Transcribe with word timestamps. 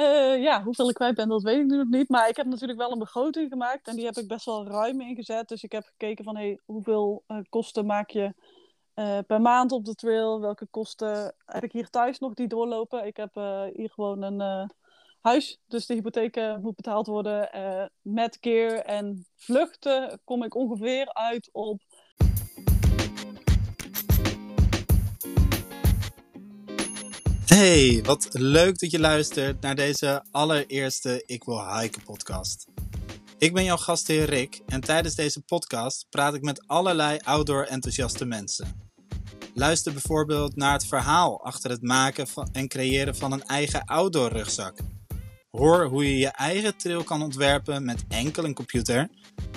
Uh, 0.00 0.42
ja, 0.42 0.62
hoeveel 0.62 0.88
ik 0.88 0.94
kwijt 0.94 1.14
ben, 1.14 1.28
dat 1.28 1.42
weet 1.42 1.58
ik 1.58 1.66
nu 1.66 1.76
nog 1.76 1.88
niet. 1.88 2.08
Maar 2.08 2.28
ik 2.28 2.36
heb 2.36 2.46
natuurlijk 2.46 2.78
wel 2.78 2.92
een 2.92 2.98
begroting 2.98 3.48
gemaakt 3.50 3.88
en 3.88 3.96
die 3.96 4.04
heb 4.04 4.16
ik 4.16 4.28
best 4.28 4.44
wel 4.44 4.66
ruim 4.66 5.00
ingezet. 5.00 5.48
Dus 5.48 5.62
ik 5.62 5.72
heb 5.72 5.84
gekeken 5.84 6.24
van 6.24 6.36
hey, 6.36 6.60
hoeveel 6.64 7.24
uh, 7.28 7.38
kosten 7.48 7.86
maak 7.86 8.10
je 8.10 8.34
uh, 8.94 9.18
per 9.26 9.40
maand 9.40 9.72
op 9.72 9.84
de 9.84 9.94
trail? 9.94 10.40
Welke 10.40 10.66
kosten 10.70 11.34
heb 11.44 11.64
ik 11.64 11.72
hier 11.72 11.90
thuis 11.90 12.18
nog 12.18 12.34
die 12.34 12.48
doorlopen? 12.48 13.06
Ik 13.06 13.16
heb 13.16 13.34
hier 13.74 13.90
gewoon 13.90 14.22
een 14.22 14.70
huis, 15.20 15.60
dus 15.66 15.86
de 15.86 15.94
hypotheek 15.94 16.58
moet 16.60 16.76
betaald 16.76 17.06
worden. 17.06 17.50
met 18.02 18.38
keer 18.38 18.80
en 18.80 19.26
vluchten 19.34 20.20
kom 20.24 20.42
ik 20.42 20.54
ongeveer 20.54 21.12
uit 21.12 21.48
op 21.52 21.80
Hey, 27.48 28.02
wat 28.02 28.28
leuk 28.30 28.78
dat 28.78 28.90
je 28.90 28.98
luistert 28.98 29.60
naar 29.60 29.74
deze 29.74 30.24
allereerste 30.30 31.22
Ik 31.26 31.44
Wil 31.44 31.78
Hiken 31.78 32.02
podcast. 32.02 32.66
Ik 33.38 33.54
ben 33.54 33.64
jouw 33.64 33.76
gastheer 33.76 34.24
Rick 34.24 34.60
en 34.66 34.80
tijdens 34.80 35.14
deze 35.14 35.40
podcast 35.40 36.06
praat 36.10 36.34
ik 36.34 36.42
met 36.42 36.66
allerlei 36.66 37.18
outdoor 37.24 37.62
enthousiaste 37.62 38.24
mensen. 38.24 38.90
Luister 39.54 39.92
bijvoorbeeld 39.92 40.56
naar 40.56 40.72
het 40.72 40.86
verhaal 40.86 41.44
achter 41.44 41.70
het 41.70 41.82
maken 41.82 42.28
van 42.28 42.48
en 42.52 42.68
creëren 42.68 43.16
van 43.16 43.32
een 43.32 43.44
eigen 43.44 43.84
outdoor 43.84 44.32
rugzak. 44.32 44.78
Hoor 45.50 45.84
hoe 45.86 46.04
je 46.04 46.18
je 46.18 46.28
eigen 46.28 46.76
trail 46.76 47.04
kan 47.04 47.22
ontwerpen 47.22 47.84
met 47.84 48.04
enkel 48.08 48.44
een 48.44 48.54
computer. 48.54 49.10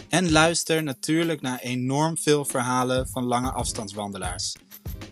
En 0.09 0.31
luister 0.31 0.83
natuurlijk 0.83 1.41
naar 1.41 1.59
enorm 1.59 2.17
veel 2.17 2.45
verhalen 2.45 3.07
van 3.07 3.23
lange 3.23 3.51
afstandswandelaars. 3.51 4.55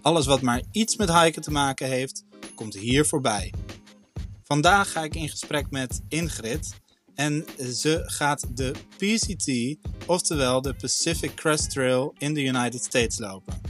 Alles 0.01 0.25
wat 0.25 0.41
maar 0.41 0.61
iets 0.71 0.95
met 0.95 1.13
hiken 1.13 1.41
te 1.41 1.51
maken 1.51 1.87
heeft, 1.87 2.23
komt 2.59 2.73
hier 2.73 3.05
voorbij. 3.05 3.53
Vandaag 4.43 4.91
ga 4.91 5.03
ik 5.03 5.15
in 5.15 5.29
gesprek 5.29 5.69
met 5.69 6.01
Ingrid 6.07 6.75
en 7.15 7.45
ze 7.73 8.01
gaat 8.05 8.57
de 8.57 8.71
PCT, 8.97 9.77
oftewel 10.07 10.61
de 10.61 10.73
Pacific 10.73 11.33
Crest 11.35 11.69
Trail 11.69 12.13
in 12.17 12.33
de 12.33 12.43
United 12.43 12.83
States 12.83 13.19
lopen. 13.19 13.61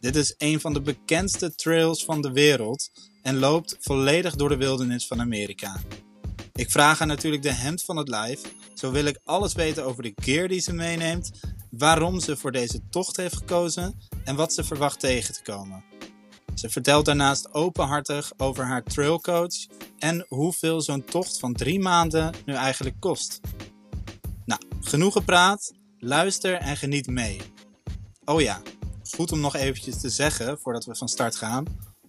Dit 0.00 0.16
is 0.16 0.34
een 0.36 0.60
van 0.60 0.72
de 0.72 0.80
bekendste 0.80 1.54
trails 1.54 2.04
van 2.04 2.20
de 2.20 2.32
wereld 2.32 2.90
en 3.22 3.38
loopt 3.38 3.76
volledig 3.80 4.34
door 4.34 4.48
de 4.48 4.56
wildernis 4.56 5.06
van 5.06 5.20
Amerika. 5.20 5.80
Ik 6.52 6.70
vraag 6.70 6.98
haar 6.98 7.08
natuurlijk 7.08 7.42
de 7.42 7.52
hemd 7.52 7.82
van 7.82 7.96
het 7.96 8.08
lijf, 8.08 8.40
zo 8.74 8.90
wil 8.90 9.04
ik 9.04 9.20
alles 9.24 9.52
weten 9.52 9.84
over 9.84 10.02
de 10.02 10.12
gear 10.14 10.48
die 10.48 10.60
ze 10.60 10.72
meeneemt, 10.72 11.30
waarom 11.70 12.20
ze 12.20 12.36
voor 12.36 12.52
deze 12.52 12.80
tocht 12.90 13.16
heeft 13.16 13.36
gekozen 13.36 13.94
en 14.24 14.36
wat 14.36 14.52
ze 14.52 14.64
verwacht 14.64 15.00
tegen 15.00 15.34
te 15.34 15.42
komen. 15.42 15.84
Ze 16.58 16.70
vertelt 16.70 17.04
daarnaast 17.04 17.54
openhartig 17.54 18.32
over 18.36 18.64
haar 18.64 18.82
trailcoach 18.82 19.66
en 19.98 20.24
hoeveel 20.28 20.80
zo'n 20.80 21.04
tocht 21.04 21.38
van 21.38 21.52
drie 21.52 21.80
maanden 21.80 22.34
nu 22.46 22.54
eigenlijk 22.54 22.96
kost. 23.00 23.40
Nou, 24.44 24.60
genoeg 24.80 25.12
gepraat, 25.12 25.72
luister 25.98 26.54
en 26.54 26.76
geniet 26.76 27.06
mee. 27.06 27.40
Oh 28.24 28.40
ja, 28.40 28.62
goed 29.10 29.32
om 29.32 29.40
nog 29.40 29.56
eventjes 29.56 30.00
te 30.00 30.08
zeggen 30.08 30.58
voordat 30.58 30.84
we 30.84 30.94
van 30.94 31.08
start 31.08 31.36
gaan. 31.36 31.64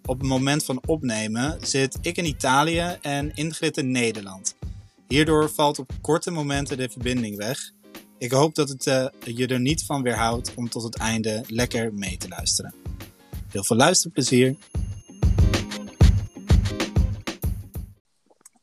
Op 0.06 0.20
het 0.20 0.28
moment 0.28 0.66
van 0.66 0.82
opnemen 0.86 1.58
zit 1.62 1.98
ik 2.02 2.18
in 2.18 2.26
Italië 2.26 2.98
en 3.02 3.36
Ingrid 3.36 3.78
in 3.78 3.92
Nederland. 3.92 4.56
Hierdoor 5.08 5.50
valt 5.50 5.80
op 5.80 5.92
korte 6.02 6.32
momenten 6.32 6.78
de 6.78 6.90
verbinding 6.90 7.38
weg. 7.38 7.72
Ik 8.18 8.32
hoop 8.32 8.56
dat 8.56 8.70
het 8.70 8.86
uh, 8.86 9.06
je 9.20 9.48
er 9.48 9.60
niet 9.60 9.86
van 9.86 10.02
weerhoudt 10.02 10.54
om 10.56 10.70
tot 10.70 10.84
het 10.84 10.98
einde 10.98 11.44
lekker 11.48 11.94
mee 11.94 12.18
te 12.18 12.28
luisteren. 12.28 12.79
Heel 13.50 13.64
veel 13.64 13.76
luisterplezier. 13.76 14.56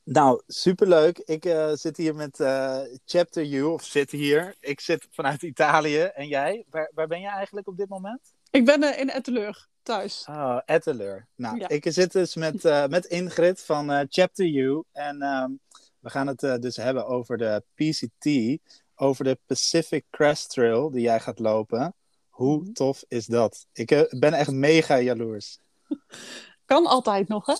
Nou, 0.04 0.42
superleuk. 0.46 1.18
Ik 1.18 1.44
uh, 1.44 1.72
zit 1.72 1.96
hier 1.96 2.14
met 2.14 2.40
uh, 2.40 2.78
Chapter 3.04 3.52
U, 3.52 3.62
of 3.62 3.84
zit 3.84 4.10
hier. 4.10 4.54
Ik 4.60 4.80
zit 4.80 5.06
vanuit 5.10 5.42
Italië. 5.42 6.00
En 6.00 6.28
jij? 6.28 6.64
Waar, 6.70 6.90
waar 6.94 7.06
ben 7.06 7.20
je 7.20 7.28
eigenlijk 7.28 7.68
op 7.68 7.76
dit 7.76 7.88
moment? 7.88 8.20
Ik 8.50 8.64
ben 8.64 8.82
uh, 8.82 8.98
in 8.98 9.10
Etteleur, 9.10 9.68
thuis. 9.82 10.24
Oh, 10.28 10.58
Etteleur. 10.64 11.26
Nou, 11.34 11.58
ja. 11.58 11.68
ik 11.68 11.84
zit 11.88 12.12
dus 12.12 12.34
met, 12.34 12.62
met 12.88 13.04
Ingrid 13.04 13.62
van 13.62 14.06
Chapter 14.08 14.46
U. 14.46 14.82
En 14.92 15.22
um, 15.22 15.60
we 15.98 16.10
gaan 16.10 16.26
het 16.26 16.62
dus 16.62 16.76
hebben 16.76 17.06
over 17.06 17.38
de 17.38 17.62
PCT, 17.74 18.58
over 18.94 19.24
de 19.24 19.38
Pacific 19.46 20.04
Crest 20.10 20.50
Trail 20.50 20.90
die 20.90 21.02
jij 21.02 21.20
gaat 21.20 21.38
lopen. 21.38 21.94
Hoe 22.36 22.60
mhm. 22.60 22.72
tof 22.72 23.04
is 23.08 23.26
dat? 23.26 23.66
Ik 23.72 23.90
uh, 23.90 24.00
ben 24.10 24.32
echt 24.32 24.50
mega 24.50 25.00
jaloers. 25.00 25.58
Kan 26.64 26.86
altijd 26.86 27.28
nog, 27.28 27.46
hè? 27.46 27.54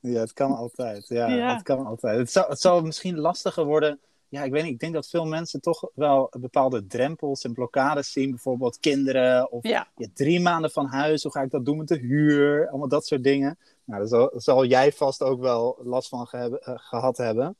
Ja, 0.00 0.20
het 0.20 0.32
kan 0.32 0.56
altijd. 0.56 1.08
Ja, 1.08 1.28
ja. 1.28 1.54
het 1.54 1.62
kan 1.62 1.86
altijd. 1.86 2.34
Het 2.34 2.60
zal, 2.60 2.76
het 2.76 2.84
misschien 2.84 3.18
lastiger 3.18 3.64
worden. 3.64 4.00
Ja, 4.28 4.42
ik 4.42 4.50
weet 4.50 4.62
niet. 4.62 4.72
Ik 4.72 4.78
denk 4.78 4.92
dat 4.94 5.08
veel 5.08 5.24
mensen 5.24 5.60
toch 5.60 5.90
wel 5.94 6.30
bepaalde 6.38 6.86
drempels 6.86 7.44
en 7.44 7.52
blokkades 7.52 8.12
zien. 8.12 8.30
Bijvoorbeeld 8.30 8.80
kinderen 8.80 9.50
of 9.50 9.62
ja. 9.62 9.88
Ja, 9.96 10.08
drie 10.14 10.40
maanden 10.40 10.70
van 10.70 10.86
huis. 10.86 11.22
Hoe 11.22 11.32
ga 11.32 11.42
ik 11.42 11.50
dat 11.50 11.64
doen 11.64 11.76
met 11.76 11.88
de 11.88 11.98
huur? 11.98 12.68
Allemaal 12.68 12.88
dat 12.88 13.06
soort 13.06 13.24
dingen. 13.24 13.58
Nou, 13.84 13.98
daar 13.98 14.08
zal, 14.08 14.32
zal 14.36 14.64
jij 14.64 14.92
vast 14.92 15.22
ook 15.22 15.40
wel 15.40 15.78
last 15.82 16.08
van 16.08 16.26
ge 16.26 16.62
uh, 16.68 16.74
gehad 16.78 17.16
hebben. 17.16 17.56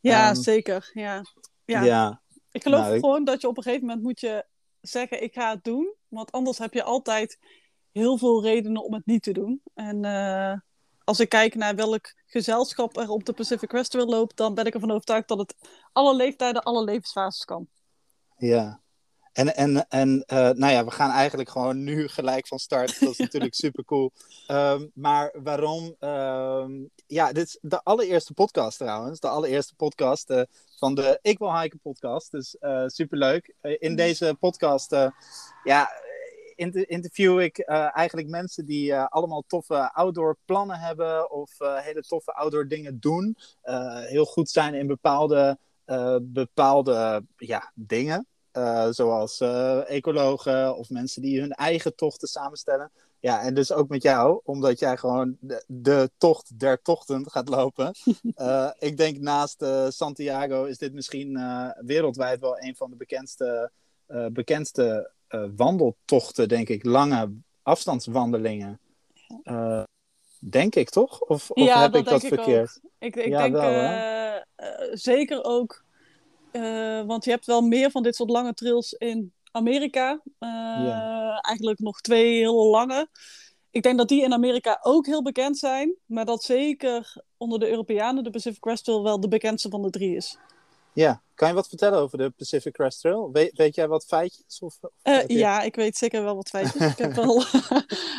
Ja, 0.00 0.28
um, 0.28 0.34
zeker. 0.34 0.90
Ja. 0.94 1.22
Ja. 1.64 1.82
ja. 1.82 2.20
Ik 2.52 2.62
geloof 2.62 2.80
nou, 2.80 2.98
gewoon 2.98 3.20
ik... 3.20 3.26
dat 3.26 3.40
je 3.40 3.48
op 3.48 3.56
een 3.56 3.62
gegeven 3.62 3.86
moment 3.86 4.04
moet 4.04 4.20
je 4.20 4.44
zeggen 4.80 5.22
ik 5.22 5.34
ga 5.34 5.50
het 5.50 5.64
doen. 5.64 5.94
Want 6.08 6.32
anders 6.32 6.58
heb 6.58 6.72
je 6.72 6.82
altijd 6.82 7.38
heel 7.92 8.18
veel 8.18 8.42
redenen 8.42 8.84
om 8.84 8.94
het 8.94 9.06
niet 9.06 9.22
te 9.22 9.32
doen. 9.32 9.62
En 9.74 10.04
uh, 10.04 10.54
als 11.04 11.20
ik 11.20 11.28
kijk 11.28 11.54
naar 11.54 11.74
welk 11.74 12.14
gezelschap 12.26 12.96
er 12.96 13.08
op 13.08 13.24
de 13.24 13.32
Pacific 13.32 13.68
Crest 13.68 13.90
Trail 13.90 14.06
loopt, 14.06 14.36
dan 14.36 14.54
ben 14.54 14.66
ik 14.66 14.74
ervan 14.74 14.90
overtuigd 14.90 15.28
dat 15.28 15.38
het 15.38 15.54
alle 15.92 16.14
leeftijden, 16.14 16.62
alle 16.62 16.84
levensfases 16.84 17.44
kan. 17.44 17.68
Ja. 18.36 18.80
En, 19.38 19.56
en, 19.56 19.88
en 19.88 20.24
uh, 20.26 20.50
nou 20.50 20.72
ja, 20.72 20.84
we 20.84 20.90
gaan 20.90 21.10
eigenlijk 21.10 21.48
gewoon 21.48 21.84
nu 21.84 22.08
gelijk 22.18 22.46
van 22.46 22.58
start. 22.58 23.00
Dat 23.00 23.10
is 23.10 23.18
natuurlijk 23.18 23.54
super 23.64 23.84
cool. 23.84 24.12
Um, 24.50 24.90
maar 24.94 25.34
waarom? 25.42 25.96
Um, 26.00 26.90
ja, 27.06 27.32
dit 27.32 27.46
is 27.46 27.58
de 27.60 27.82
allereerste 27.82 28.34
podcast 28.34 28.78
trouwens. 28.78 29.20
De 29.20 29.28
allereerste 29.28 29.74
podcast 29.74 30.30
uh, 30.30 30.42
van 30.76 30.94
de 30.94 31.18
Ik 31.22 31.38
Wil 31.38 31.60
Hiken 31.60 31.78
podcast. 31.78 32.30
Dus 32.30 32.56
uh, 32.60 32.86
superleuk. 32.86 33.54
in 33.60 33.96
deze 33.96 34.36
podcast 34.40 34.96
ja, 35.64 35.90
interview 36.86 37.40
ik 37.40 37.58
eigenlijk 37.58 38.28
mensen 38.28 38.66
die 38.66 38.96
allemaal 38.96 39.44
toffe 39.46 39.92
outdoor 39.92 40.36
plannen 40.44 40.78
hebben. 40.78 41.30
Of 41.30 41.50
hele 41.58 42.02
toffe 42.02 42.32
outdoor 42.32 42.68
dingen 42.68 43.00
doen. 43.00 43.36
heel 44.06 44.24
goed 44.24 44.50
zijn 44.50 44.74
in 44.74 44.86
bepaalde, 44.86 45.58
bepaalde 46.22 47.24
ja, 47.36 47.72
dingen. 47.74 48.26
Uh, 48.52 48.86
zoals 48.90 49.40
uh, 49.40 49.90
ecologen 49.90 50.76
of 50.76 50.90
mensen 50.90 51.22
die 51.22 51.40
hun 51.40 51.52
eigen 51.52 51.94
tochten 51.94 52.28
samenstellen. 52.28 52.90
Ja, 53.20 53.42
en 53.42 53.54
dus 53.54 53.72
ook 53.72 53.88
met 53.88 54.02
jou, 54.02 54.40
omdat 54.44 54.78
jij 54.78 54.96
gewoon 54.96 55.36
de, 55.40 55.64
de 55.66 56.10
tocht 56.18 56.58
der 56.58 56.82
tochten 56.82 57.30
gaat 57.30 57.48
lopen. 57.48 57.94
uh, 58.36 58.70
ik 58.78 58.96
denk 58.96 59.18
naast 59.18 59.64
Santiago 59.88 60.64
is 60.64 60.78
dit 60.78 60.92
misschien 60.92 61.40
wereldwijd 61.78 62.40
wel 62.40 62.60
een 62.60 62.76
van 62.76 62.90
de 62.90 62.96
bekendste, 62.96 63.70
bekendste 64.32 65.10
wandeltochten, 65.56 66.48
denk 66.48 66.68
ik. 66.68 66.84
Lange 66.84 67.32
afstandswandelingen. 67.62 68.80
denk 70.38 70.74
ik 70.74 70.90
toch? 70.90 71.20
Of, 71.20 71.50
of 71.50 71.64
ja, 71.64 71.80
heb 71.80 71.92
dat 71.92 72.00
ik 72.00 72.08
dat 72.08 72.24
verkeerd? 72.24 72.80
Ik, 72.98 73.16
ik 73.16 73.28
ja, 73.28 73.38
denk 73.38 73.54
wel, 73.54 74.96
zeker 74.96 75.44
ook 75.44 75.86
uh, 76.52 77.02
want 77.06 77.24
je 77.24 77.30
hebt 77.30 77.46
wel 77.46 77.60
meer 77.60 77.90
van 77.90 78.02
dit 78.02 78.16
soort 78.16 78.30
lange 78.30 78.54
trails 78.54 78.92
in 78.92 79.32
Amerika. 79.50 80.20
Ja. 80.38 81.38
Eigenlijk 81.40 81.78
nog 81.78 82.00
twee 82.00 82.34
hele 82.34 82.66
lange. 82.66 83.08
Ik 83.70 83.82
denk 83.82 83.98
dat 83.98 84.08
die 84.08 84.22
in 84.22 84.32
Amerika 84.32 84.78
ook 84.82 85.06
heel 85.06 85.22
bekend 85.22 85.58
zijn. 85.58 85.96
Maar 86.06 86.24
dat 86.24 86.42
zeker 86.42 87.22
onder 87.36 87.58
de 87.58 87.68
Europeanen 87.68 88.24
de 88.24 88.30
Pacific 88.30 88.60
Crest 88.60 88.84
Trail 88.84 89.02
wel 89.02 89.20
de 89.20 89.28
bekendste 89.28 89.68
van 89.68 89.82
de 89.82 89.90
drie 89.90 90.16
is. 90.16 90.38
Ja, 90.92 91.22
kan 91.38 91.48
je 91.48 91.54
wat 91.54 91.68
vertellen 91.68 91.98
over 91.98 92.18
de 92.18 92.30
Pacific 92.30 92.72
Crest 92.72 93.00
Trail? 93.00 93.32
Weet, 93.32 93.56
weet 93.56 93.74
jij 93.74 93.88
wat 93.88 94.04
feitjes? 94.04 94.60
Of, 94.60 94.78
of 94.80 94.90
uh, 95.02 95.26
ja, 95.26 95.62
ik 95.62 95.74
weet 95.74 95.96
zeker 95.96 96.22
wel 96.22 96.34
wat 96.34 96.48
feitjes. 96.48 96.92
ik 96.92 96.98
heb 96.98 97.12
wel 97.24 97.44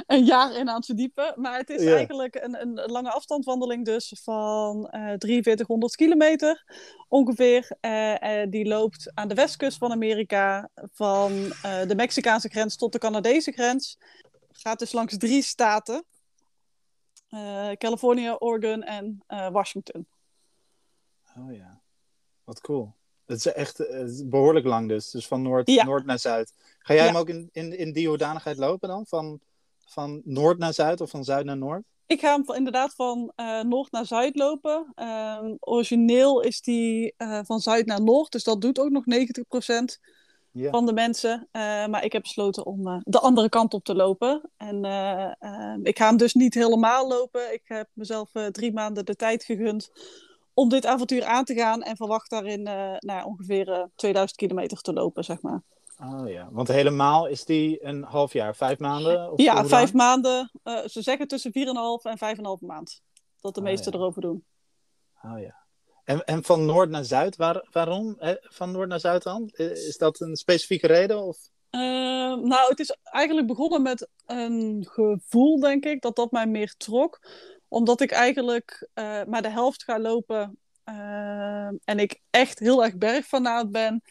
een 0.08 0.26
jaar 0.26 0.56
in 0.56 0.70
aan 0.70 0.76
het 0.76 0.86
verdiepen. 0.86 1.34
Maar 1.36 1.58
het 1.58 1.70
is 1.70 1.82
yeah. 1.82 1.96
eigenlijk 1.96 2.36
een, 2.36 2.62
een 2.62 2.74
lange 2.74 3.12
afstandwandeling 3.12 3.86
dus 3.86 4.14
van 4.24 4.78
uh, 4.78 5.14
4300 5.18 5.96
kilometer 5.96 6.66
ongeveer. 7.08 7.78
Uh, 7.82 8.44
die 8.50 8.66
loopt 8.66 9.12
aan 9.14 9.28
de 9.28 9.36
westkust 9.36 9.78
van 9.78 9.92
Amerika 9.92 10.70
van 10.92 11.54
de 11.88 11.94
Mexicaanse 11.96 12.50
grens 12.50 12.76
tot 12.76 12.92
de 12.92 13.00
Canadese 13.00 13.52
grens. 13.52 13.98
Gaat 14.52 14.80
dus 14.80 14.92
langs 14.92 15.18
drie 15.18 15.42
staten. 15.42 16.06
Californië, 17.74 18.32
Oregon 18.32 18.84
en 18.84 19.24
Washington. 19.28 20.08
Oh 21.38 21.54
ja. 21.54 21.79
Wat 22.50 22.62
cool. 22.62 22.94
Het 23.26 23.38
is 23.38 23.54
echt 23.54 23.78
het 23.78 24.10
is 24.10 24.28
behoorlijk 24.28 24.66
lang 24.66 24.88
dus. 24.88 25.10
Dus 25.10 25.28
van 25.28 25.42
noord, 25.42 25.70
ja. 25.70 25.86
noord 25.86 26.06
naar 26.06 26.20
zuid. 26.20 26.54
Ga 26.80 26.94
jij 26.94 27.04
ja. 27.04 27.10
hem 27.10 27.20
ook 27.20 27.30
in, 27.30 27.50
in, 27.52 27.78
in 27.78 27.92
die 27.92 28.08
hoedanigheid 28.08 28.58
lopen 28.58 28.90
dan? 28.90 29.06
Van, 29.06 29.40
van 29.86 30.22
noord 30.24 30.58
naar 30.58 30.74
zuid 30.74 31.02
of 31.02 31.10
van 31.10 31.24
zuid 31.24 31.46
naar 31.46 31.58
noord? 31.58 31.84
Ik 32.06 32.20
ga 32.20 32.36
hem 32.36 32.56
inderdaad 32.56 32.94
van 32.96 33.32
uh, 33.36 33.62
noord 33.62 33.92
naar 33.92 34.06
zuid 34.06 34.36
lopen. 34.36 34.94
Uh, 34.96 35.46
origineel 35.60 36.42
is 36.42 36.62
die 36.62 37.14
uh, 37.18 37.40
van 37.44 37.60
zuid 37.60 37.86
naar 37.86 38.04
noord, 38.04 38.32
dus 38.32 38.44
dat 38.44 38.62
doet 38.62 38.80
ook 38.80 38.90
nog 38.90 39.04
90% 39.04 40.00
ja. 40.52 40.70
van 40.70 40.86
de 40.86 40.94
mensen. 40.94 41.48
maar 41.52 42.04
ik 42.04 42.12
heb 42.12 42.22
besloten 42.22 42.66
om 42.66 43.02
de 43.04 43.20
andere 43.20 43.50
kant 43.50 43.74
op 43.74 43.84
te 43.84 43.96
lopen. 43.96 44.50
En 44.58 44.86
ehm, 44.86 45.80
ik 45.86 45.98
ga 45.98 46.08
hem 46.08 46.18
dus 46.18 46.34
niet 46.34 46.54
helemaal 46.54 47.08
lopen. 47.08 47.54
Ik 47.54 47.62
heb 47.64 47.90
mezelf 47.94 48.32
drie 48.52 48.74
maanden 48.74 49.06
de 49.06 49.16
tijd 49.16 49.44
gegund 49.44 49.92
om 50.60 50.70
dit 50.70 50.86
avontuur 50.86 51.26
aan 51.26 51.46
te 51.46 51.54
gaan 51.54 51.82
en 51.82 51.96
verwacht 51.96 52.30
daarin 52.30 52.64
nou, 53.00 53.26
ongeveer 53.26 53.90
2000 53.96 54.40
kilometer 54.40 54.82
te 54.82 54.94
lopen, 54.94 55.24
zeg 55.24 55.42
maar. 55.42 55.62
Oh 56.04 56.30
ja, 56.30 56.50
want 56.52 56.68
helemaal 56.68 57.28
is 57.28 57.46
die 57.46 57.86
een 57.86 58.04
half 58.04 58.34
jaar, 58.34 58.56
vijf 58.56 58.80
maanden? 58.80 59.32
Of 59.32 59.42
ja, 59.42 59.66
vijf 59.66 59.94
maanden. 59.94 60.52
Uh, 60.64 60.80
ze 60.86 61.02
zeggen 61.02 61.28
tussen 61.28 61.52
4,5 61.52 61.58
en 62.02 62.38
5,5 62.38 62.66
maand. 62.66 63.02
Dat 63.42 63.54
de 63.54 63.60
oh, 63.60 63.66
meesten 63.66 63.92
ja. 63.92 63.98
erover 63.98 64.22
doen. 64.22 64.46
Oh 65.22 65.40
ja. 65.40 65.56
En, 66.04 66.24
en 66.24 66.44
van 66.44 66.66
noord 66.66 66.90
naar 66.90 67.04
zuid, 67.04 67.36
waar, 67.36 67.68
waarom? 67.72 68.18
Van 68.42 68.72
noord 68.72 68.90
naar 68.90 69.00
zuid 69.00 69.24
dan? 69.24 69.50
Is 69.54 69.98
dat 69.98 70.20
een 70.20 70.36
specifieke 70.36 70.88
reden? 70.88 71.24
Of? 71.24 71.38
Uh, 71.72 71.82
nou, 72.36 72.70
het 72.70 72.80
is 72.80 72.98
eigenlijk 73.04 73.48
begonnen 73.48 73.82
met 73.82 74.10
een 74.26 74.88
gevoel, 74.90 75.60
denk 75.60 75.86
ik, 75.86 76.02
dat 76.02 76.16
dat 76.16 76.32
mij 76.32 76.48
meer 76.48 76.74
trok. 76.78 77.20
Omdat 77.70 78.02
ik 78.02 78.12
eigenlijk 78.12 78.88
uh, 78.96 79.24
maar 79.24 79.42
de 79.42 79.50
helft 79.50 79.84
ga 79.84 80.00
lopen 80.00 80.58
en 81.84 82.00
ik 82.00 82.20
echt 82.30 82.60
heel 82.60 82.84
erg 82.84 82.98
bergfanaat 82.98 83.72
ben 83.72 84.04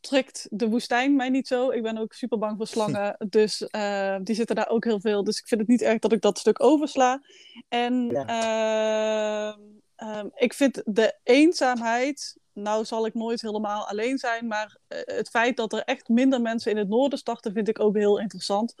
trekt 0.00 0.46
de 0.50 0.68
woestijn 0.68 1.16
mij 1.16 1.28
niet 1.28 1.46
zo. 1.46 1.70
Ik 1.70 1.82
ben 1.82 1.98
ook 1.98 2.12
super 2.12 2.38
bang 2.38 2.56
voor 2.56 2.66
slangen. 2.66 3.16
dus 3.28 3.68
uh, 3.76 4.16
die 4.22 4.34
zitten 4.34 4.56
daar 4.56 4.68
ook 4.68 4.84
heel 4.84 5.00
veel. 5.00 5.24
Dus 5.24 5.38
ik 5.38 5.46
vind 5.46 5.60
het 5.60 5.70
niet 5.70 5.82
erg 5.82 5.98
dat 5.98 6.12
ik 6.12 6.20
dat 6.20 6.38
stuk 6.38 6.62
oversla. 6.62 7.22
En 7.68 8.06
ja. 8.06 9.56
uh, 9.98 10.24
ik 10.34 10.54
vind 10.54 10.82
de 10.84 11.18
eenzaamheid. 11.22 12.38
Nou 12.52 12.84
zal 12.84 13.06
ik 13.06 13.14
nooit 13.14 13.40
helemaal 13.40 13.88
alleen 13.88 14.18
zijn. 14.18 14.46
Maar 14.46 14.78
het 14.88 15.28
feit 15.28 15.56
dat 15.56 15.72
er 15.72 15.82
echt 15.84 16.08
minder 16.08 16.40
mensen 16.40 16.70
in 16.70 16.76
het 16.76 16.88
noorden 16.88 17.18
starten, 17.18 17.52
vind 17.52 17.68
ik 17.68 17.80
ook 17.80 17.96
heel 17.96 18.20
interessant. 18.20 18.74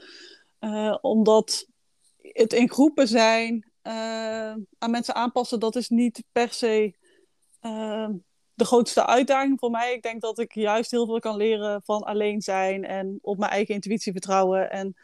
Uh, 0.60 0.96
omdat 1.00 1.66
het 2.32 2.52
in 2.52 2.70
groepen 2.70 3.08
zijn, 3.08 3.70
aan 4.78 4.90
mensen 4.90 5.14
aanpassen, 5.14 5.60
dat 5.60 5.76
is 5.76 5.88
niet 5.88 6.24
per 6.32 6.52
se 6.52 6.94
de 8.54 8.64
grootste 8.64 9.06
uitdaging 9.06 9.58
voor 9.58 9.70
mij. 9.70 9.94
Ik 9.94 10.02
denk 10.02 10.20
dat 10.20 10.38
ik 10.38 10.54
juist 10.54 10.90
heel 10.90 11.06
veel 11.06 11.18
kan 11.18 11.36
leren 11.36 11.82
van 11.84 12.02
alleen 12.02 12.42
zijn 12.42 12.84
en 12.84 13.18
op 13.20 13.38
mijn 13.38 13.50
eigen 13.50 13.74
intuïtie 13.74 14.12
vertrouwen 14.12 14.70
en 14.70 14.96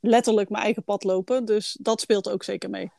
letterlijk 0.00 0.48
mijn 0.48 0.64
eigen 0.64 0.84
pad 0.84 1.04
lopen. 1.04 1.44
Dus 1.44 1.78
dat 1.80 2.00
speelt 2.00 2.30
ook 2.30 2.42
zeker 2.42 2.70
mee. 2.70 2.92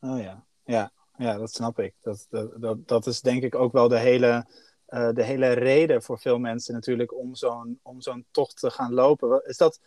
Oh 0.00 0.20
ja, 0.20 0.46
ja, 0.64 0.92
ja 1.16 1.38
dat 1.38 1.52
snap 1.52 1.78
ik. 1.78 1.94
Dat, 2.00 2.26
dat, 2.56 2.88
dat 2.88 3.06
is 3.06 3.20
denk 3.20 3.42
ik 3.42 3.54
ook 3.54 3.72
wel 3.72 3.88
de 3.88 3.98
hele, 3.98 4.46
uh, 4.92 5.08
de 5.12 5.22
hele 5.22 5.52
reden 5.52 6.02
voor 6.02 6.18
veel 6.18 6.38
mensen 6.38 6.74
natuurlijk 6.74 7.14
om 7.14 7.34
zo'n, 7.34 7.78
om 7.82 8.00
zo'n 8.00 8.26
tocht 8.30 8.60
te 8.60 8.70
gaan 8.70 8.94
lopen. 8.94 9.42
Is 9.44 9.56
dat, 9.56 9.80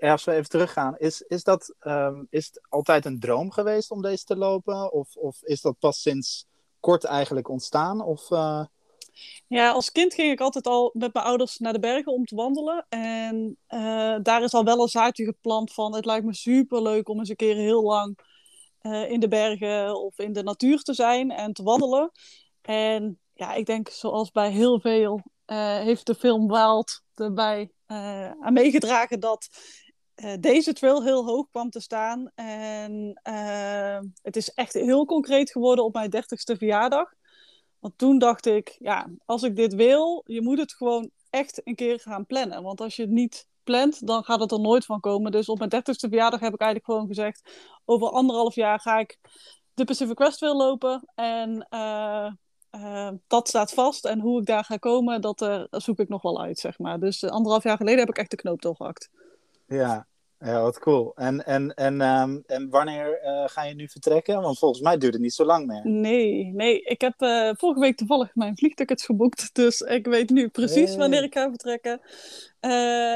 als 0.00 0.24
we 0.24 0.32
even 0.32 0.48
teruggaan, 0.48 0.98
is, 0.98 1.22
is, 1.22 1.44
dat, 1.44 1.74
um, 1.80 2.26
is 2.30 2.46
het 2.46 2.60
altijd 2.68 3.04
een 3.04 3.20
droom 3.20 3.50
geweest 3.50 3.90
om 3.90 4.02
deze 4.02 4.24
te 4.24 4.36
lopen? 4.36 4.92
Of, 4.92 5.16
of 5.16 5.42
is 5.42 5.60
dat 5.60 5.78
pas 5.78 6.02
sinds 6.02 6.46
kort 6.80 7.04
eigenlijk 7.04 7.48
ontstaan? 7.48 8.00
Of, 8.00 8.30
uh... 8.30 8.64
Ja, 9.46 9.70
als 9.70 9.92
kind 9.92 10.14
ging 10.14 10.32
ik 10.32 10.40
altijd 10.40 10.66
al 10.66 10.90
met 10.92 11.12
mijn 11.12 11.26
ouders 11.26 11.58
naar 11.58 11.72
de 11.72 11.78
bergen 11.78 12.12
om 12.12 12.24
te 12.24 12.34
wandelen. 12.34 12.86
En 12.88 13.56
uh, 13.68 14.16
daar 14.22 14.42
is 14.42 14.54
al 14.54 14.64
wel 14.64 14.82
een 14.82 14.88
zaadje 14.88 15.24
geplant 15.24 15.72
van... 15.72 15.94
het 15.94 16.04
lijkt 16.04 16.26
me 16.26 16.34
super 16.34 16.82
leuk 16.82 17.08
om 17.08 17.18
eens 17.18 17.28
een 17.28 17.36
keer 17.36 17.56
heel 17.56 17.82
lang 17.82 18.18
in 19.08 19.20
de 19.20 19.28
bergen 19.28 20.00
of 20.00 20.18
in 20.18 20.32
de 20.32 20.42
natuur 20.42 20.82
te 20.82 20.94
zijn 20.94 21.30
en 21.30 21.52
te 21.52 21.62
wandelen. 21.62 22.10
En 22.60 23.18
ja, 23.36 23.54
ik 23.54 23.66
denk 23.66 23.88
zoals 23.88 24.30
bij 24.30 24.50
heel 24.50 24.80
veel 24.80 25.22
heeft 25.46 26.06
de 26.06 26.14
film 26.14 26.46
Wild 26.46 27.02
erbij 27.14 27.70
aan 28.40 28.52
meegedragen 28.52 29.20
dat 29.20 29.48
uh, 30.16 30.32
deze 30.40 30.72
trail 30.72 31.02
heel 31.02 31.24
hoog 31.24 31.48
kwam 31.50 31.70
te 31.70 31.80
staan. 31.80 32.30
En 32.34 33.20
het 34.22 34.36
is 34.36 34.48
echt 34.48 34.72
heel 34.72 35.04
concreet 35.04 35.50
geworden 35.50 35.84
op 35.84 35.94
mijn 35.94 36.10
dertigste 36.10 36.56
verjaardag. 36.56 37.12
Want 37.78 37.98
toen 37.98 38.18
dacht 38.18 38.46
ik, 38.46 38.76
ja, 38.78 39.10
als 39.24 39.42
ik 39.42 39.56
dit 39.56 39.74
wil, 39.74 40.22
je 40.26 40.42
moet 40.42 40.58
het 40.58 40.72
gewoon 40.72 41.10
echt 41.30 41.60
een 41.64 41.74
keer 41.74 42.00
gaan 42.00 42.26
plannen. 42.26 42.62
Want 42.62 42.80
als 42.80 42.96
je 42.96 43.02
het 43.02 43.10
niet 43.10 43.48
plant, 43.62 44.06
dan 44.06 44.24
gaat 44.24 44.40
het 44.40 44.52
er 44.52 44.60
nooit 44.60 44.84
van 44.84 45.00
komen. 45.00 45.32
Dus 45.32 45.48
op 45.48 45.58
mijn 45.58 45.70
dertigste 45.70 46.08
verjaardag 46.08 46.40
heb 46.40 46.54
ik 46.54 46.60
eigenlijk 46.60 46.90
gewoon 46.90 47.06
gezegd, 47.08 47.50
over 47.84 48.08
anderhalf 48.08 48.54
jaar 48.54 48.80
ga 48.80 48.98
ik 48.98 49.18
de 49.74 49.84
Pacific 49.84 50.16
Crest 50.16 50.38
Trail 50.38 50.56
lopen. 50.56 51.08
En 51.14 51.66
dat 53.26 53.48
staat 53.48 53.72
vast. 53.72 54.04
En 54.04 54.20
hoe 54.20 54.40
ik 54.40 54.46
daar 54.46 54.64
ga 54.64 54.76
komen, 54.76 55.20
dat 55.20 55.66
zoek 55.70 55.98
ik 55.98 56.08
nog 56.08 56.22
wel 56.22 56.42
uit, 56.42 56.58
zeg 56.58 56.78
maar. 56.78 57.00
Dus 57.00 57.24
anderhalf 57.24 57.62
jaar 57.62 57.76
geleden 57.76 58.00
heb 58.00 58.08
ik 58.08 58.18
echt 58.18 58.30
de 58.30 58.36
knoop 58.36 58.62
doorgehakt. 58.62 59.10
Ja, 59.66 60.06
ja, 60.38 60.60
wat 60.60 60.78
cool. 60.78 61.12
En, 61.14 61.46
en, 61.46 61.74
en, 61.74 62.00
um, 62.00 62.42
en 62.46 62.70
wanneer 62.70 63.20
uh, 63.24 63.42
ga 63.46 63.64
je 63.64 63.74
nu 63.74 63.88
vertrekken? 63.88 64.40
Want 64.40 64.58
volgens 64.58 64.80
mij 64.80 64.98
duurt 64.98 65.12
het 65.12 65.22
niet 65.22 65.34
zo 65.34 65.44
lang 65.44 65.66
meer. 65.66 65.80
Nee, 65.84 66.44
nee. 66.44 66.80
Ik 66.82 67.00
heb 67.00 67.14
vorige 67.58 67.80
week 67.80 67.96
toevallig 67.96 68.34
mijn 68.34 68.56
vliegtickets 68.56 69.04
geboekt. 69.04 69.50
Dus 69.54 69.80
ik 69.80 70.06
weet 70.06 70.30
nu 70.30 70.48
precies 70.48 70.88
hey. 70.88 70.98
wanneer 70.98 71.22
ik 71.22 71.34
ga 71.34 71.48
vertrekken. 71.48 72.00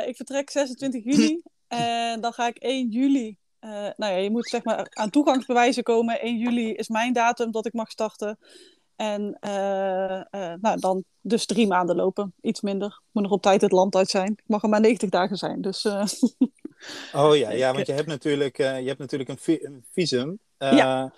Ik 0.08 0.16
vertrek 0.16 0.50
26 0.50 1.04
juni. 1.04 1.42
en 1.68 2.20
dan 2.20 2.32
ga 2.32 2.46
ik 2.46 2.56
1 2.56 2.88
juli. 2.88 3.36
nou 3.60 3.94
ja, 3.96 4.16
je 4.16 4.30
moet 4.30 4.48
zeg 4.48 4.64
maar 4.64 4.86
aan 4.90 5.10
toegangsbewijzen 5.10 5.82
komen. 5.82 6.20
1 6.20 6.36
juli 6.36 6.72
is 6.72 6.88
mijn 6.88 7.12
datum 7.12 7.50
dat 7.50 7.66
ik 7.66 7.72
mag 7.72 7.90
starten. 7.90 8.38
En 9.00 9.36
nou, 10.60 10.78
dan 10.78 11.04
dus 11.20 11.46
drie 11.46 11.66
maanden 11.66 11.96
lopen. 11.96 12.34
Iets 12.40 12.60
minder. 12.60 12.88
Ik 12.88 13.08
moet 13.12 13.22
nog 13.22 13.32
op 13.32 13.42
tijd 13.42 13.60
het 13.60 13.72
land 13.72 13.94
uit 13.94 14.10
zijn. 14.10 14.30
Ik 14.30 14.44
mag 14.46 14.62
er 14.62 14.68
maar 14.68 14.80
90 14.80 15.10
dagen 15.10 15.36
zijn. 15.36 15.60
Dus 15.60 15.84
Oh 17.12 17.36
ja, 17.36 17.50
ja 17.50 17.72
want 17.72 17.86
je 17.86 17.92
hebt 17.92 18.06
natuurlijk, 18.06 18.56
je 18.56 18.64
hebt 18.64 18.98
natuurlijk 18.98 19.30
een, 19.30 19.38
vi 19.38 19.58
een 19.62 19.84
visum. 19.92 20.38
Ja. 20.58 21.12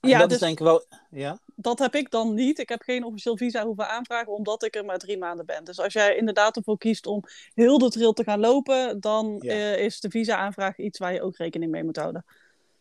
ja, 0.00 0.18
dat 0.18 0.28
dus, 0.28 0.32
is 0.32 0.38
denk 0.38 0.58
ik 0.58 0.64
wel. 0.64 0.84
Ja? 1.10 1.38
Dat 1.54 1.78
heb 1.78 1.94
ik 1.94 2.10
dan 2.10 2.34
niet. 2.34 2.58
Ik 2.58 2.68
heb 2.68 2.82
geen 2.82 3.04
officieel 3.04 3.36
visa 3.36 3.64
hoeven 3.64 3.88
aanvragen, 3.88 4.32
omdat 4.32 4.62
ik 4.62 4.76
er 4.76 4.84
maar 4.84 4.98
drie 4.98 5.18
maanden 5.18 5.46
ben. 5.46 5.64
Dus 5.64 5.80
als 5.80 5.92
jij 5.92 6.16
inderdaad 6.16 6.56
ervoor 6.56 6.78
kiest 6.78 7.06
om 7.06 7.22
heel 7.54 7.78
de 7.78 7.90
trail 7.90 8.12
te 8.12 8.24
gaan 8.24 8.40
lopen, 8.40 9.00
dan 9.00 9.36
ja. 9.40 9.74
is 9.74 10.00
de 10.00 10.10
visa-aanvraag 10.10 10.78
iets 10.78 10.98
waar 10.98 11.12
je 11.12 11.22
ook 11.22 11.36
rekening 11.36 11.70
mee 11.70 11.84
moet 11.84 11.96
houden. 11.96 12.24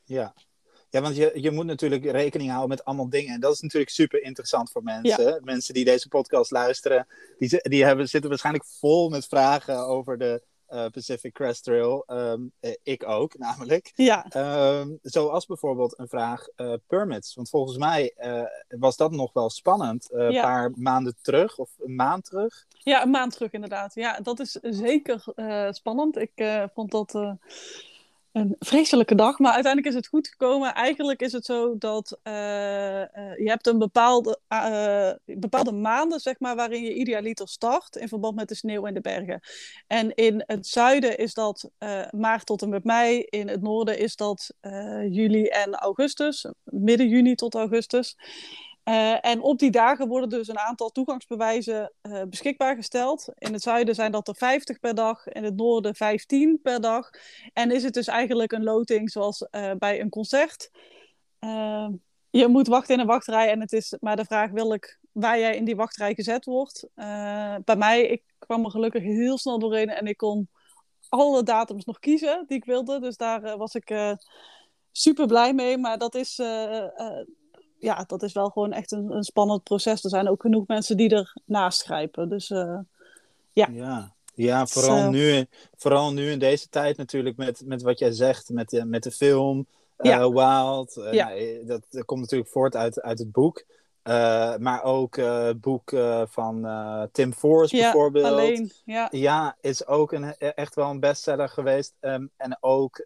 Ja, 0.03 0.33
ja, 0.89 1.01
want 1.01 1.15
je, 1.15 1.31
je 1.35 1.51
moet 1.51 1.65
natuurlijk 1.65 2.05
rekening 2.05 2.49
houden 2.49 2.69
met 2.69 2.85
allemaal 2.85 3.09
dingen. 3.09 3.33
En 3.33 3.39
dat 3.39 3.53
is 3.53 3.59
natuurlijk 3.59 3.91
super 3.91 4.23
interessant 4.23 4.71
voor 4.71 4.83
mensen. 4.83 5.23
Ja. 5.23 5.39
Mensen 5.43 5.73
die 5.73 5.85
deze 5.85 6.07
podcast 6.07 6.51
luisteren, 6.51 7.07
die, 7.37 7.59
die 7.61 7.85
hebben, 7.85 8.09
zitten 8.09 8.29
waarschijnlijk 8.29 8.65
vol 8.65 9.09
met 9.09 9.25
vragen 9.25 9.87
over 9.87 10.17
de 10.17 10.41
uh, 10.69 10.85
Pacific 10.91 11.33
Crest 11.33 11.63
Trail. 11.63 12.03
Um, 12.07 12.51
ik 12.83 13.07
ook, 13.07 13.37
namelijk. 13.47 13.91
Ja. 13.95 14.25
Um, 14.79 14.99
zoals 15.01 15.45
bijvoorbeeld 15.45 15.99
een 15.99 16.07
vraag 16.07 16.47
uh, 16.57 16.73
permits. 16.87 17.35
Want 17.35 17.49
volgens 17.49 17.77
mij 17.77 18.13
was 18.67 18.97
dat 18.97 19.11
nog 19.11 19.33
wel 19.33 19.49
spannend. 19.49 20.07
Een 20.11 20.31
ja. 20.31 20.41
paar 20.41 20.71
maanden 20.75 21.15
terug 21.21 21.57
of 21.57 21.69
een 21.79 21.95
maand 21.95 22.25
terug. 22.25 22.65
Ja, 22.69 23.03
een 23.03 23.09
maand 23.09 23.33
terug 23.33 23.51
inderdaad. 23.51 23.93
Ja, 23.93 24.19
dat 24.19 24.39
is 24.39 24.51
zeker 24.61 25.23
spannend. 25.69 26.17
Ik 26.17 26.67
vond 26.73 26.91
dat 26.91 27.37
een 28.31 28.55
vreselijke 28.59 29.15
dag, 29.15 29.39
maar 29.39 29.53
uiteindelijk 29.53 29.93
is 29.93 29.99
het 29.99 30.07
goed 30.07 30.27
gekomen. 30.27 30.73
Eigenlijk 30.73 31.21
is 31.21 31.31
het 31.31 31.45
zo 31.45 31.77
dat 31.77 32.19
uh, 32.23 32.33
uh, 32.33 33.05
je 33.37 33.45
hebt 33.45 33.67
een 33.67 33.77
bepaalde, 33.77 34.39
uh, 34.49 35.37
bepaalde 35.37 35.71
maanden, 35.71 36.19
zeg 36.19 36.39
maar, 36.39 36.55
waarin 36.55 36.83
je 36.83 36.93
idealiter 36.93 37.47
start 37.47 37.95
in 37.95 38.07
verband 38.07 38.35
met 38.35 38.47
de 38.47 38.55
sneeuw 38.55 38.85
en 38.85 38.93
de 38.93 39.01
bergen. 39.01 39.39
En 39.87 40.15
in 40.15 40.43
het 40.45 40.67
zuiden 40.67 41.17
is 41.17 41.33
dat 41.33 41.69
maart 42.11 42.45
tot 42.45 42.61
en 42.61 42.69
met 42.69 42.83
mei. 42.83 43.19
In 43.19 43.47
het 43.47 43.61
noorden 43.61 43.97
is 43.97 44.15
dat 44.15 44.53
juli 45.09 45.45
en 45.45 45.75
augustus, 45.75 46.45
midden 46.63 47.07
juni 47.07 47.35
tot 47.35 47.55
augustus. 47.55 48.15
Uh, 48.89 49.25
en 49.25 49.41
op 49.41 49.59
die 49.59 49.71
dagen 49.71 50.07
worden 50.07 50.29
dus 50.29 50.47
een 50.47 50.59
aantal 50.59 50.89
toegangsbewijzen 50.89 51.93
uh, 52.01 52.21
beschikbaar 52.29 52.75
gesteld. 52.75 53.29
In 53.37 53.53
het 53.53 53.61
zuiden 53.61 53.95
zijn 53.95 54.11
dat 54.11 54.27
er 54.27 54.35
50 54.35 54.79
per 54.79 54.95
dag, 54.95 55.27
in 55.27 55.43
het 55.43 55.55
noorden 55.55 55.95
15 55.95 56.59
per 56.61 56.81
dag. 56.81 57.09
En 57.53 57.71
is 57.71 57.83
het 57.83 57.93
dus 57.93 58.07
eigenlijk 58.07 58.51
een 58.51 58.63
loting 58.63 59.11
zoals 59.11 59.47
uh, 59.51 59.71
bij 59.77 60.01
een 60.01 60.09
concert. 60.09 60.71
je 62.29 62.47
moet 62.47 62.67
wachten 62.67 62.93
in 62.93 62.99
een 62.99 63.07
wachtrij 63.07 63.49
en 63.49 63.59
het 63.59 63.73
is 63.73 63.95
maar 63.99 64.15
de 64.15 64.25
vraag 64.25 64.51
welk, 64.51 64.97
waar 65.11 65.39
jij 65.39 65.55
in 65.55 65.65
die 65.65 65.75
wachtrij 65.75 66.13
gezet 66.13 66.45
wordt. 66.45 66.87
bij 67.65 67.75
mij, 67.77 68.01
ik 68.07 68.23
kwam 68.39 68.65
er 68.65 68.71
gelukkig 68.71 69.03
heel 69.03 69.37
snel 69.37 69.59
doorheen 69.59 69.89
en 69.89 70.07
ik 70.07 70.17
kon 70.17 70.49
alle 71.09 71.43
datums 71.43 71.85
nog 71.85 71.99
kiezen 71.99 72.43
die 72.47 72.57
ik 72.57 72.65
wilde. 72.65 72.99
Dus 72.99 73.17
daar 73.17 73.57
was 73.57 73.75
ik 73.75 74.15
super 74.91 75.27
blij 75.27 75.53
mee. 75.53 75.77
Maar 75.77 75.97
dat 75.97 76.15
is 76.15 76.39
ja, 77.79 78.03
dat 78.07 78.23
is 78.23 78.33
wel 78.33 78.49
gewoon 78.49 78.71
echt 78.71 78.91
een, 78.91 79.11
een, 79.11 79.23
spannend 79.23 79.63
proces. 79.63 80.03
Er 80.03 80.09
zijn 80.09 80.29
ook 80.29 80.41
genoeg 80.41 80.67
mensen 80.67 80.97
die 80.97 81.09
er 81.09 81.33
naast 81.45 81.83
grijpen. 81.83 82.29
Dus 82.29 82.49
uh, 82.49 82.79
ja. 83.53 83.67
ja. 83.71 84.11
Ja, 84.35 84.67
vooral, 84.67 85.09
nu, 85.09 85.45
vooral 85.75 86.13
nu 86.13 86.31
in 86.31 86.39
deze 86.39 86.69
tijd 86.69 86.97
natuurlijk 86.97 87.37
met, 87.37 87.61
met 87.65 87.81
wat 87.81 87.99
jij 87.99 88.11
zegt, 88.11 88.49
met 88.49 88.69
de, 88.69 88.85
met 88.85 89.03
de 89.03 89.11
film. 89.11 89.65
ja. 90.01 90.29
Wild. 90.29 91.09
ja. 91.11 91.27
Nou, 91.27 91.65
dat, 91.65 91.81
dat, 91.89 92.05
komt 92.05 92.21
natuurlijk 92.21 92.49
voort 92.49 92.75
uit, 92.75 93.01
uit 93.01 93.19
het 93.19 93.31
boek. 93.31 93.63
Maar 94.57 94.83
ook 94.83 95.15
het 95.15 95.61
boek 95.61 95.95
van 96.29 96.67
Tim 97.11 97.33
Force 97.33 97.75
ja, 97.75 97.81
bijvoorbeeld. 97.81 98.25
Alleen, 98.25 98.71
ja. 98.85 99.07
ja, 99.11 99.57
is 99.61 99.87
ook 99.87 100.11
een, 100.11 100.23
e-, 100.37 100.47
echt 100.47 100.75
wel 100.75 100.89
een 100.89 100.99
bestseller 100.99 101.49
geweest. 101.49 101.93
Um, 101.99 102.29
en 102.37 102.57
ook 102.59 103.05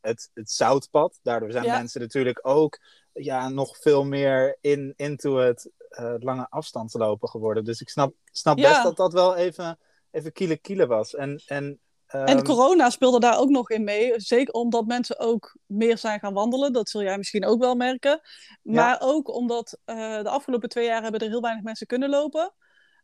het, 0.00 0.30
het 0.34 0.50
Zoutpad. 0.50 1.18
Daardoor 1.22 1.50
zijn 1.50 1.66
mensen 1.66 2.00
natuurlijk 2.00 2.40
ook 2.42 2.78
ja, 3.14 3.48
nog 3.48 3.76
veel 3.76 4.04
meer 4.04 4.58
in, 4.60 4.92
into 4.96 5.36
het 5.36 5.70
lange 6.18 6.46
afstandslopen 6.50 7.28
geworden. 7.28 7.64
Dus 7.64 7.80
ik 7.80 7.88
snap, 7.88 8.14
snap 8.24 8.56
best 8.56 8.82
dat 8.82 8.96
dat 8.96 9.12
wel 9.12 9.36
even, 9.36 9.78
even 10.10 10.32
kiele 10.32 10.56
kiele 10.56 10.86
was. 10.86 11.14
En, 11.14 11.42
en 11.46 11.78
en 12.22 12.36
ehm, 12.36 12.44
corona 12.44 12.90
speelde 12.90 13.20
daar 13.20 13.38
ook 13.38 13.48
nog 13.48 13.70
in 13.70 13.84
mee. 13.84 14.12
Zeker 14.20 14.54
omdat 14.54 14.86
mensen 14.86 15.18
ook 15.18 15.56
meer 15.66 15.98
zijn 15.98 16.18
gaan 16.18 16.32
wandelen. 16.32 16.72
Dat 16.72 16.88
zul 16.88 17.02
jij 17.02 17.16
misschien 17.18 17.44
ook 17.44 17.60
wel 17.60 17.74
merken. 17.74 18.20
Maar 18.62 18.98
ook 19.00 19.34
omdat 19.34 19.78
uh, 19.86 20.22
de 20.22 20.28
afgelopen 20.28 20.68
twee 20.68 20.86
jaar 20.86 21.02
hebben 21.02 21.20
er 21.20 21.28
heel 21.28 21.40
weinig 21.40 21.64
mensen 21.64 21.86
kunnen 21.86 22.10
lopen. 22.10 22.54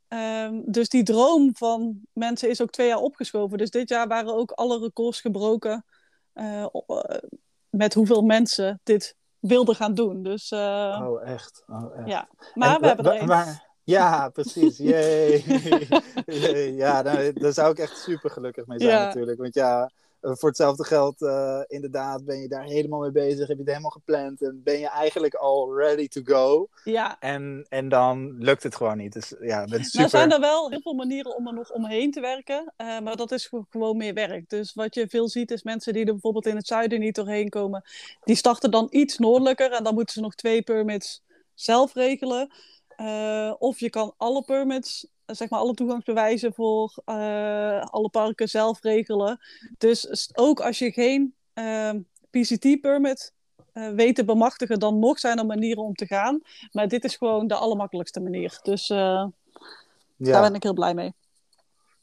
Um, 0.08 0.62
dus 0.66 0.88
die 0.88 1.02
droom 1.02 1.56
van 1.56 2.00
mensen 2.12 2.48
is 2.48 2.60
ook 2.60 2.70
twee 2.70 2.86
jaar 2.86 2.98
opgeschoven. 2.98 3.58
Dus 3.58 3.70
dit 3.70 3.88
jaar 3.88 4.08
waren 4.08 4.34
ook 4.34 4.50
alle 4.50 4.78
records 4.78 5.20
gebroken. 5.20 5.84
Uh, 6.34 6.66
met 7.68 7.94
hoeveel 7.94 8.22
mensen 8.22 8.80
dit 8.82 9.16
wilden 9.40 9.74
gaan 9.74 9.94
doen. 9.94 10.22
Dus, 10.22 10.50
uh, 10.52 11.00
oh, 11.02 11.28
echt? 11.28 11.64
Oh, 11.68 11.98
echt. 11.98 12.08
Ja, 12.08 12.28
maar 12.54 12.80
we 12.80 12.86
hebben 12.86 13.12
er 13.12 13.22
een. 13.22 13.58
Ja, 13.84 14.28
precies. 14.38 14.78
Yay. 14.78 15.44
ja, 16.82 17.02
daar, 17.02 17.32
daar, 17.32 17.52
zou 17.52 17.70
ik 17.70 17.78
echt 17.78 17.98
super 17.98 18.30
gelukkig 18.30 18.66
mee 18.66 18.80
zijn 18.80 19.06
natuurlijk. 19.06 19.38
Want 19.38 19.54
ja, 19.54 19.82
eh, 19.82 19.88
voor 20.20 20.48
hetzelfde 20.48 20.84
geld, 20.84 21.20
uh, 21.20 21.60
inderdaad, 21.66 22.24
ben 22.24 22.40
je 22.40 22.48
daar 22.48 22.64
helemaal 22.64 23.00
mee 23.00 23.10
bezig. 23.10 23.38
Heb 23.38 23.56
je 23.56 23.62
het 23.62 23.68
helemaal 23.68 23.90
gepland 23.90 24.42
en 24.42 24.60
ben 24.64 24.78
je 24.78 24.88
eigenlijk 24.88 25.34
al 25.34 25.76
ready 25.76 26.08
to 26.08 26.20
go. 26.24 26.68
Ja. 26.84 27.16
En, 27.20 27.66
en 27.68 27.88
dan 27.88 28.36
lukt 28.38 28.62
het 28.62 28.76
gewoon 28.76 28.96
niet. 28.96 29.12
Dus 29.12 29.34
ja, 29.40 29.64
ben 29.64 29.84
super... 29.84 29.98
Nou 29.98 30.10
zijn 30.10 30.32
er 30.32 30.40
wel 30.40 30.70
heel 30.70 30.80
veel 30.80 30.94
manieren 30.94 31.36
om 31.36 31.46
er 31.46 31.54
nog 31.54 31.72
omheen 31.72 32.10
te 32.10 32.20
werken. 32.20 32.72
Uh, 32.76 33.00
maar 33.00 33.16
dat 33.16 33.32
is 33.32 33.50
gewoon 33.70 33.96
meer 33.96 34.14
werk. 34.14 34.48
Dus 34.48 34.74
wat 34.74 34.94
je 34.94 35.08
veel 35.08 35.28
ziet 35.28 35.50
is 35.50 35.62
mensen 35.62 35.92
die 35.92 36.04
er 36.04 36.12
bijvoorbeeld 36.12 36.46
in 36.46 36.56
het 36.56 36.66
zuiden 36.66 37.00
niet 37.00 37.14
doorheen 37.14 37.48
komen. 37.48 37.84
Die 38.24 38.36
starten 38.36 38.70
dan 38.70 38.86
iets 38.90 39.18
noordelijker 39.18 39.72
en 39.72 39.84
dan 39.84 39.94
moeten 39.94 40.14
ze 40.14 40.20
nog 40.20 40.34
twee 40.34 40.62
permits 40.62 41.22
zelf 41.54 41.94
regelen. 41.94 42.52
Uh, 43.00 43.54
of 43.58 43.80
je 43.80 43.90
kan 43.90 44.14
alle 44.16 44.42
permits, 44.42 45.06
zeg 45.32 45.50
maar 45.50 45.60
alle 45.60 45.74
toegangsbewijzen 45.74 46.54
voor 46.54 46.92
uh, 47.06 47.80
alle 47.80 48.08
parken 48.08 48.48
zelf 48.48 48.82
regelen. 48.82 49.38
Dus 49.78 50.30
ook 50.34 50.60
als 50.60 50.78
je 50.78 50.92
geen 50.92 51.34
uh, 51.54 51.88
ehm, 51.88 52.00
PCT-permit 52.30 53.32
uh, 53.74 53.86
eh, 53.86 53.94
weet 53.94 54.14
te 54.14 54.24
bemachtigen, 54.24 54.78
dan 54.78 54.98
nog 54.98 55.18
zijn 55.18 55.38
er 55.38 55.46
manieren 55.46 55.82
om 55.82 55.94
te 55.94 56.06
gaan. 56.06 56.40
Maar 56.72 56.88
dit 56.88 57.04
is 57.04 57.16
gewoon 57.16 57.46
de 57.46 57.54
allermakkelijkste 57.54 58.20
manier. 58.20 58.58
Dus 58.62 58.86
ja. 58.86 59.32
daar 60.16 60.42
ben 60.42 60.54
ik 60.54 60.62
heel 60.62 60.74
blij 60.74 60.94
mee. 60.94 61.14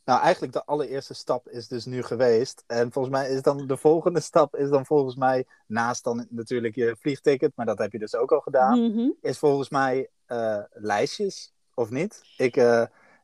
Nou, 0.06 0.22
eigenlijk 0.22 0.54
de 0.54 0.66
allereerste 0.66 1.14
stap 1.14 1.50
is 1.50 1.68
dus 1.68 1.86
nu 1.86 2.04
geweest. 2.04 2.64
En 2.68 2.92
volgens 2.92 3.16
mij 3.16 3.30
is 3.30 3.42
dan 3.42 3.68
de 3.68 3.78
volgende 3.78 4.20
stap 4.20 4.56
is 4.56 4.70
dan 4.70 4.86
volgens 4.86 5.16
mij, 5.16 5.46
naast 5.66 6.04
dan 6.04 6.28
natuurlijk 6.30 6.76
je 6.76 6.96
vliegticket, 7.00 7.52
maar 7.56 7.66
dat 7.66 7.78
heb 7.78 7.92
je 7.92 8.00
dus 8.00 8.16
ook 8.16 8.32
al 8.32 8.40
gedaan, 8.40 8.92
mhm. 8.92 9.10
is 9.22 9.38
volgens 9.38 9.70
mij 9.70 10.10
lijstjes, 10.74 11.54
of 11.74 11.90
niet? 11.90 12.22
Ik, 12.38 12.56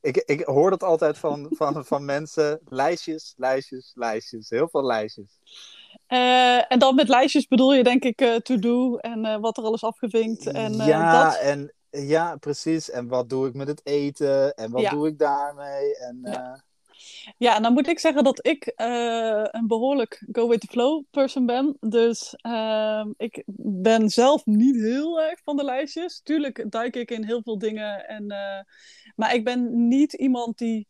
ik, 0.03 0.17
ik 0.17 0.41
hoor 0.41 0.69
dat 0.69 0.83
altijd 0.83 1.17
van, 1.17 1.47
van, 1.49 1.85
van 1.85 2.05
mensen. 2.05 2.59
Lijstjes, 2.65 3.33
lijstjes, 3.37 3.91
lijstjes. 3.95 4.49
Heel 4.49 4.69
veel 4.69 4.83
lijstjes. 4.83 5.39
Uh, 6.07 6.71
en 6.71 6.79
dan 6.79 6.95
met 6.95 7.07
lijstjes 7.07 7.47
bedoel 7.47 7.73
je 7.73 7.83
denk 7.83 8.03
ik 8.03 8.39
to-do 8.43 8.97
en 8.97 9.41
wat 9.41 9.57
er 9.57 9.63
alles 9.63 9.83
afgevinkt. 9.83 10.47
En, 10.47 10.73
ja, 10.73 11.23
dat... 11.23 11.39
en 11.39 11.73
ja, 11.89 12.35
precies. 12.35 12.89
En 12.89 13.07
wat 13.07 13.29
doe 13.29 13.47
ik 13.47 13.53
met 13.53 13.67
het 13.67 13.81
eten? 13.83 14.53
En 14.53 14.71
wat 14.71 14.89
doe 14.89 15.07
ik 15.07 15.17
daarmee? 15.17 15.97
En, 15.97 16.19
ja. 16.23 16.63
Ja, 17.37 17.59
dan 17.59 17.73
moet 17.73 17.87
ik 17.87 17.99
zeggen 17.99 18.23
dat 18.23 18.47
ik 18.47 18.73
uh, 18.77 19.43
een 19.51 19.67
behoorlijk 19.67 20.25
go 20.31 20.47
with 20.47 20.59
the 20.59 20.67
flow 20.67 21.03
person 21.11 21.45
ben. 21.45 21.77
Dus 21.79 22.35
uh, 22.47 23.05
ik 23.17 23.43
ben 23.55 24.09
zelf 24.09 24.45
niet 24.45 24.75
heel 24.75 25.21
erg 25.21 25.39
van 25.43 25.57
de 25.57 25.63
lijstjes. 25.63 26.21
Tuurlijk 26.23 26.71
duik 26.71 26.95
ik 26.95 27.11
in 27.11 27.23
heel 27.23 27.41
veel 27.41 27.57
dingen. 27.57 28.07
En, 28.07 28.23
uh, 28.23 28.59
maar 29.15 29.35
ik 29.35 29.43
ben 29.43 29.87
niet 29.87 30.13
iemand 30.13 30.57
die 30.57 30.87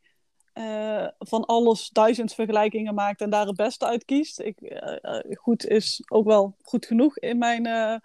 uh, 0.53 1.07
van 1.17 1.45
alles 1.45 1.89
duizend 1.89 2.33
vergelijkingen 2.33 2.93
maakt 2.93 3.21
en 3.21 3.29
daar 3.29 3.45
het 3.45 3.55
beste 3.55 3.85
uit 3.85 4.05
kiest. 4.05 4.39
Ik, 4.39 4.57
goed 5.33 5.67
is 5.67 6.01
ook 6.07 6.25
wel 6.25 6.55
goed 6.61 6.85
genoeg 6.85 7.17
in 7.17 7.37
mijn 7.37 8.01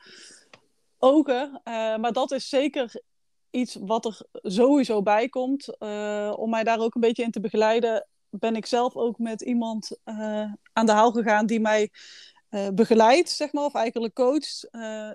ogen. 0.99 1.61
maar 2.01 2.13
dat 2.13 2.33
is 2.33 2.49
zeker 2.49 3.03
iets 3.51 3.77
wat 3.81 4.05
er 4.05 4.21
sowieso 4.33 5.03
bij 5.03 5.29
komt. 5.29 5.77
Uh, 5.79 6.33
om 6.37 6.51
mij 6.51 6.65
daar 6.65 6.79
ook 6.79 6.95
een 6.95 7.01
beetje 7.01 7.23
in 7.23 7.31
te 7.31 7.41
begeleiden, 7.41 8.07
ben 8.31 8.57
ik 8.57 8.67
zelf 8.67 8.97
ook 8.97 9.19
met 9.19 9.41
iemand 9.41 9.99
uh, 10.05 10.53
aan 10.73 10.87
de 10.87 10.93
haal 10.93 11.11
gegaan 11.11 11.47
die 11.47 11.61
mij 11.61 11.91
uh, 12.51 12.69
begeleidt, 12.69 13.31
zeg 13.31 13.53
maar, 13.53 13.65
of 13.65 13.75
eigenlijk 13.75 14.15
coacht. 14.15 14.69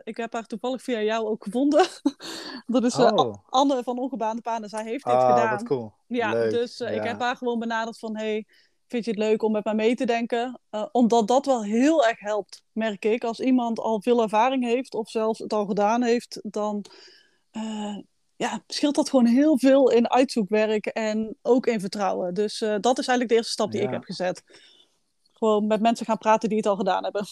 ik 0.04 0.18
heb 0.18 0.34
haar 0.34 0.46
toevallig 0.46 0.82
via 0.82 1.02
jou 1.02 1.28
ook 1.28 1.44
gevonden. 1.44 1.88
dat 2.66 2.84
is 2.84 2.96
oh. 2.96 3.34
Anne 3.50 3.84
van 3.84 4.00
Ongebaande 4.00 4.42
Panen. 4.42 4.70
Zij 4.70 4.84
heeft 4.84 5.06
dit 5.06 5.14
ah, 5.14 5.30
gedaan. 5.30 5.50
Wat 5.50 5.64
cool. 5.64 5.94
Ja, 6.08 6.32
dus 6.32 6.80
ik 6.80 7.04
heb 7.04 7.20
haar 7.20 7.36
gewoon 7.36 7.60
benaderd 7.60 8.00
van, 8.00 8.18
hey, 8.18 8.46
vind 8.88 9.06
je 9.06 9.12
het 9.12 9.20
leuk 9.20 9.44
om 9.44 9.52
met 9.52 9.64
mij 9.64 9.76
mee 9.76 9.96
te 9.96 10.06
denken? 10.06 10.60
omdat 10.92 11.28
dat 11.28 11.46
wel 11.46 11.64
heel 11.64 12.06
erg 12.06 12.20
helpt, 12.20 12.64
merk 12.72 13.06
ik. 13.06 13.24
Als 13.24 13.40
iemand 13.40 13.80
al 13.80 14.02
veel 14.02 14.22
ervaring 14.22 14.64
heeft 14.64 14.94
of 14.94 15.10
zelfs 15.10 15.40
het 15.40 15.54
al 15.54 15.66
gedaan 15.66 16.02
heeft, 16.02 16.40
dan 16.44 16.86
ja, 18.44 18.64
scheelt 18.68 18.96
dat 18.96 19.10
gewoon 19.10 19.26
heel 19.26 19.58
veel 19.58 19.92
in 19.92 20.10
uitzoekwerk 20.10 20.86
en 20.86 21.36
ook 21.42 21.66
in 21.66 21.80
vertrouwen. 21.80 22.34
Dus 22.34 22.62
uh, 22.62 22.76
dat 22.80 23.00
is 23.00 23.08
eigenlijk 23.08 23.30
de 23.30 23.36
eerste 23.36 23.52
stap 23.52 23.72
die 23.72 23.82
ik 23.82 23.90
heb 23.90 24.04
gezet. 24.04 24.44
Gewoon 25.34 25.68
met 25.68 25.82
mensen 25.82 26.06
gaan 26.06 26.18
praten 26.18 26.50
die 26.50 26.58
het 26.58 26.68
al 26.68 26.76
gedaan 26.76 27.04
hebben. 27.04 27.26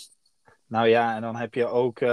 Nou 0.65 0.87
ja, 0.87 1.15
en 1.15 1.21
dan 1.21 1.35
heb 1.35 1.53
je 1.53 1.65
ook, 1.65 1.99
uh, 1.99 2.09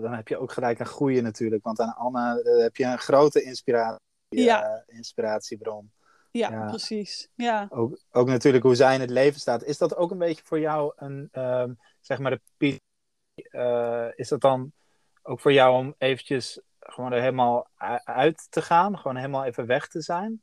dan 0.00 0.12
heb 0.12 0.28
je 0.28 0.38
ook 0.38 0.52
gelijk 0.52 0.78
een 0.78 0.86
groeien 0.86 1.22
natuurlijk. 1.22 1.64
Want 1.64 1.80
aan 1.80 1.94
Anne 1.96 2.42
uh, 2.44 2.62
heb 2.62 2.76
je 2.76 2.84
een 2.84 2.98
grote 2.98 3.42
inspiratie, 3.42 3.98
ja. 4.28 4.82
inspiratiebron. 4.86 5.90
Ja, 6.30 6.50
ja, 6.50 6.66
precies. 6.66 7.28
Ja. 7.34 7.66
Ook, 7.70 7.98
ook 8.10 8.28
natuurlijk 8.28 8.64
hoe 8.64 8.74
zij 8.74 8.94
in 8.94 9.00
het 9.00 9.10
leven 9.10 9.40
staat. 9.40 9.64
Is 9.64 9.78
dat 9.78 9.96
ook 9.96 10.10
een 10.10 10.18
beetje 10.18 10.42
voor 10.44 10.60
jou 10.60 10.92
een, 10.96 11.28
um, 11.32 11.78
zeg 12.00 12.18
maar 12.18 12.40
de 12.58 12.80
is 14.16 14.28
dat 14.28 14.40
dan 14.40 14.72
ook 15.22 15.40
voor 15.40 15.52
jou 15.52 15.76
om 15.76 15.94
eventjes 15.98 16.60
gewoon 16.90 17.12
er 17.12 17.20
helemaal 17.20 17.68
uit 18.04 18.46
te 18.50 18.62
gaan? 18.62 18.98
Gewoon 18.98 19.16
helemaal 19.16 19.44
even 19.44 19.66
weg 19.66 19.88
te 19.88 20.02
zijn? 20.02 20.42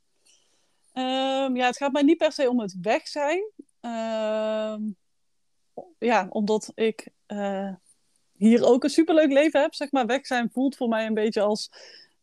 Um, 0.93 1.55
ja, 1.55 1.65
het 1.65 1.77
gaat 1.77 1.91
mij 1.91 2.01
niet 2.01 2.17
per 2.17 2.31
se 2.31 2.49
om 2.49 2.59
het 2.59 2.77
weg 2.81 3.07
zijn. 3.07 3.51
Uh, 3.81 4.75
ja, 5.99 6.27
omdat 6.29 6.71
ik 6.75 7.07
uh, 7.27 7.73
hier 8.37 8.65
ook 8.65 8.83
een 8.83 8.89
superleuk 8.89 9.31
leven 9.31 9.61
heb. 9.61 9.73
Zeg 9.73 9.91
maar, 9.91 10.05
weg 10.05 10.25
zijn 10.25 10.49
voelt 10.51 10.75
voor 10.75 10.87
mij 10.87 11.05
een 11.05 11.13
beetje 11.13 11.41
als 11.41 11.71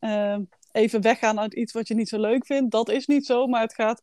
uh, 0.01 0.39
even 0.73 1.01
weggaan 1.01 1.41
uit 1.41 1.55
iets 1.55 1.73
wat 1.73 1.89
je 1.89 1.95
niet 1.95 2.09
zo 2.09 2.21
leuk 2.21 2.47
vindt. 2.47 2.71
Dat 2.71 2.89
is 2.89 3.07
niet 3.07 3.27
zo, 3.27 3.47
maar 3.47 3.61
het 3.61 3.75
gaat 3.75 4.03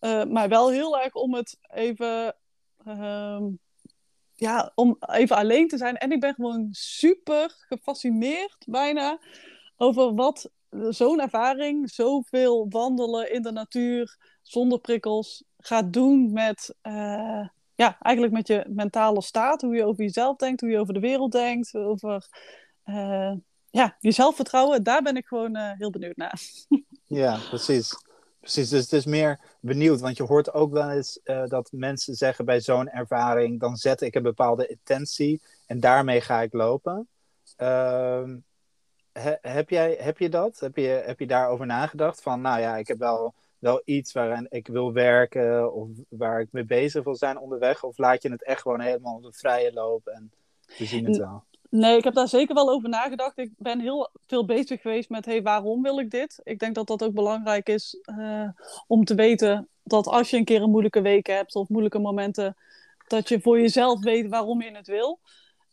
uh, 0.00 0.24
mij 0.24 0.48
wel 0.48 0.70
heel 0.70 1.00
erg 1.00 1.14
om 1.14 1.34
het 1.34 1.58
even 1.68 2.36
ehm, 2.84 3.44
ja, 4.40 4.72
om 4.74 4.96
even 5.00 5.36
alleen 5.36 5.68
te 5.68 5.76
zijn. 5.76 5.96
En 5.96 6.12
ik 6.12 6.20
ben 6.20 6.34
gewoon 6.34 6.68
super 6.70 7.54
gefascineerd 7.68 8.64
bijna 8.66 9.18
over 9.76 10.14
wat 10.14 10.50
zo'n 10.88 11.20
ervaring, 11.20 11.90
zoveel 11.90 12.66
wandelen 12.68 13.32
in 13.32 13.42
de 13.42 13.52
natuur 13.52 14.16
zonder 14.42 14.78
prikkels, 14.78 15.44
gaat 15.58 15.92
doen 15.92 16.32
met, 16.32 16.74
uh, 16.82 17.48
ja, 17.74 17.98
eigenlijk 18.00 18.34
met 18.34 18.46
je 18.46 18.64
mentale 18.68 19.22
staat. 19.22 19.62
Hoe 19.62 19.74
je 19.74 19.84
over 19.84 20.02
jezelf 20.02 20.36
denkt, 20.36 20.60
hoe 20.60 20.70
je 20.70 20.78
over 20.78 20.94
de 20.94 21.00
wereld 21.00 21.32
denkt, 21.32 21.74
over 21.74 22.26
uh, 22.84 23.32
ja, 23.70 23.96
je 23.98 24.10
zelfvertrouwen. 24.10 24.82
Daar 24.82 25.02
ben 25.02 25.16
ik 25.16 25.26
gewoon 25.26 25.56
uh, 25.56 25.70
heel 25.72 25.90
benieuwd 25.90 26.16
naar. 26.16 26.40
ja, 27.22 27.38
precies. 27.48 28.08
Precies, 28.40 28.68
dus 28.68 28.82
het 28.82 28.92
is 28.92 29.04
meer 29.04 29.40
benieuwd, 29.60 30.00
want 30.00 30.16
je 30.16 30.22
hoort 30.22 30.52
ook 30.52 30.72
wel 30.72 30.90
eens 30.90 31.20
uh, 31.24 31.46
dat 31.46 31.72
mensen 31.72 32.14
zeggen 32.14 32.44
bij 32.44 32.60
zo'n 32.60 32.88
ervaring, 32.88 33.60
dan 33.60 33.76
zet 33.76 34.00
ik 34.00 34.14
een 34.14 34.22
bepaalde 34.22 34.66
intentie 34.66 35.40
en 35.66 35.80
daarmee 35.80 36.20
ga 36.20 36.40
ik 36.42 36.52
lopen. 36.52 37.08
Uh, 37.58 38.22
heb, 39.40 39.70
jij, 39.70 39.96
heb 40.00 40.18
je 40.18 40.28
dat? 40.28 40.60
Heb 40.60 40.76
je, 40.76 41.02
heb 41.06 41.18
je 41.18 41.26
daarover 41.26 41.66
nagedacht? 41.66 42.22
Van, 42.22 42.40
nou 42.40 42.60
ja, 42.60 42.76
ik 42.76 42.88
heb 42.88 42.98
wel, 42.98 43.34
wel 43.58 43.82
iets 43.84 44.12
waarin 44.12 44.46
ik 44.50 44.66
wil 44.66 44.92
werken 44.92 45.72
of 45.72 45.88
waar 46.08 46.40
ik 46.40 46.48
mee 46.52 46.64
bezig 46.64 47.04
wil 47.04 47.16
zijn 47.16 47.38
onderweg? 47.38 47.84
Of 47.84 47.98
laat 47.98 48.22
je 48.22 48.30
het 48.30 48.44
echt 48.44 48.62
gewoon 48.62 48.80
helemaal 48.80 49.14
op 49.14 49.22
de 49.22 49.32
vrije 49.32 49.72
loop 49.72 50.06
en 50.06 50.32
we 50.78 50.84
zien 50.84 51.04
het 51.04 51.16
wel? 51.16 51.44
Nee, 51.70 51.96
ik 51.96 52.04
heb 52.04 52.14
daar 52.14 52.28
zeker 52.28 52.54
wel 52.54 52.70
over 52.70 52.88
nagedacht. 52.88 53.38
Ik 53.38 53.52
ben 53.56 53.80
heel 53.80 54.10
veel 54.26 54.44
bezig 54.44 54.80
geweest 54.80 55.08
met, 55.08 55.24
hey, 55.24 55.42
waarom 55.42 55.82
wil 55.82 55.98
ik 55.98 56.10
dit? 56.10 56.40
Ik 56.42 56.58
denk 56.58 56.74
dat 56.74 56.86
dat 56.86 57.02
ook 57.02 57.14
belangrijk 57.14 57.68
is 57.68 57.98
uh, 58.18 58.48
om 58.86 59.04
te 59.04 59.14
weten 59.14 59.68
dat 59.82 60.06
als 60.06 60.30
je 60.30 60.36
een 60.36 60.44
keer 60.44 60.62
een 60.62 60.70
moeilijke 60.70 61.00
week 61.00 61.26
hebt 61.26 61.54
of 61.54 61.68
moeilijke 61.68 61.98
momenten, 61.98 62.56
dat 63.06 63.28
je 63.28 63.40
voor 63.40 63.60
jezelf 63.60 64.00
weet 64.00 64.28
waarom 64.28 64.62
je 64.62 64.76
het 64.76 64.86
wil. 64.86 65.20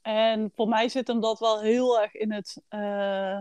En 0.01 0.51
voor 0.55 0.67
mij 0.67 0.89
zit 0.89 1.07
hem 1.07 1.21
dat 1.21 1.39
wel 1.39 1.61
heel 1.61 2.01
erg 2.01 2.13
in 2.13 2.31
het, 2.31 2.61
uh, 2.69 3.39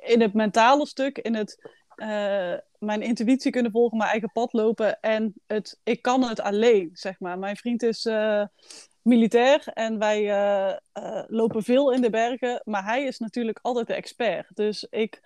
in 0.00 0.20
het 0.20 0.34
mentale 0.34 0.86
stuk, 0.86 1.18
in 1.18 1.34
het 1.34 1.70
uh, 1.96 2.54
mijn 2.78 3.02
intuïtie 3.02 3.50
kunnen 3.50 3.72
volgen, 3.72 3.98
mijn 3.98 4.10
eigen 4.10 4.32
pad 4.32 4.52
lopen 4.52 5.00
en 5.00 5.34
het, 5.46 5.80
ik 5.82 6.02
kan 6.02 6.22
het 6.28 6.40
alleen, 6.40 6.90
zeg 6.92 7.20
maar. 7.20 7.38
Mijn 7.38 7.56
vriend 7.56 7.82
is 7.82 8.08
militair 9.02 9.68
en 9.68 9.98
wij 9.98 10.22
lopen 11.26 11.62
veel 11.62 11.92
in 11.92 12.00
de 12.00 12.10
bergen, 12.10 12.60
maar 12.64 12.84
hij 12.84 13.04
is 13.04 13.18
natuurlijk 13.18 13.58
altijd 13.62 13.86
de 13.86 13.94
expert. 13.94 14.56
Dus 14.56 14.86
ik, 14.90 15.20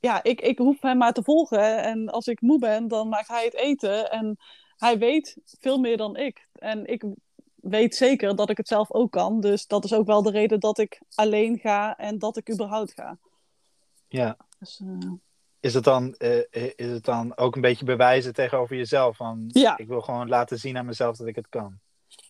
ja, 0.00 0.22
ik, 0.22 0.40
ik 0.40 0.58
hoef 0.58 0.80
hem 0.80 0.96
maar 0.96 1.12
te 1.12 1.22
volgen 1.22 1.82
en 1.82 2.08
als 2.08 2.26
ik 2.26 2.40
moe 2.40 2.58
ben, 2.58 2.88
dan 2.88 3.08
maakt 3.08 3.28
hij 3.28 3.44
het 3.44 3.54
eten 3.54 4.10
en 4.10 4.36
hij 4.76 4.98
weet 4.98 5.36
veel 5.44 5.78
meer 5.78 5.96
dan 5.96 6.16
ik. 6.16 6.48
En 6.52 6.86
ik 6.86 7.04
weet 7.54 7.94
zeker 7.94 8.36
dat 8.36 8.50
ik 8.50 8.56
het 8.56 8.68
zelf 8.68 8.92
ook 8.92 9.10
kan. 9.10 9.40
Dus 9.40 9.66
dat 9.66 9.84
is 9.84 9.92
ook 9.92 10.06
wel 10.06 10.22
de 10.22 10.30
reden 10.30 10.60
dat 10.60 10.78
ik 10.78 11.02
alleen 11.14 11.58
ga 11.58 11.96
en 11.96 12.18
dat 12.18 12.36
ik 12.36 12.52
überhaupt 12.52 12.92
ga. 12.92 13.18
Ja. 14.08 14.36
Dus. 14.58 14.82
Is, 15.60 15.74
het 15.74 15.84
dan, 15.84 16.14
uh, 16.18 16.42
is 16.76 16.90
het 16.90 17.04
dan 17.04 17.36
ook 17.36 17.54
een 17.54 17.60
beetje 17.60 17.84
bewijzen 17.84 18.34
tegenover 18.34 18.76
jezelf? 18.76 19.16
Van, 19.16 19.44
ja. 19.46 19.78
Ik 19.78 19.88
wil 19.88 20.00
gewoon 20.00 20.28
laten 20.28 20.58
zien 20.58 20.76
aan 20.76 20.86
mezelf 20.86 21.16
dat 21.16 21.26
ik 21.26 21.36
het 21.36 21.48
kan. 21.48 21.78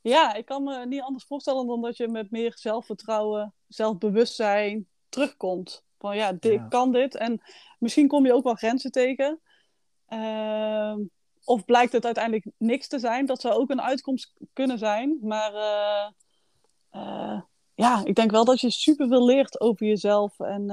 Ja, 0.02 0.34
ik 0.34 0.44
kan 0.44 0.62
me 0.62 0.86
niet 0.86 1.02
anders 1.02 1.24
voorstellen 1.24 1.66
dan 1.66 1.82
dat 1.82 1.96
je 1.96 2.08
met 2.08 2.30
meer 2.30 2.52
zelfvertrouwen, 2.54 3.54
zelfbewustzijn 3.66 4.86
terugkomt. 5.08 5.84
Van 5.98 6.16
ja, 6.16 6.32
dit, 6.32 6.52
ja. 6.52 6.66
kan 6.68 6.92
dit. 6.92 7.16
En 7.16 7.42
misschien 7.78 8.08
kom 8.08 8.26
je 8.26 8.34
ook 8.34 8.44
wel 8.44 8.54
grenzen 8.54 8.90
tegen. 8.90 9.40
Uh, 10.08 10.94
of 11.44 11.64
blijkt 11.64 11.92
het 11.92 12.04
uiteindelijk 12.04 12.46
niks 12.58 12.88
te 12.88 12.98
zijn. 12.98 13.26
Dat 13.26 13.40
zou 13.40 13.54
ook 13.54 13.70
een 13.70 13.82
uitkomst 13.82 14.32
kunnen 14.52 14.78
zijn. 14.78 15.18
Maar 15.22 15.52
uh, 15.54 16.08
uh, 17.02 17.40
ja, 17.74 18.04
ik 18.04 18.14
denk 18.14 18.30
wel 18.30 18.44
dat 18.44 18.60
je 18.60 18.70
superveel 18.70 19.24
leert 19.24 19.60
over 19.60 19.86
jezelf 19.86 20.40
en 20.40 20.66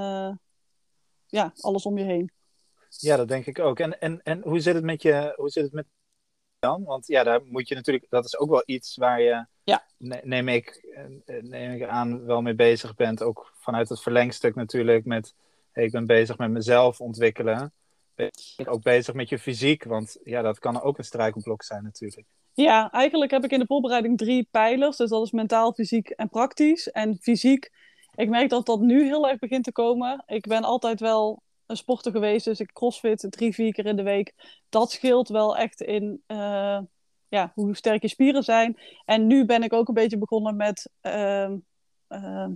ja, 1.27 1.53
alles 1.59 1.83
om 1.85 1.97
je 1.97 2.03
heen. 2.03 2.31
Ja, 3.02 3.16
dat 3.16 3.28
denk 3.28 3.46
ik 3.46 3.60
ook. 3.60 3.80
En, 3.80 4.00
en, 4.00 4.22
en 4.24 4.42
hoe 4.42 4.60
zit 4.60 4.75
het 4.75 4.84
met 4.84 5.02
je, 5.02 5.34
hoe 5.36 5.50
zit 5.50 5.64
het 5.64 5.74
met 5.74 5.86
dan? 6.60 6.84
Want 6.84 7.08
ja, 7.08 7.24
daar 7.24 7.42
moet 7.46 7.68
je 7.68 7.75
natuurlijk, 7.75 8.06
dat 8.10 8.25
is 8.25 8.38
ook 8.38 8.50
wel 8.50 8.64
iets 8.66 8.96
waar 8.96 9.22
je, 9.22 9.46
ja. 9.64 9.86
neem, 9.98 10.48
ik, 10.48 10.96
neem 11.42 11.72
ik 11.72 11.84
aan, 11.88 12.25
wel 12.25 12.42
mee 12.42 12.56
bezig 12.56 12.96
bent. 12.96 13.24
Ook 13.24 13.54
vanuit 13.56 13.90
het 13.90 14.02
verlengstuk 14.02 14.56
natuurlijk 14.56 15.06
met, 15.06 15.34
hey, 15.72 15.84
ik 15.84 15.92
ben 15.92 16.06
bezig 16.06 16.38
met 16.38 16.50
mezelf 16.50 17.02
ontwikkelen 17.02 17.74
ben 18.16 18.32
je 18.56 18.68
ook 18.68 18.84
bezig 18.84 19.14
met 19.14 19.30
je 19.30 19.40
fysiek? 19.40 19.84
Want 19.84 20.18
ja, 20.24 20.42
dat 20.42 20.60
kan 20.60 20.82
ook 20.82 20.98
een 20.98 21.04
struikelblok 21.04 21.64
zijn 21.64 21.84
natuurlijk. 21.84 22.28
Ja, 22.54 22.92
eigenlijk 22.92 23.32
heb 23.32 23.44
ik 23.44 23.52
in 23.52 23.60
de 23.60 23.66
voorbereiding 23.66 24.18
drie 24.18 24.48
pijlers. 24.52 24.98
Dus 24.98 25.10
dat 25.10 25.25
is 25.25 25.32
mentaal, 25.32 25.74
fysiek 25.74 26.10
en 26.10 26.30
praktisch. 26.30 26.92
En 26.92 27.18
fysiek, 27.22 27.72
ik 28.16 28.30
merk 28.30 28.50
dat 28.50 28.66
dat 28.66 28.80
nu 28.80 29.04
heel 29.04 29.30
erg 29.30 29.40
begint 29.40 29.64
te 29.64 29.72
komen. 29.72 30.24
Ik 30.28 30.48
ben 30.48 30.64
altijd 30.64 31.00
wel 31.00 31.42
een 31.65 31.77
sporter 31.77 32.12
geweest, 32.12 32.45
dus 32.45 32.60
ik 32.60 32.74
crossfit 32.74 33.27
drie, 33.29 33.53
vier 33.53 33.74
keer 33.74 33.86
in 33.86 33.95
de 33.95 34.03
week. 34.03 34.34
Dat 34.69 34.91
scheelt 34.91 35.27
wel 35.27 35.57
echt 35.57 35.81
in 35.81 36.24
uh, 36.27 36.79
ja, 37.27 37.51
hoe 37.53 37.75
sterk 37.75 38.01
je 38.01 38.07
spieren 38.07 38.43
zijn. 38.43 38.79
En 39.05 39.27
nu 39.27 39.45
ben 39.45 39.63
ik 39.63 39.74
ook 39.74 39.88
een 39.88 39.93
beetje 39.93 40.17
begonnen 40.17 40.55
met 40.55 40.89
uh, 41.01 41.51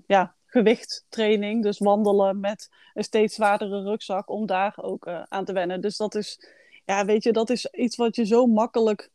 ja, 0.07 0.35
gewichttraining. 0.45 1.63
Dus 1.63 1.79
wandelen 1.79 2.39
met 2.39 2.69
een 2.93 3.03
steeds 3.03 3.35
zwaardere 3.35 3.81
rugzak 3.81 4.29
om 4.29 4.45
daar 4.45 4.73
ook 4.77 5.05
uh, 5.07 5.23
aan 5.27 5.45
te 5.45 5.53
wennen. 5.53 5.81
Dus 5.81 5.97
dat 5.97 6.15
is, 6.15 6.39
ja, 6.85 7.05
weet 7.05 7.23
je, 7.23 7.31
dat 7.31 7.49
is 7.49 7.65
iets 7.65 7.95
wat 7.95 8.15
je 8.15 8.25
zo 8.25 8.45
makkelijk 8.45 9.11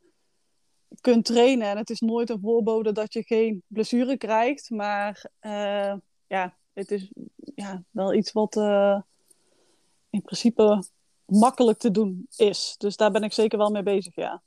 kunt 1.01 1.25
trainen. 1.25 1.69
En 1.69 1.77
het 1.77 1.91
is 1.91 2.01
nooit 2.01 2.31
een 2.31 2.41
voorbode 2.41 2.93
dat 2.93 3.13
je 3.13 3.23
geen 3.23 3.63
blessure 3.67 4.17
krijgt. 4.17 4.71
Maar 4.71 5.31
uh, 5.41 5.95
ja, 6.27 6.57
het 6.73 6.91
is 6.91 7.13
ja, 7.55 7.83
wel 7.91 8.15
iets 8.15 8.33
wat 8.33 8.57
in 10.15 10.23
principe 10.23 10.85
makkelijk 11.25 11.79
te 11.79 11.91
doen 11.91 12.27
is. 12.37 12.75
Dus 12.79 12.97
daar 12.97 13.11
ben 13.11 13.23
ik 13.23 13.33
zeker 13.33 13.59
wel 13.59 13.71
mee 13.71 13.83
bezig, 13.83 14.15
ja. 14.15 14.43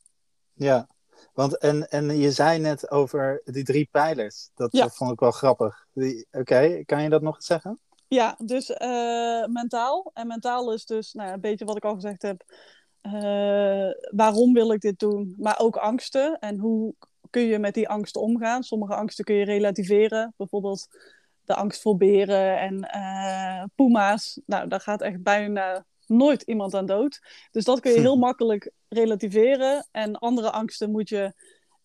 Ja, 0.53 0.87
want 1.33 1.57
en, 1.57 1.89
en 1.89 2.17
je 2.17 2.31
zei 2.31 2.59
net 2.59 2.91
over 2.91 3.41
die 3.45 3.63
drie 3.63 3.89
pijlers. 3.91 4.49
Dat, 4.55 4.71
ja. 4.71 4.89
vond 4.89 5.11
ik 5.11 5.19
wel 5.19 5.31
grappig. 5.31 5.87
Oké, 5.93 6.23
okay, 6.31 6.83
kan 6.83 7.03
je 7.03 7.09
dat 7.09 7.21
nog 7.21 7.35
eens 7.35 7.45
zeggen? 7.45 7.79
Ja, 8.07 8.35
dus 8.43 8.69
uh, 8.69 9.45
mentaal. 9.45 10.11
En 10.13 10.27
mentaal 10.27 10.73
is 10.73 10.85
dus 10.85 11.13
nou, 11.13 11.31
een 11.31 11.41
beetje 11.41 11.65
wat 11.65 11.77
ik 11.77 11.85
al 11.85 11.93
gezegd 11.93 12.21
heb. 12.21 12.43
Uh, 13.01 13.91
waarom 14.15 14.53
wil 14.53 14.71
ik 14.71 14.81
dit 14.81 14.99
doen? 14.99 15.35
Maar 15.37 15.59
ook 15.59 15.75
angsten. 15.75 16.39
En 16.39 16.57
hoe 16.59 16.93
kun 17.29 17.41
je 17.41 17.59
met 17.59 17.73
die 17.73 17.89
angsten 17.89 18.21
omgaan? 18.21 18.63
Sommige 18.63 18.95
angsten 18.95 19.25
kun 19.25 19.35
je 19.35 19.45
relativeren. 19.45 20.33
Bijvoorbeeld 20.37 20.87
de 21.47 21.55
angst 21.55 21.81
voor 21.81 21.97
beren 21.97 22.59
en 22.59 22.89
uh, 22.95 23.63
puma's. 23.75 24.39
Nou, 24.45 24.67
daar 24.67 24.79
gaat 24.79 25.01
echt 25.01 25.23
bijna 25.23 25.85
nooit 26.05 26.41
iemand 26.41 26.73
aan 26.73 26.85
dood. 26.85 27.19
Dus 27.51 27.63
dat 27.63 27.79
kun 27.79 27.91
je 27.91 27.99
heel 27.99 28.17
makkelijk 28.27 28.71
relativeren. 28.89 29.87
En 29.91 30.15
andere 30.15 30.51
angsten 30.51 30.91
moet 30.91 31.09
je, 31.09 31.33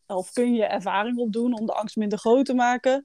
of 0.07 0.33
kun 0.33 0.55
je 0.55 0.65
ervaring 0.65 1.19
opdoen 1.19 1.59
om 1.59 1.67
de 1.67 1.73
angst 1.73 1.97
minder 1.97 2.19
groot 2.19 2.45
te 2.45 2.55
maken. 2.55 3.05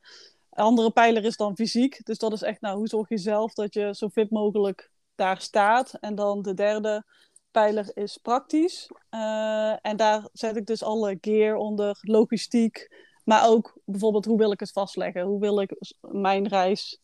Een 0.51 0.63
andere 0.63 0.91
pijler 0.91 1.25
is 1.25 1.35
dan 1.35 1.55
fysiek. 1.55 2.05
Dus 2.05 2.17
dat 2.17 2.33
is 2.33 2.41
echt, 2.41 2.61
nou, 2.61 2.77
hoe 2.77 2.87
zorg 2.87 3.09
je 3.09 3.17
zelf 3.17 3.53
dat 3.53 3.73
je 3.73 3.95
zo 3.95 4.09
fit 4.09 4.31
mogelijk 4.31 4.91
daar 5.15 5.41
staat. 5.41 5.93
En 5.99 6.15
dan 6.15 6.41
de 6.41 6.53
derde 6.53 7.03
pijler 7.51 7.91
is 7.93 8.17
praktisch. 8.17 8.89
Uh, 9.11 9.75
en 9.81 9.97
daar 9.97 10.27
zet 10.33 10.55
ik 10.55 10.65
dus 10.65 10.83
alle 10.83 11.17
gear 11.21 11.55
onder, 11.55 11.97
logistiek. 12.01 13.05
Maar 13.27 13.47
ook 13.47 13.73
bijvoorbeeld, 13.85 14.25
hoe 14.25 14.37
wil 14.37 14.51
ik 14.51 14.59
het 14.59 14.71
vastleggen? 14.71 15.21
Hoe 15.21 15.39
wil 15.39 15.61
ik 15.61 15.75
mijn 16.01 16.47
reis 16.47 17.01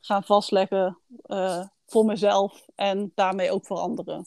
gaan 0.00 0.22
vastleggen? 0.22 0.98
Uh, 1.26 1.66
voor 1.86 2.04
mezelf 2.04 2.66
en 2.74 3.12
daarmee 3.14 3.50
ook 3.50 3.66
voor 3.66 3.78
anderen. 3.78 4.26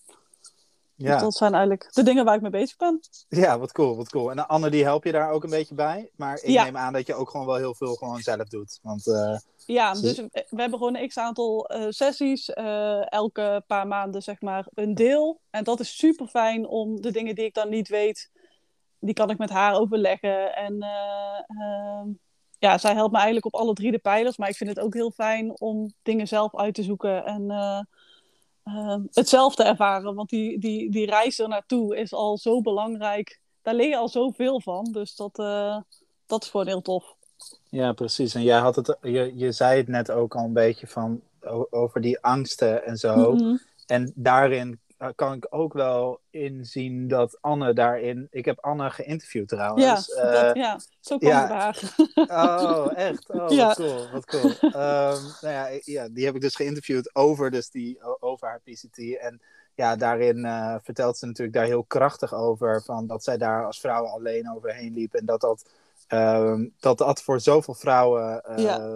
Ja. 0.95 1.11
Dus 1.11 1.21
dat 1.21 1.33
zijn 1.33 1.53
eigenlijk 1.53 1.93
de 1.93 2.03
dingen 2.03 2.25
waar 2.25 2.35
ik 2.35 2.41
mee 2.41 2.51
bezig 2.51 2.77
ben. 2.77 2.99
Ja, 3.27 3.59
wat 3.59 3.71
cool, 3.71 3.95
wat 3.95 4.09
cool. 4.09 4.31
En 4.31 4.47
Anne, 4.47 4.69
die 4.69 4.83
help 4.83 5.03
je 5.03 5.11
daar 5.11 5.31
ook 5.31 5.43
een 5.43 5.49
beetje 5.49 5.75
bij. 5.75 6.09
Maar 6.15 6.35
ik 6.35 6.49
ja. 6.49 6.63
neem 6.63 6.77
aan 6.77 6.93
dat 6.93 7.07
je 7.07 7.13
ook 7.15 7.29
gewoon 7.29 7.45
wel 7.45 7.55
heel 7.55 7.75
veel 7.75 7.95
gewoon 7.95 8.19
zelf 8.19 8.47
doet. 8.47 8.79
Want, 8.81 9.07
uh, 9.07 9.37
ja, 9.65 9.93
dus 9.93 10.17
we 10.17 10.61
hebben 10.61 10.77
gewoon 10.77 10.95
een 10.95 11.07
x-aantal 11.07 11.75
uh, 11.75 11.85
sessies. 11.89 12.49
Uh, 12.49 13.11
elke 13.11 13.63
paar 13.67 13.87
maanden 13.87 14.23
zeg 14.23 14.41
maar 14.41 14.67
een 14.73 14.95
deel. 14.95 15.39
En 15.49 15.63
dat 15.63 15.79
is 15.79 15.97
super 15.97 16.27
fijn 16.27 16.67
om 16.67 17.01
de 17.01 17.11
dingen 17.11 17.35
die 17.35 17.45
ik 17.45 17.53
dan 17.53 17.69
niet 17.69 17.87
weet... 17.87 18.33
die 19.05 19.13
kan 19.13 19.29
ik 19.29 19.37
met 19.37 19.49
haar 19.49 19.79
overleggen. 19.79 20.55
En 20.55 20.81
ehm, 20.81 22.07
ja, 22.59 22.77
zij 22.77 22.93
helpt 22.93 23.11
me 23.11 23.17
eigenlijk 23.17 23.45
op 23.45 23.55
alle 23.55 23.73
drie 23.73 23.91
de 23.91 23.97
pijlers. 23.97 24.37
Maar 24.37 24.49
ik 24.49 24.55
vind 24.55 24.69
het 24.69 24.79
ook 24.79 24.93
heel 24.93 25.11
fijn 25.11 25.59
om 25.59 25.93
dingen 26.01 26.27
zelf 26.27 26.55
uit 26.55 26.73
te 26.73 26.83
zoeken 26.83 27.25
en 27.25 27.41
uh, 27.41 27.81
uh, 28.65 28.97
het 29.11 29.29
zelf 29.29 29.55
te 29.55 29.63
ervaren. 29.63 30.15
Want 30.15 30.29
die, 30.29 30.59
die, 30.59 30.91
die 30.91 31.05
reis 31.05 31.39
er 31.39 31.47
naartoe 31.47 31.97
is 31.97 32.13
al 32.13 32.37
zo 32.37 32.61
belangrijk. 32.61 33.39
Daar 33.61 33.75
leer 33.75 33.89
je 33.89 33.97
al 33.97 34.09
zoveel 34.09 34.61
van. 34.61 34.91
Dus 34.91 35.15
dat, 35.15 35.39
uh, 35.39 35.77
dat 36.25 36.43
is 36.43 36.49
gewoon 36.49 36.67
heel 36.67 36.81
tof. 36.81 37.15
Ja, 37.69 37.93
precies. 37.93 38.35
En 38.35 38.43
jij 38.43 38.59
had 38.59 38.75
het, 38.75 38.97
je, 39.01 39.31
je 39.35 39.51
zei 39.51 39.77
het 39.77 39.87
net 39.87 40.11
ook 40.11 40.35
al 40.35 40.43
een 40.43 40.53
beetje 40.53 40.87
van 40.87 41.21
over 41.69 42.01
die 42.01 42.19
angsten 42.19 42.85
en 42.85 42.97
zo. 42.97 43.31
Mm 43.31 43.39
-hmm. 43.39 43.59
En 43.85 44.11
daarin 44.15 44.79
kan 45.15 45.33
ik 45.33 45.47
ook 45.49 45.73
wel 45.73 46.19
inzien 46.29 47.07
dat 47.07 47.37
Anne 47.41 47.73
daarin. 47.73 48.27
Ik 48.31 48.45
heb 48.45 48.59
Anne 48.59 48.89
geïnterviewd 48.89 49.47
trouwens. 49.47 50.13
Ja, 50.15 50.23
uh, 50.25 50.31
dat, 50.31 50.55
ja. 50.55 50.79
zo 50.99 51.17
kwam 51.17 51.31
ja. 51.31 51.47
haar. 51.47 51.95
Oh, 52.13 52.91
echt? 53.07 53.29
Oh, 53.29 53.49
ja. 53.49 53.67
wat 53.67 53.75
cool. 53.75 54.09
Wat 54.11 54.25
cool. 54.25 54.51
Um, 54.61 55.21
nou 55.41 55.53
ja, 55.53 55.69
ja, 55.81 56.07
die 56.09 56.25
heb 56.25 56.35
ik 56.35 56.41
dus 56.41 56.55
geïnterviewd 56.55 57.15
over, 57.15 57.51
dus 57.51 57.69
die, 57.69 58.03
over 58.19 58.47
haar 58.47 58.61
PCT. 58.63 59.17
En 59.17 59.41
ja, 59.75 59.95
daarin 59.95 60.37
uh, 60.37 60.75
vertelt 60.83 61.17
ze 61.17 61.25
natuurlijk 61.25 61.57
daar 61.57 61.65
heel 61.65 61.83
krachtig 61.83 62.33
over. 62.33 62.83
Van 62.83 63.07
dat 63.07 63.23
zij 63.23 63.37
daar 63.37 63.65
als 63.65 63.79
vrouw 63.79 64.05
alleen 64.05 64.51
overheen 64.51 64.93
liep. 64.93 65.13
En 65.13 65.25
dat 65.25 65.41
dat, 65.41 65.69
um, 66.07 66.73
dat, 66.79 66.97
dat 66.97 67.21
voor 67.21 67.39
zoveel 67.39 67.73
vrouwen 67.73 68.43
ja. 68.55 68.89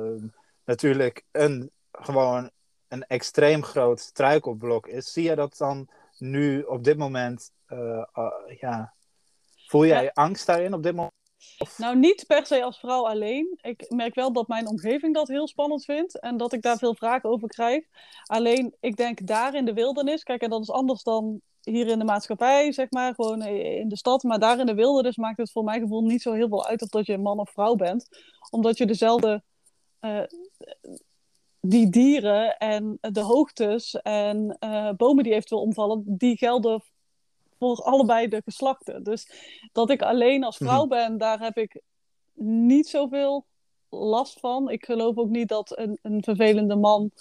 natuurlijk 0.65 1.25
een 1.31 1.71
gewoon 1.91 2.49
een 2.89 3.05
extreem 3.05 3.63
groot 3.63 3.99
struikelblok 3.99 4.87
is. 4.87 5.11
Zie 5.11 5.23
je 5.23 5.35
dat 5.35 5.57
dan 5.57 5.87
nu 6.17 6.61
op 6.61 6.83
dit 6.83 6.97
moment, 6.97 7.51
uh, 7.67 8.03
uh, 8.13 8.59
ja, 8.59 8.93
voel 9.67 9.85
jij 9.85 10.03
ja. 10.03 10.11
angst 10.13 10.45
daarin 10.45 10.73
op 10.73 10.83
dit 10.83 10.95
moment? 10.95 11.17
Of... 11.57 11.77
Nou, 11.77 11.97
niet 11.97 12.23
per 12.27 12.45
se 12.45 12.63
als 12.63 12.79
vrouw 12.79 13.07
alleen. 13.07 13.57
Ik 13.61 13.89
merk 13.89 14.15
wel 14.15 14.33
dat 14.33 14.47
mijn 14.47 14.67
omgeving 14.67 15.13
dat 15.13 15.27
heel 15.27 15.47
spannend 15.47 15.85
vindt 15.85 16.19
en 16.19 16.37
dat 16.37 16.53
ik 16.53 16.61
daar 16.61 16.77
veel 16.77 16.95
vragen 16.95 17.29
over 17.29 17.47
krijg. 17.47 17.85
Alleen, 18.23 18.75
ik 18.79 18.95
denk 18.95 19.27
daar 19.27 19.55
in 19.55 19.65
de 19.65 19.73
wildernis, 19.73 20.23
kijk, 20.23 20.41
en 20.41 20.49
dat 20.49 20.61
is 20.61 20.71
anders 20.71 21.03
dan 21.03 21.41
hier 21.61 21.87
in 21.87 21.99
de 21.99 22.05
maatschappij, 22.05 22.71
zeg 22.71 22.91
maar, 22.91 23.13
gewoon 23.13 23.41
in 23.45 23.89
de 23.89 23.97
stad. 23.97 24.23
Maar 24.23 24.39
daar 24.39 24.59
in 24.59 24.65
de 24.65 24.73
wildernis 24.73 25.17
maakt 25.17 25.37
het 25.37 25.51
voor 25.51 25.63
mijn 25.63 25.81
gevoel 25.81 26.01
niet 26.01 26.21
zo 26.21 26.33
heel 26.33 26.47
veel 26.47 26.67
uit 26.67 26.81
of 26.81 26.89
dat 26.89 27.05
je 27.05 27.17
man 27.17 27.39
of 27.39 27.49
vrouw 27.49 27.75
bent. 27.75 28.07
Omdat 28.49 28.77
je 28.77 28.85
dezelfde 28.85 29.43
uh, 30.01 30.23
die 31.61 31.89
dieren 31.89 32.57
en 32.57 32.97
de 33.01 33.21
hoogtes 33.21 33.95
en 34.01 34.57
uh, 34.59 34.89
bomen 34.97 35.23
die 35.23 35.33
eventueel 35.33 35.61
omvallen, 35.61 36.03
die 36.05 36.37
gelden 36.37 36.83
voor 37.59 37.83
allebei 37.83 38.27
de 38.27 38.41
geslachten. 38.45 39.03
Dus 39.03 39.31
dat 39.71 39.89
ik 39.89 40.01
alleen 40.01 40.43
als 40.43 40.57
vrouw 40.57 40.87
ben, 40.87 41.17
daar 41.17 41.39
heb 41.39 41.57
ik 41.57 41.81
niet 42.33 42.87
zoveel 42.87 43.45
last 43.89 44.39
van. 44.39 44.69
Ik 44.69 44.85
geloof 44.85 45.17
ook 45.17 45.29
niet 45.29 45.47
dat 45.47 45.77
een, 45.77 45.99
een 46.01 46.23
vervelende 46.23 46.75
man 46.75 47.11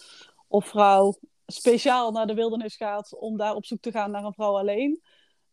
of 0.48 0.66
vrouw 0.66 1.18
speciaal 1.46 2.10
naar 2.10 2.26
de 2.26 2.34
wildernis 2.34 2.76
gaat 2.76 3.18
om 3.18 3.36
daar 3.36 3.54
op 3.54 3.64
zoek 3.64 3.80
te 3.80 3.90
gaan 3.90 4.10
naar 4.10 4.24
een 4.24 4.32
vrouw 4.32 4.58
alleen. 4.58 5.02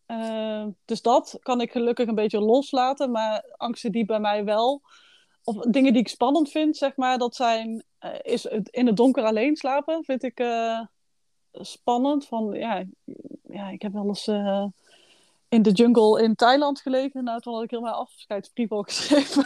Uh, 0.08 0.66
dus 0.86 1.02
dat 1.02 1.38
kan 1.42 1.62
ik 1.62 1.72
gelukkig 1.72 2.08
een 2.08 2.16
beetje 2.16 2.40
loslaten. 2.40 3.12
Maar 3.12 3.54
angsten 3.58 3.92
die 3.92 4.06
bij 4.06 4.20
mij 4.20 4.44
wel, 4.44 4.82
of 5.46 5.56
dingen 5.56 5.94
die 5.94 6.02
ik 6.02 6.08
spannend 6.08 6.52
vind, 6.52 6.78
zeg 6.78 6.96
maar, 6.96 7.18
dat 7.18 7.36
zijn, 7.36 7.84
uh, 8.00 8.12
is 8.22 8.44
het 8.44 8.70
in 8.70 8.86
het 8.88 8.98
donker 8.98 9.24
alleen 9.24 9.56
slapen, 9.56 10.04
vind 10.04 10.24
ik 10.24 10.40
uh, 10.40 10.82
spannend. 11.52 12.26
Van, 12.26 12.54
ja, 12.54 12.84
ja, 13.44 13.70
ik 13.70 13.82
heb 13.82 13.94
wel 13.94 14.08
eens 14.08 14.28
in 15.50 15.62
de 15.62 15.72
jungle 15.72 16.24
in 16.24 16.36
Thailand 16.36 16.82
gelegen. 16.82 17.24
Nou, 17.24 17.40
toen 17.40 17.54
had 17.54 17.64
ik 17.64 17.70
heel 17.70 17.82
mijn 17.82 17.94
afscheidsbrief 17.94 18.72
al 18.72 18.84
geschreven. 18.90 19.46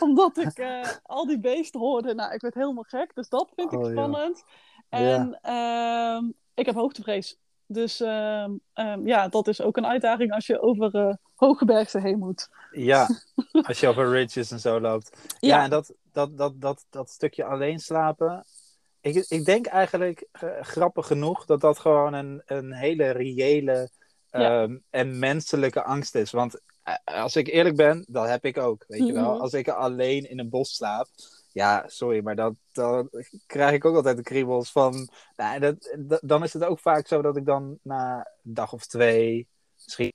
Omdat 0.00 0.36
ik 0.36 0.60
al 1.02 1.26
die 1.26 1.40
beesten 1.40 1.80
hoorde. 1.80 2.14
Nou, 2.14 2.32
ik 2.34 2.40
werd 2.40 2.54
helemaal 2.54 2.84
gek. 2.86 3.14
Dus 3.14 3.28
dat 3.28 3.52
vind 3.56 3.72
ik 3.72 3.78
oh, 3.78 3.90
spannend. 3.90 4.44
Ja. 4.90 4.98
En. 4.98 5.38
Ehm, 5.42 6.24
ik 6.54 6.66
heb 6.66 6.74
hoogtevrees. 6.74 7.38
Dus 7.74 8.00
uh, 8.00 8.46
um, 8.74 9.06
ja, 9.06 9.28
dat 9.28 9.48
is 9.48 9.60
ook 9.60 9.76
een 9.76 9.86
uitdaging 9.86 10.32
als 10.32 10.46
je 10.46 10.60
over 10.60 10.94
uh, 10.94 11.14
hoge 11.34 11.64
bergen 11.64 12.02
heen 12.02 12.18
moet. 12.18 12.48
Ja, 12.70 13.08
als 13.68 13.80
je 13.80 13.88
over 13.88 14.10
ridges 14.10 14.50
en 14.50 14.60
zo 14.60 14.80
loopt. 14.80 15.16
Ja, 15.40 15.56
ja 15.56 15.64
en 15.64 15.70
dat, 15.70 15.94
dat, 16.12 16.36
dat, 16.38 16.60
dat, 16.60 16.84
dat 16.90 17.10
stukje 17.10 17.44
alleen 17.44 17.78
slapen. 17.78 18.44
Ik, 19.00 19.14
ik 19.28 19.44
denk 19.44 19.66
eigenlijk, 19.66 20.26
uh, 20.42 20.50
grappig 20.60 21.06
genoeg, 21.06 21.44
dat 21.44 21.60
dat 21.60 21.78
gewoon 21.78 22.12
een, 22.12 22.42
een 22.46 22.72
hele 22.72 23.10
reële 23.10 23.90
ja. 24.30 24.62
um, 24.62 24.82
en 24.90 25.18
menselijke 25.18 25.82
angst 25.82 26.14
is. 26.14 26.30
Want 26.30 26.60
uh, 26.84 26.94
als 27.04 27.36
ik 27.36 27.48
eerlijk 27.48 27.76
ben, 27.76 28.04
dat 28.08 28.28
heb 28.28 28.44
ik 28.44 28.58
ook. 28.58 28.84
Weet 28.88 29.00
mm 29.00 29.06
-hmm. 29.06 29.14
je 29.14 29.22
wel, 29.22 29.32
Mhm. 29.32 29.40
als 29.40 29.52
ik 29.52 29.68
alleen 29.68 30.30
in 30.30 30.38
een 30.38 30.48
bos 30.48 30.74
slaap. 30.74 31.08
Ja, 31.54 31.84
sorry, 31.86 32.22
maar 32.22 32.36
dat, 32.36 32.54
dan 32.72 33.10
krijg 33.46 33.72
ik 33.72 33.84
ook 33.84 33.96
altijd 33.96 34.16
de 34.16 34.22
kriebels 34.22 34.72
van. 34.72 35.08
Nou, 35.36 35.58
dat, 35.60 35.96
dat, 35.98 36.20
dan 36.24 36.42
is 36.42 36.52
het 36.52 36.64
ook 36.64 36.80
vaak 36.80 37.06
zo 37.06 37.22
dat 37.22 37.36
ik 37.36 37.46
dan 37.46 37.78
na 37.82 38.30
een 38.44 38.54
dag 38.54 38.72
of 38.72 38.86
twee, 38.86 39.48
misschien. 39.74 40.12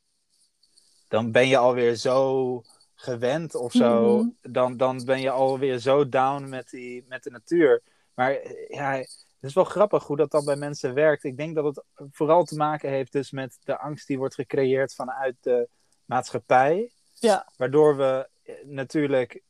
Dan 1.08 1.32
ben 1.32 1.47
je 1.47 1.58
alweer 1.58 1.95
zo 1.95 2.62
gewend 2.95 3.56
of 3.56 3.71
zo. 3.71 4.17
Mhm. 4.17 4.52
Dan, 4.54 4.78
dan 4.78 5.06
ben 5.06 5.21
je 5.21 5.30
alweer 5.30 5.78
zo 5.78 6.10
down 6.10 6.49
met, 6.49 6.69
die, 6.69 7.06
met 7.08 7.23
de 7.23 7.32
natuur. 7.32 7.82
Maar 8.13 8.32
ja, 8.67 8.91
het 8.91 9.49
is 9.49 9.54
wel 9.54 9.63
grappig 9.63 10.04
hoe 10.04 10.17
dat 10.17 10.32
dan 10.32 10.45
bij 10.45 10.56
mensen 10.56 10.93
werkt. 10.93 11.23
Ik 11.23 11.38
denk 11.38 11.56
dat 11.56 11.65
het 11.65 11.84
vooral 12.12 12.43
te 12.43 12.56
maken 12.56 12.89
heeft 12.89 13.12
dus 13.12 13.32
met 13.32 13.60
de 13.63 13.78
angst 13.78 14.08
die 14.08 14.17
wordt 14.17 14.36
gecreëerd 14.36 14.93
vanuit 14.93 15.36
de 15.39 15.69
maatschappij. 16.06 16.91
Ja. 17.13 17.52
Waardoor 17.58 17.97
we 17.97 18.30
eh, 18.43 18.56
natuurlijk 18.65 19.41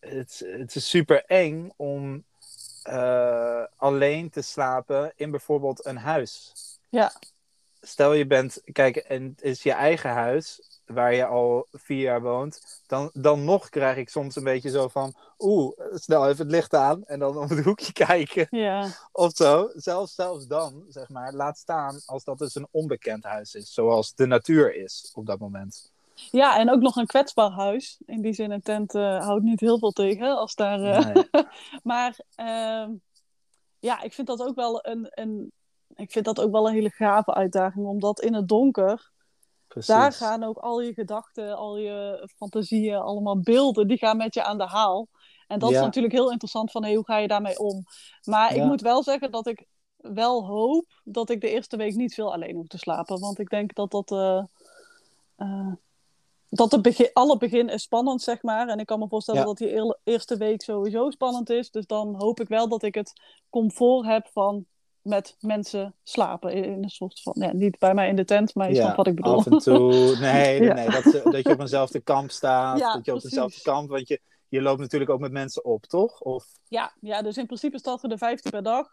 het, 0.00 0.42
het 0.46 0.74
is 0.74 0.88
super 0.88 1.24
eng 1.24 1.70
om 1.76 2.24
uh, 2.88 3.64
alleen 3.76 4.30
te 4.30 4.42
slapen 4.42 5.12
in 5.16 5.30
bijvoorbeeld 5.30 5.86
een 5.86 5.96
huis. 5.96 6.52
Ja. 6.88 7.12
Stel 7.80 8.12
je 8.12 8.26
bent, 8.26 8.60
kijk, 8.72 8.96
en 8.96 9.22
het 9.24 9.42
is 9.42 9.62
je 9.62 9.72
eigen 9.72 10.10
huis 10.10 10.76
waar 10.86 11.14
je 11.14 11.26
al 11.26 11.66
vier 11.72 12.00
jaar 12.00 12.22
woont, 12.22 12.82
dan, 12.86 13.10
dan 13.12 13.44
nog 13.44 13.68
krijg 13.68 13.96
ik 13.96 14.08
soms 14.08 14.36
een 14.36 14.44
beetje 14.44 14.70
zo 14.70 14.88
van, 14.88 15.14
oeh, 15.38 15.78
snel 15.94 16.28
even 16.28 16.44
het 16.44 16.54
licht 16.54 16.74
aan 16.74 17.04
en 17.04 17.18
dan 17.18 17.38
op 17.38 17.48
het 17.48 17.64
hoekje 17.64 17.92
kijken. 18.06 18.46
Ja. 18.50 18.90
Of 19.12 19.32
zo. 19.34 19.70
Zelfs, 19.74 20.14
zelfs 20.14 20.46
dan, 20.46 20.84
zeg 20.88 21.08
maar, 21.08 21.32
laat 21.32 21.58
staan 21.58 22.00
als 22.06 22.24
dat 22.24 22.38
dus 22.38 22.54
een 22.54 22.68
onbekend 22.70 23.24
huis 23.24 23.54
is, 23.54 23.72
zoals 23.72 24.14
de 24.14 24.26
natuur 24.26 24.74
is 24.74 25.10
op 25.14 25.26
dat 25.26 25.38
moment. 25.38 25.92
Ja, 26.30 26.58
en 26.58 26.70
ook 26.70 26.80
nog 26.80 26.96
een 26.96 27.06
kwetsbaar 27.06 27.50
huis. 27.50 28.00
In 28.06 28.20
die 28.20 28.32
zin, 28.32 28.50
een 28.50 28.60
tent 28.60 28.94
uh, 28.94 29.24
houdt 29.24 29.44
niet 29.44 29.60
heel 29.60 29.78
veel 29.78 29.90
tegen. 29.90 30.36
Als 30.36 30.54
daar, 30.54 30.80
uh... 30.80 31.14
nee. 31.14 31.24
maar 31.82 32.18
uh, 32.36 32.88
ja, 33.78 34.02
ik 34.02 34.12
vind 34.12 34.26
dat 34.26 34.42
ook 34.42 34.54
wel 34.54 34.86
een, 34.86 35.06
een, 35.10 35.52
ik 35.94 36.12
vind 36.12 36.24
dat 36.24 36.40
ook 36.40 36.52
wel 36.52 36.68
een 36.68 36.74
hele 36.74 36.90
gave 36.90 37.34
uitdaging. 37.34 37.86
Omdat 37.86 38.20
in 38.20 38.34
het 38.34 38.48
donker, 38.48 39.10
Precies. 39.68 39.94
daar 39.94 40.12
gaan 40.12 40.42
ook 40.42 40.58
al 40.58 40.80
je 40.80 40.92
gedachten, 40.92 41.56
al 41.56 41.78
je 41.78 42.28
fantasieën, 42.36 42.96
allemaal 42.96 43.40
beelden, 43.40 43.88
die 43.88 43.98
gaan 43.98 44.16
met 44.16 44.34
je 44.34 44.42
aan 44.42 44.58
de 44.58 44.66
haal. 44.66 45.08
En 45.46 45.58
dat 45.58 45.70
ja. 45.70 45.76
is 45.76 45.82
natuurlijk 45.82 46.14
heel 46.14 46.30
interessant 46.30 46.70
van, 46.70 46.84
hey, 46.84 46.94
hoe 46.94 47.04
ga 47.04 47.16
je 47.16 47.28
daarmee 47.28 47.58
om? 47.58 47.84
Maar 48.24 48.54
ja. 48.54 48.62
ik 48.62 48.68
moet 48.68 48.80
wel 48.80 49.02
zeggen 49.02 49.30
dat 49.30 49.46
ik 49.46 49.66
wel 49.96 50.46
hoop 50.46 51.00
dat 51.04 51.30
ik 51.30 51.40
de 51.40 51.50
eerste 51.50 51.76
week 51.76 51.94
niet 51.94 52.14
veel 52.14 52.32
alleen 52.32 52.54
hoef 52.54 52.66
te 52.66 52.78
slapen. 52.78 53.20
Want 53.20 53.38
ik 53.38 53.48
denk 53.48 53.74
dat 53.74 53.90
dat... 53.90 54.10
Uh, 54.10 54.44
dat 56.48 56.72
het 56.72 56.82
begin, 56.82 57.10
alle 57.12 57.36
begin 57.36 57.68
is 57.68 57.82
spannend, 57.82 58.22
zeg 58.22 58.42
maar. 58.42 58.68
En 58.68 58.78
ik 58.78 58.86
kan 58.86 58.98
me 58.98 59.08
voorstellen 59.08 59.40
ja. 59.40 59.46
dat 59.46 59.58
die 59.58 59.72
eer, 59.72 59.98
eerste 60.04 60.36
week 60.36 60.62
sowieso 60.62 61.10
spannend 61.10 61.50
is. 61.50 61.70
Dus 61.70 61.86
dan 61.86 62.14
hoop 62.14 62.40
ik 62.40 62.48
wel 62.48 62.68
dat 62.68 62.82
ik 62.82 62.94
het 62.94 63.12
comfort 63.50 64.06
heb 64.06 64.28
van 64.32 64.66
met 65.02 65.36
mensen 65.40 65.94
slapen. 66.02 66.52
In 66.52 66.82
een 66.82 66.90
soort 66.90 67.20
van, 67.22 67.34
ja, 67.38 67.52
niet 67.52 67.78
bij 67.78 67.94
mij 67.94 68.08
in 68.08 68.16
de 68.16 68.24
tent, 68.24 68.54
maar 68.54 68.68
je 68.68 68.74
ja, 68.74 68.80
snapt 68.80 68.96
wat 68.96 69.06
ik 69.06 69.14
bedoel. 69.14 69.36
Af 69.36 69.46
en 69.46 69.58
toe, 69.58 70.16
nee, 70.20 70.62
ja. 70.62 70.74
nee 70.74 70.90
dat, 70.90 71.04
dat 71.32 71.42
je 71.42 71.52
op 71.52 71.60
eenzelfde 71.60 72.00
kamp 72.00 72.30
staat. 72.30 72.78
Ja, 72.78 72.94
dat 72.94 73.04
je 73.04 73.14
op 73.14 73.24
eenzelfde 73.24 73.62
kamp, 73.62 73.88
want 73.88 74.08
je, 74.08 74.20
je 74.48 74.62
loopt 74.62 74.80
natuurlijk 74.80 75.10
ook 75.10 75.20
met 75.20 75.32
mensen 75.32 75.64
op, 75.64 75.86
toch? 75.86 76.20
Of... 76.20 76.46
Ja, 76.68 76.92
ja, 77.00 77.22
dus 77.22 77.36
in 77.36 77.46
principe 77.46 77.78
starten 77.78 78.10
er 78.10 78.18
15 78.18 78.50
per 78.50 78.62
dag. 78.62 78.88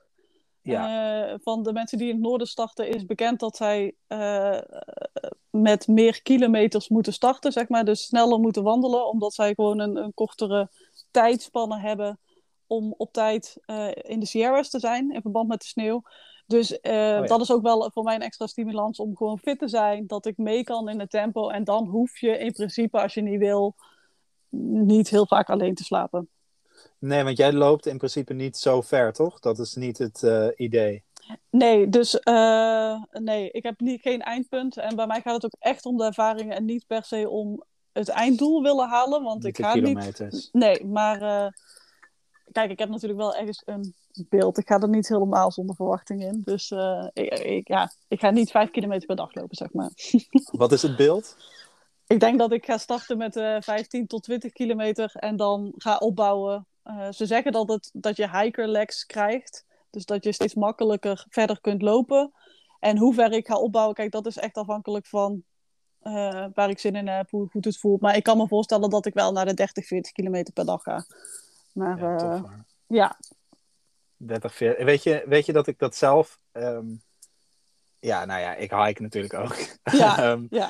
Ja. 0.64 1.32
Uh, 1.32 1.36
van 1.44 1.64
de 1.64 1.74
mensen 1.74 1.98
die 1.98 2.08
in 2.08 2.14
het 2.14 2.24
noorden 2.24 2.48
starten 2.48 2.88
is 2.88 3.06
bekend 3.06 3.40
dat 3.40 3.56
zij 3.56 3.96
uh, 4.08 4.60
met 5.50 5.88
meer 5.88 6.22
kilometers 6.22 6.90
moeten 6.90 7.14
starten, 7.14 7.52
zeg 7.52 7.70
maar. 7.70 7.86
Dus 7.86 8.06
sneller 8.06 8.40
moeten 8.40 8.64
wandelen, 8.64 9.08
omdat 9.10 9.34
zij 9.34 9.54
gewoon 9.54 9.80
een, 9.80 9.96
een 9.96 10.14
kortere 10.14 10.70
tijdspanne 11.12 11.80
hebben 11.80 12.20
om 12.68 12.94
op 12.98 13.14
tijd 13.14 13.58
uh, 13.66 13.88
in 13.94 14.20
de 14.20 14.26
Sierras 14.26 14.70
te 14.70 14.80
zijn, 14.80 15.12
in 15.12 15.22
verband 15.22 15.48
met 15.48 15.60
de 15.60 15.68
sneeuw. 15.68 16.02
Dus 16.48 16.72
oh, 16.72 16.92
ja. 16.92 17.22
dat 17.22 17.42
is 17.42 17.52
ook 17.52 17.62
wel 17.62 17.92
voor 17.94 18.04
mij 18.04 18.16
een 18.16 18.22
extra 18.22 18.48
stimulans 18.48 19.00
om 19.00 19.18
gewoon 19.18 19.40
fit 19.40 19.60
te 19.60 19.68
zijn, 19.68 20.08
dat 20.08 20.26
ik 20.26 20.38
mee 20.38 20.64
kan 20.64 20.90
in 20.90 21.00
het 21.00 21.10
tempo. 21.10 21.50
En 21.50 21.64
dan 21.64 21.88
hoef 21.88 22.20
je 22.20 22.38
in 22.38 22.52
principe, 22.52 23.02
als 23.02 23.14
je 23.14 23.22
niet 23.22 23.40
wil, 23.40 23.76
niet 24.50 25.10
heel 25.10 25.28
vaak 25.28 25.50
alleen 25.50 25.76
te 25.76 25.84
slapen. 25.84 26.30
Nee, 27.00 27.24
want 27.24 27.38
jij 27.38 27.54
loopt 27.54 27.86
in 27.86 27.98
principe 27.98 28.34
niet 28.34 28.58
zo 28.58 28.82
ver, 28.82 29.14
toch? 29.14 29.40
Dat 29.40 29.60
is 29.60 29.76
niet 29.76 29.98
het 29.98 30.22
uh, 30.22 30.48
idee. 30.56 31.04
Nee, 31.50 31.90
dus 31.90 32.20
uh, 32.24 33.04
nee, 33.12 33.52
ik 33.52 33.64
heb 33.64 33.80
niet, 33.80 34.02
geen 34.02 34.22
eindpunt. 34.22 34.78
En 34.78 34.96
bij 34.96 35.08
mij 35.08 35.22
gaat 35.22 35.34
het 35.34 35.46
ook 35.46 35.56
echt 35.60 35.86
om 35.86 35.98
de 35.98 36.04
ervaringen 36.04 36.56
en 36.56 36.66
niet 36.66 36.88
per 36.88 37.04
se 37.04 37.30
om 37.30 37.64
het 37.92 38.10
einddoel 38.10 38.62
willen 38.62 38.88
halen. 38.88 39.24
Want 39.24 39.44
niet 39.44 39.58
ik 39.58 39.66
ga 39.66 39.72
kilometers. 39.72 40.34
niet. 40.34 40.50
Nee, 40.52 40.86
maar 40.86 41.22
uh, 41.22 41.48
kijk, 42.52 42.72
ik 42.72 42.80
heb 42.80 42.90
natuurlijk 42.90 43.20
wel 43.20 43.36
ergens 43.36 43.62
een 43.66 43.94
beeld. 44.30 44.58
Ik 44.58 44.68
ga 44.68 44.80
er 44.80 44.90
niet 44.90 45.08
helemaal 45.08 45.52
zonder 45.52 45.76
verwachting 45.76 46.24
in. 46.24 46.42
Dus 46.46 46.72
ik, 47.14 47.40
ik, 47.40 47.68
ja, 47.68 47.92
ik 48.08 48.20
ga 48.20 48.30
niet 48.30 48.52
vijf 48.52 48.72
kilometer 48.72 49.06
per 49.08 49.16
dag 49.16 49.36
lopen, 49.36 49.56
zeg 49.56 49.74
maar. 49.74 49.92
Wat 50.62 50.72
is 50.72 50.82
het 50.82 50.96
beeld? 50.96 51.36
Ik 52.08 52.20
denk 52.20 52.40
dat 52.40 52.52
ik 52.52 52.66
ga 52.66 52.78
starten 52.78 53.18
met 53.18 53.34
15 53.60 54.08
tot 54.08 54.24
20 54.24 54.52
kilometer 54.52 55.12
en 55.16 55.36
dan 55.36 55.74
ga 55.78 55.98
opbouwen 55.98 56.68
uh, 56.86 57.12
ze 57.12 57.26
zeggen 57.26 57.52
dat, 57.52 57.68
het, 57.68 57.90
dat 57.94 58.18
je 58.18 58.40
hiker 58.40 58.68
legs 58.68 59.06
krijgt. 59.06 59.66
Dus 59.90 60.06
dat 60.06 60.24
je 60.24 60.32
steeds 60.32 60.54
makkelijker 60.54 61.26
verder 61.30 61.62
kunt 61.62 61.82
lopen. 61.82 62.32
En 62.80 62.98
hoe 62.98 63.14
ver 63.14 63.32
ik 63.32 63.48
ga 63.48 63.58
opbouwen, 63.58 63.96
kijk, 63.96 64.12
dat 64.12 64.26
is 64.26 64.38
echt 64.38 64.56
afhankelijk 64.56 65.06
van 65.06 65.44
uh, 66.04 66.46
waar 66.54 66.70
ik 66.70 66.80
zin 66.80 66.96
in 66.96 67.08
heb, 67.08 67.30
hoe 67.30 67.50
goed 67.50 67.66
het 67.66 67.78
voelt. 67.78 68.02
Maar 68.02 68.16
ik 68.16 68.24
kan 68.24 68.38
me 68.38 68.48
voorstellen 68.48 68.90
dat 68.90 69.06
ik 69.06 69.14
wel 69.14 69.32
naar 69.32 69.46
de 69.46 69.54
30, 69.54 69.88
40 69.88 70.12
kilometer 70.12 70.54
per 70.54 70.66
dag 70.66 70.84
ga. 70.84 71.06
Maar 71.74 72.00
ja. 72.00 72.16
Tof, 72.16 72.50
ja. 72.88 73.20
30, 74.18 74.56
40. 74.56 74.86
Weet 74.86 75.04
je, 75.04 75.24
weet 75.28 75.46
je 75.46 75.54
dat 75.54 75.68
ik 75.68 75.80
dat 75.80 75.96
zelf. 75.96 76.40
Um... 76.52 77.02
Ja, 78.04 78.26
nou 78.26 78.40
ja, 78.42 78.56
ik 78.56 78.72
hike 78.72 79.02
natuurlijk 79.02 79.34
ook. 79.34 79.56
Ja, 80.02 80.32
um, 80.32 80.48
ja. 80.50 80.70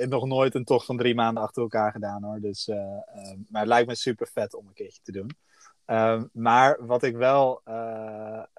Uh, 0.00 0.08
nog 0.08 0.26
nooit 0.26 0.54
een 0.54 0.64
tocht 0.64 0.86
van 0.86 0.96
drie 0.96 1.14
maanden 1.14 1.42
achter 1.42 1.62
elkaar 1.62 1.92
gedaan 1.92 2.24
hoor. 2.24 2.40
Dus, 2.40 2.68
uh, 2.68 2.76
uh, 2.76 3.32
maar 3.48 3.60
het 3.60 3.68
lijkt 3.68 3.88
me 3.88 3.94
super 3.94 4.28
vet 4.32 4.54
om 4.54 4.66
een 4.66 4.72
keertje 4.72 5.00
te 5.02 5.12
doen. 5.12 5.36
Ehm, 5.84 6.24
maar 6.32 6.86
wat 6.86 7.02
ik 7.02 7.16
wel. 7.16 7.62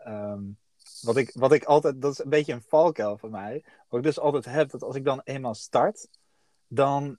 Um, 0.08 0.58
wat, 1.02 1.18
ik, 1.18 1.32
wat 1.34 1.52
ik 1.52 1.64
altijd. 1.64 2.02
Dat 2.02 2.12
is 2.12 2.20
een 2.20 2.30
beetje 2.30 2.54
een 2.54 2.64
valkuil 2.68 3.18
van 3.18 3.32
mij. 3.32 3.64
Wat 3.90 4.00
ik 4.00 4.06
dus 4.06 4.20
altijd 4.20 4.46
heb. 4.46 4.70
Dat 4.70 4.84
als 4.84 4.96
ik 4.96 5.06
dan 5.06 5.22
eenmaal 5.24 5.56
start. 5.56 6.08
Dan. 6.68 7.18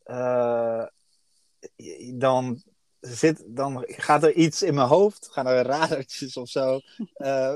dan. 2.14 2.62
Zit, 3.01 3.45
dan 3.47 3.85
gaat 3.87 4.23
er 4.23 4.33
iets 4.33 4.62
in 4.62 4.75
mijn 4.75 4.88
hoofd. 4.88 5.29
Gaan 5.33 5.47
er 5.47 5.66
radertjes 5.66 6.37
of 6.37 6.49
zo. 6.49 6.81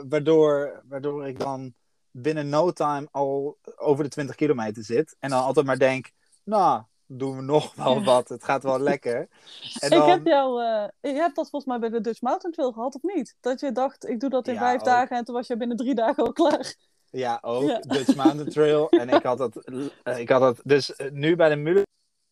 waardoor, 0.08 0.82
waardoor 0.88 1.28
ik 1.28 1.38
dan 1.38 1.74
binnen 2.22 2.48
no 2.48 2.72
time 2.72 3.08
al 3.10 3.58
over 3.76 4.04
de 4.04 4.10
20 4.10 4.34
kilometer 4.34 4.82
zit. 4.82 5.16
En 5.18 5.30
dan 5.30 5.42
altijd 5.42 5.66
maar 5.66 5.78
denk, 5.78 6.10
nou, 6.44 6.82
doen 7.06 7.36
we 7.36 7.42
nog 7.42 7.74
wel 7.74 8.04
wat. 8.04 8.28
Het 8.28 8.44
gaat 8.44 8.62
wel 8.62 8.78
lekker. 8.78 9.28
En 9.80 9.90
dan... 9.90 10.02
Ik 10.02 10.08
heb 10.08 10.26
jou, 10.26 10.62
uh, 10.62 11.12
je 11.12 11.18
hebt 11.18 11.36
dat 11.36 11.50
volgens 11.50 11.64
mij 11.64 11.78
bij 11.78 11.98
de 11.98 12.00
Dutch 12.00 12.20
Mountain 12.20 12.54
Trail 12.54 12.72
gehad, 12.72 12.94
of 12.94 13.02
niet? 13.02 13.36
Dat 13.40 13.60
je 13.60 13.72
dacht, 13.72 14.08
ik 14.08 14.20
doe 14.20 14.30
dat 14.30 14.48
in 14.48 14.54
ja, 14.54 14.60
vijf 14.60 14.78
ook. 14.78 14.84
dagen 14.84 15.16
en 15.16 15.24
toen 15.24 15.34
was 15.34 15.46
je 15.46 15.56
binnen 15.56 15.76
drie 15.76 15.94
dagen 15.94 16.24
al 16.24 16.32
klaar. 16.32 16.74
Ja, 17.10 17.38
ook. 17.40 17.68
Ja. 17.68 17.78
Dutch 17.80 18.14
Mountain 18.16 18.48
Trail. 18.48 18.88
en 18.88 19.08
ik 19.08 19.22
had 19.22 19.38
dat, 19.38 19.68
uh, 20.04 20.18
ik 20.18 20.28
had 20.28 20.40
dat 20.40 20.60
dus 20.64 21.00
uh, 21.00 21.10
nu 21.10 21.36
bij 21.36 21.48
de 21.48 21.56
Muller 21.56 21.84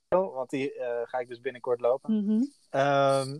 want 0.09 0.51
die 0.51 0.73
ga 1.05 1.19
ik 1.19 1.29
dus 1.29 1.41
binnenkort 1.41 1.81
lopen. 1.81 2.25
Mhm. 2.25 2.43
Ehm, 2.71 3.39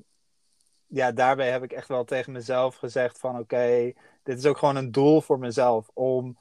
ja, 0.87 1.13
daarbij 1.13 1.51
heb 1.51 1.63
ik 1.63 1.73
echt 1.73 1.89
wel 1.89 2.05
tegen 2.05 2.33
mezelf 2.33 2.77
gezegd 2.77 3.19
van 3.19 3.39
oké, 3.39 3.93
dit 4.25 4.39
is 4.39 4.47
ook 4.47 4.59
gewoon 4.59 4.77
een 4.77 4.93
doel 4.93 5.21
voor 5.21 5.39
mezelf 5.39 5.91
om 5.93 6.39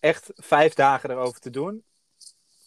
echt 0.00 0.30
vijf 0.34 0.74
dagen 0.74 1.10
erover 1.10 1.40
te 1.40 1.50
doen. 1.50 1.84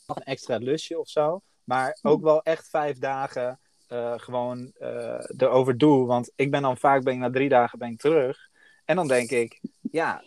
Nog 0.08 0.18
een 0.18 0.24
extra 0.24 0.58
lusje 0.58 1.00
of 1.00 1.10
zo. 1.10 1.42
Maar 1.64 1.98
ook 2.02 2.22
wel 2.22 2.44
echt 2.44 2.70
vijf 2.70 2.98
dagen 2.98 3.60
uh, 3.90 4.14
gewoon 4.16 4.72
uh, 4.80 5.24
erover 5.38 5.78
doe. 5.78 6.06
Want 6.06 6.32
ik 6.36 6.52
ben 6.52 6.62
dan 6.62 6.78
vaak, 6.78 7.04
ben 7.04 7.14
ik 7.14 7.20
na 7.20 7.30
drie 7.30 7.50
dagen 7.50 7.80
ben 7.80 7.90
ik 7.90 8.00
terug. 8.00 8.50
En 8.86 8.96
dan 8.96 9.08
denk 9.08 9.30
ik, 9.30 9.62
ja, 9.92 10.22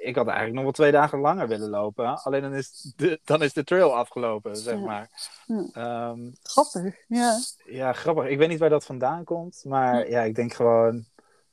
ik 0.00 0.14
had 0.16 0.26
eigenlijk 0.26 0.52
nog 0.52 0.62
wel 0.62 0.72
twee 0.72 0.92
dagen 0.92 1.18
langer 1.18 1.48
willen 1.48 1.70
lopen. 1.70 2.22
Alleen 2.22 2.42
dan 2.42 2.54
is 2.54 2.92
de, 2.96 3.20
dan 3.24 3.42
is 3.42 3.52
de 3.52 3.64
trail 3.64 3.96
afgelopen, 3.96 4.56
zeg 4.56 4.78
maar. 4.78 5.10
Ja. 5.46 6.08
Um, 6.08 6.32
Grappig, 6.42 7.04
ja. 7.08 7.38
ja, 7.64 7.92
grappig. 7.92 8.26
Ik 8.26 8.38
weet 8.38 8.48
niet 8.48 8.58
waar 8.58 8.68
dat 8.68 8.84
vandaan 8.84 9.24
komt. 9.24 9.64
Maar 9.64 10.08
ja, 10.08 10.22
ik 10.22 10.34
denk 10.34 10.52
gewoon 10.52 11.06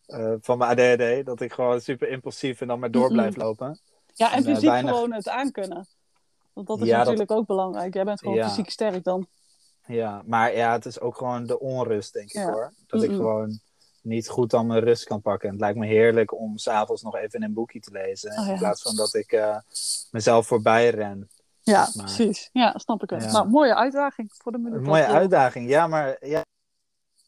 uh, 0.07 0.33
van 0.41 0.57
mijn 0.57 0.71
ADHD 0.79 1.25
dat 1.25 1.41
ik 1.41 1.53
gewoon 1.53 1.81
super 1.81 2.09
impulsief 2.09 2.61
en 2.61 2.67
dan 2.67 2.79
maar 2.79 2.91
door 2.91 3.11
blijf 3.11 3.35
lopen. 3.35 3.79
Ja, 4.13 4.31
en 4.31 4.37
En, 4.37 4.43
fysiek 4.43 4.69
weinig- 4.69 4.93
gewoon 4.93 5.13
het 5.13 5.29
aankunnen. 5.29 5.87
Want 6.53 6.67
dat 6.67 6.79
is 6.81 6.85
Ja, 6.87 6.97
dat- 6.97 7.03
natuurlijk 7.05 7.31
ook 7.31 7.47
belangrijk. 7.47 7.93
Jij 7.93 8.03
bent 8.03 8.19
gewoon 8.19 8.35
Ja. 8.35 8.47
fysiek 8.49 8.69
sterk 8.69 9.03
dan. 9.03 9.27
Ja, 9.85 10.21
maar 10.25 10.55
ja, 10.55 10.71
het 10.71 10.85
is 10.85 10.99
ook 10.99 11.17
gewoon 11.17 11.45
de 11.45 11.59
onrust, 11.59 12.13
denk 12.13 12.31
ik 12.31 12.41
hoor. 12.43 12.73
Dat 12.87 13.03
ik 13.03 13.09
gewoon 13.11 13.59
niet 14.01 14.29
goed 14.29 14.53
aan 14.53 14.67
mijn 14.67 14.79
rust 14.83 15.03
kan 15.03 15.21
pakken. 15.21 15.47
En 15.47 15.53
het 15.53 15.63
lijkt 15.63 15.77
me 15.79 15.85
heerlijk 15.85 16.33
om 16.33 16.57
s'avonds 16.57 17.01
nog 17.01 17.15
even 17.15 17.43
een 17.43 17.53
boekje 17.53 17.79
te 17.79 17.91
lezen. 17.91 18.31
Oh. 18.39 18.47
In 18.47 18.57
plaats 18.57 18.81
van 18.81 18.95
dat 18.95 19.13
ik 19.13 19.31
eh, 19.31 19.57
mezelf 20.11 20.47
voorbij 20.47 20.89
ren. 20.89 21.29
Ja, 21.61 21.85
Zeg 21.85 21.95
maar. 21.95 22.05
precies. 22.05 22.49
Ja, 22.53 22.77
snap 22.77 23.03
ik 23.03 23.09
wel. 23.09 23.19
Ja. 23.19 23.31
Nou, 23.31 23.49
mooie 23.49 23.75
uitdaging 23.75 24.31
voor 24.33 24.51
de 24.51 24.57
minuut. 24.57 24.81
Mooie 24.81 25.05
uitdaging. 25.05 25.69
Ja, 25.69 25.87
maar 25.87 26.27
ja, 26.27 26.41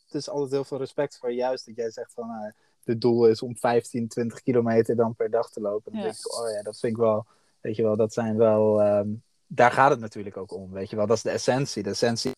het 0.06 0.14
is 0.14 0.30
altijd 0.30 0.52
heel 0.52 0.64
veel 0.64 0.78
respect 0.78 1.18
voor. 1.18 1.32
Juist 1.32 1.66
dat 1.66 1.76
jij 1.76 1.92
zegt 1.92 2.14
van 2.14 2.30
eh 2.30 2.52
het 2.90 3.02
doel 3.02 3.28
is 3.28 3.42
om 3.42 3.58
15, 3.58 4.08
20 4.08 4.42
kilometer 4.44 4.96
dan 4.96 5.16
per 5.16 5.30
dag 5.32 5.50
te 5.50 5.62
lopen. 5.62 5.92
Dan 5.92 6.02
Ja. 6.02 6.08
denk 6.08 6.18
ik, 6.20 6.40
oh 6.40 6.50
ja, 6.52 6.62
dat 6.62 6.80
vind 6.80 6.94
ik 6.94 7.00
wel, 7.00 7.26
weet 7.62 7.76
je 7.76 7.84
wel, 7.84 7.96
dat 7.96 8.14
zijn 8.14 8.38
wel, 8.38 8.82
ehm, 8.82 9.08
daar 9.48 9.72
gaat 9.72 9.90
het 9.90 10.00
natuurlijk 10.00 10.38
ook 10.38 10.54
om. 10.54 10.72
Weet 10.72 10.90
je 10.90 10.96
wel, 10.96 11.08
dat 11.08 11.18
is 11.18 11.24
de 11.24 11.30
essentie. 11.30 11.84
De 11.84 11.90
essentie, 11.90 12.32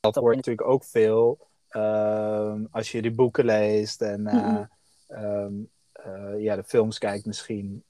dat 0.00 0.14
hoort 0.14 0.36
natuurlijk 0.36 0.68
ook 0.68 0.84
veel 0.84 1.38
ehm, 1.68 2.64
als 2.70 2.92
je 2.92 3.02
die 3.02 3.10
boeken 3.14 3.44
leest 3.44 4.02
en 4.02 4.26
eh, 4.26 4.34
Mhm. 4.36 4.64
ehm, 5.06 5.52
eh, 5.92 6.40
ja, 6.42 6.56
de 6.56 6.64
films 6.64 6.98
kijkt 6.98 7.26
misschien. 7.26 7.84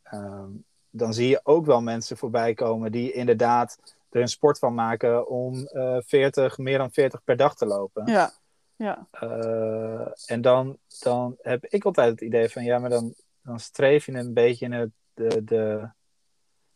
dan 0.96 1.14
zie 1.14 1.28
je 1.28 1.40
ook 1.42 1.66
wel 1.66 1.80
mensen 1.80 2.16
voorbij 2.16 2.54
komen 2.54 2.92
die 2.92 3.12
inderdaad 3.12 3.78
er 4.10 4.20
een 4.20 4.28
sport 4.28 4.58
van 4.58 4.74
maken 4.74 5.28
om 5.28 5.66
eh 5.66 5.96
40, 6.00 6.58
meer 6.58 6.78
dan 6.78 6.90
40 6.90 7.24
per 7.24 7.36
dag 7.36 7.56
te 7.56 7.66
lopen. 7.66 8.06
Ja, 8.06 8.32
ja. 8.76 9.08
Eh, 9.10 10.06
en 10.26 10.40
dan, 10.40 10.78
dan 11.00 11.36
heb 11.40 11.64
ik 11.64 11.84
altijd 11.84 12.10
het 12.10 12.20
idee 12.20 12.48
van 12.48 12.64
ja, 12.64 12.78
maar 12.78 12.90
dan, 12.90 13.14
dan 13.42 13.60
streef 13.60 14.06
je 14.06 14.12
een 14.12 14.34
beetje 14.34 14.64
in 14.64 14.72
het, 14.72 14.90
de, 15.14 15.44
de, 15.44 15.88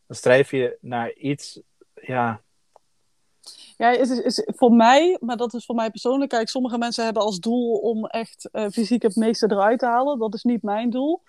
dan 0.07 0.15
streef 0.15 0.51
je 0.51 0.77
naar 0.81 1.13
iets, 1.13 1.61
ja, 1.93 2.41
Ja, 3.77 3.89
het 3.91 4.09
is, 4.09 4.19
is 4.19 4.43
voor 4.55 4.71
mij, 4.71 5.17
maar 5.19 5.37
dat 5.37 5.53
is 5.53 5.65
voor 5.65 5.75
mij 5.75 5.89
persoonlijk. 5.89 6.29
Kijk, 6.31 6.49
sommige 6.49 6.77
mensen 6.77 7.03
hebben 7.03 7.23
als 7.23 7.39
doel 7.39 7.77
om 7.77 8.05
echt 8.05 8.49
eh, 8.51 8.65
fysiek 8.71 9.01
het 9.01 9.15
meeste 9.15 9.51
eruit 9.51 9.79
te 9.79 9.85
halen. 9.85 10.19
Dat 10.19 10.33
is 10.33 10.43
niet 10.43 10.63
mijn 10.63 10.89
doel. 10.89 11.21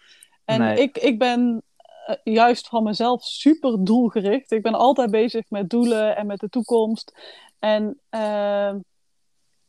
En 0.44 0.60
Nee. 0.60 0.76
ik, 0.78 0.98
ik 0.98 1.18
ben 1.18 1.62
eh, 2.06 2.16
juist 2.24 2.68
van 2.68 2.82
mezelf 2.82 3.24
super 3.24 3.84
doelgericht. 3.84 4.50
Ik 4.50 4.62
ben 4.62 4.74
altijd 4.74 5.10
bezig 5.10 5.50
met 5.50 5.70
doelen 5.70 6.16
en 6.16 6.26
met 6.26 6.38
de 6.40 6.48
toekomst. 6.48 7.12
En 7.58 8.00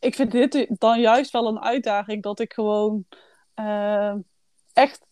ik 0.02 0.16
vind 0.16 0.32
dit 0.32 0.68
dan 0.70 1.00
juist 1.00 1.32
wel 1.32 1.48
een 1.48 1.60
uitdaging 1.60 2.24
dat 2.24 2.40
ik 2.40 2.54
gewoon 2.54 3.06
eh, 3.54 4.14
echt 4.74 5.06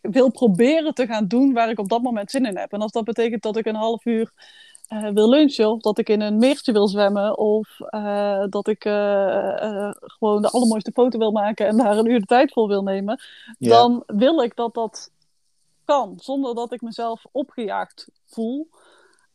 wil 0.00 0.30
proberen 0.30 0.94
te 0.94 1.06
gaan 1.06 1.26
doen 1.26 1.52
waar 1.52 1.70
ik 1.70 1.78
op 1.78 1.88
dat 1.88 2.02
moment 2.02 2.30
zin 2.30 2.44
in 2.44 2.56
heb. 2.56 2.72
En 2.72 2.80
als 2.80 2.92
dat 2.92 3.04
betekent 3.04 3.42
dat 3.42 3.56
ik 3.56 3.66
een 3.66 3.74
half 3.74 4.04
uur 4.04 4.32
eh, 4.86 5.08
wil 5.08 5.28
lunchen, 5.28 5.70
of 5.70 5.80
dat 5.80 5.98
ik 5.98 6.08
in 6.08 6.20
een 6.20 6.38
meertje 6.38 6.72
wil 6.72 6.88
zwemmen, 6.88 7.38
of 7.38 7.80
eh, 7.80 8.44
dat 8.48 8.68
ik 8.68 8.82
gewoon 9.98 10.42
de 10.42 10.50
allermooiste 10.50 10.92
foto 10.92 11.18
wil 11.18 11.32
maken 11.32 11.66
en 11.66 11.76
daar 11.76 11.98
een 11.98 12.10
uur 12.10 12.20
de 12.20 12.26
tijd 12.26 12.52
voor 12.52 12.68
wil 12.68 12.82
nemen, 12.82 13.20
dan 13.58 14.02
wil 14.06 14.42
ik 14.42 14.56
dat 14.56 14.74
dat 14.74 15.10
kan, 15.84 16.14
zonder 16.16 16.54
dat 16.54 16.72
ik 16.72 16.80
mezelf 16.80 17.24
opgejaagd 17.32 18.08
voel. 18.24 18.68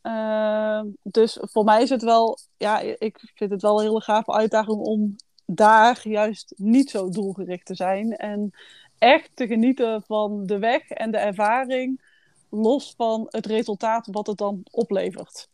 Eh, 0.02 0.80
dus 1.02 1.38
voor 1.40 1.64
mij 1.64 1.82
is 1.82 1.90
het 1.90 2.02
wel, 2.02 2.38
ja, 2.56 2.80
ik 2.80 3.32
vind 3.34 3.50
het 3.50 3.62
wel 3.62 3.78
een 3.78 3.86
hele 3.86 4.00
gave 4.00 4.32
uitdaging 4.32 4.78
om 4.78 5.16
daar 5.46 6.00
juist 6.08 6.52
niet 6.56 6.90
zo 6.90 7.08
doelgericht 7.08 7.66
te 7.66 7.74
zijn 7.74 8.16
en 8.16 8.50
echt 8.98 9.30
te 9.34 9.46
genieten 9.46 10.02
van 10.06 10.46
de 10.46 10.58
weg 10.58 10.88
en 10.88 11.10
de 11.10 11.18
ervaring, 11.18 12.00
los 12.48 12.94
van 12.96 13.26
het 13.30 13.46
resultaat 13.46 14.08
wat 14.10 14.26
het 14.26 14.38
dan 14.38 14.62
oplevert. 14.70 15.48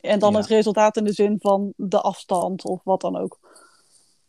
En 0.00 0.18
dan 0.18 0.32
Ja. 0.32 0.38
het 0.38 0.46
resultaat 0.46 0.96
in 0.96 1.04
de 1.04 1.12
zin 1.12 1.36
van 1.40 1.72
de 1.76 2.00
afstand 2.00 2.64
of 2.64 2.80
wat 2.84 3.00
dan 3.00 3.16
ook. 3.16 3.38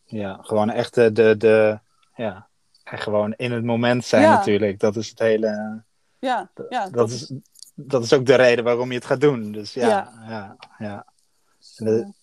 ja, 0.05 0.37
gewoon 0.41 0.69
echt 0.69 0.95
de, 0.95 1.11
de, 1.11 1.37
de 1.37 1.79
ja, 2.15 2.47
gewoon 2.83 3.33
in 3.37 3.51
het 3.51 3.63
moment 3.63 4.05
zijn 4.05 4.23
Ja. 4.23 4.29
natuurlijk. 4.35 4.79
Dat 4.79 4.95
is 4.95 5.09
het 5.09 5.19
hele, 5.19 5.83
Ja, 6.19 6.51
ja 6.69 6.89
dat 6.89 7.09
is, 7.09 7.31
dat 7.87 8.03
is 8.03 8.13
ook 8.13 8.25
de 8.25 8.35
reden 8.35 8.63
waarom 8.63 8.89
je 8.89 8.95
het 8.95 9.05
gaat 9.05 9.21
doen. 9.21 9.51
Dus 9.51 9.73
ja, 9.73 9.87
Ja. 9.87 10.11
ja, 10.29 10.55
ja. 10.77 11.05
de- 11.77 12.13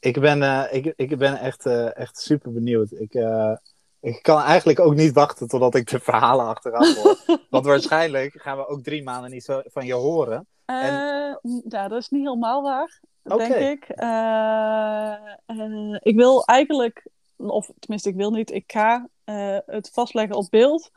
Ik 0.00 0.20
ben, 0.20 0.42
eh, 0.42 0.64
ik, 0.70 0.92
ik 0.96 1.18
ben 1.18 1.36
echt, 1.40 1.66
eh, 1.66 1.96
echt 1.96 2.18
super 2.18 2.52
benieuwd. 2.52 2.90
Ik, 2.92 3.14
eh, 3.14 3.52
ik 4.00 4.22
kan 4.22 4.40
eigenlijk 4.42 4.80
ook 4.80 4.94
niet 4.94 5.12
wachten 5.14 5.48
totdat 5.48 5.74
ik 5.74 5.88
de 5.90 6.00
verhalen 6.00 6.46
achteraf 6.46 6.96
hoor. 6.96 7.16
Want 7.50 7.64
waarschijnlijk 7.66 8.32
gaan 8.42 8.56
we 8.56 8.66
ook 8.68 8.82
drie 8.82 9.02
maanden 9.02 9.30
niet 9.30 9.44
zo 9.44 9.60
van 9.64 9.86
je 9.86 9.94
horen. 9.94 10.46
Ja, 11.68 11.88
dat 11.88 11.98
is 11.98 12.08
niet 12.08 12.22
helemaal 12.24 12.62
waar, 12.62 13.00
denk 13.22 13.54
ik. 13.54 13.88
Ik 16.02 16.16
wil 16.16 16.44
eigenlijk, 16.44 17.06
of 17.36 17.70
tenminste, 17.78 18.08
ik 18.08 18.16
wil 18.16 18.30
niet, 18.30 18.50
ik 18.50 18.64
ga 18.72 19.08
het 19.66 19.90
vastleggen 19.92 20.36
op 20.36 20.46
beeld. 20.50 20.90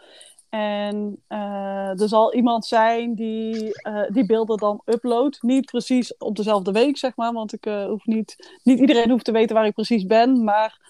En 0.50 1.24
eh, 1.28 2.02
er 2.02 2.08
zal 2.08 2.34
iemand 2.34 2.66
zijn 2.66 3.16
die 3.16 3.74
eh, 3.74 4.02
die 4.10 4.26
beelden 4.26 4.58
dan 4.58 4.82
uploadt. 4.86 5.42
Niet 5.42 5.66
precies 5.66 6.18
op 6.18 6.36
dezelfde 6.36 6.72
week, 6.72 6.98
zeg 6.98 7.16
maar. 7.16 7.34
Want 7.34 7.54
ik 7.54 7.66
eh, 7.66 7.86
hoef 7.86 8.06
niet, 8.06 8.60
niet 8.64 8.80
iedereen 8.80 9.10
hoeft 9.10 9.26
te 9.26 9.32
weten 9.32 9.56
waar 9.56 9.66
ik 9.66 9.74
precies 9.74 10.06
ben. 10.06 10.44
Maar 10.44 10.88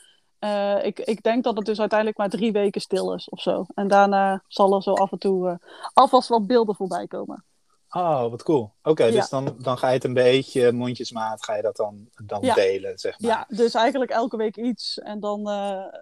ik, 0.84 1.00
ik 1.00 1.24
denk 1.24 1.44
dat 1.44 1.56
het 1.58 1.66
dus 1.66 1.80
uiteindelijk 1.80 2.20
maar 2.20 2.30
drie 2.30 2.52
weken 2.52 2.82
stil 2.82 3.14
is 3.14 3.30
of 3.30 3.42
zo. 3.42 3.66
En 3.76 3.88
daarna 3.88 4.44
zal 4.48 4.76
er 4.76 4.84
zo 4.84 4.94
af 4.94 5.12
en 5.12 5.18
toe 5.20 5.60
alvast 5.94 6.28
wat 6.30 6.48
beelden 6.48 6.76
voorbij 6.76 7.08
komen. 7.08 7.44
Oh, 7.90 8.30
wat 8.30 8.44
cool. 8.44 8.74
Oké, 8.84 9.04
Ja. 9.04 9.12
dus 9.12 9.30
dan, 9.30 9.56
dan 9.58 9.78
ga 9.78 9.88
je 9.88 9.94
het 9.94 10.04
een 10.04 10.14
beetje 10.14 10.72
mondjesmaat, 10.72 11.44
ga 11.44 11.56
je 11.56 11.62
dat 11.62 11.76
dan, 11.76 12.10
dan 12.26 12.42
Ja. 12.42 12.54
delen, 12.54 13.00
zeg 13.00 13.20
maar. 13.20 13.32
Ja, 13.32 13.46
dus 13.48 13.74
eigenlijk 13.74 14.12
elke 14.12 14.38
week 14.38 14.58
iets 14.58 15.00
en 15.00 15.20
dan 15.20 15.42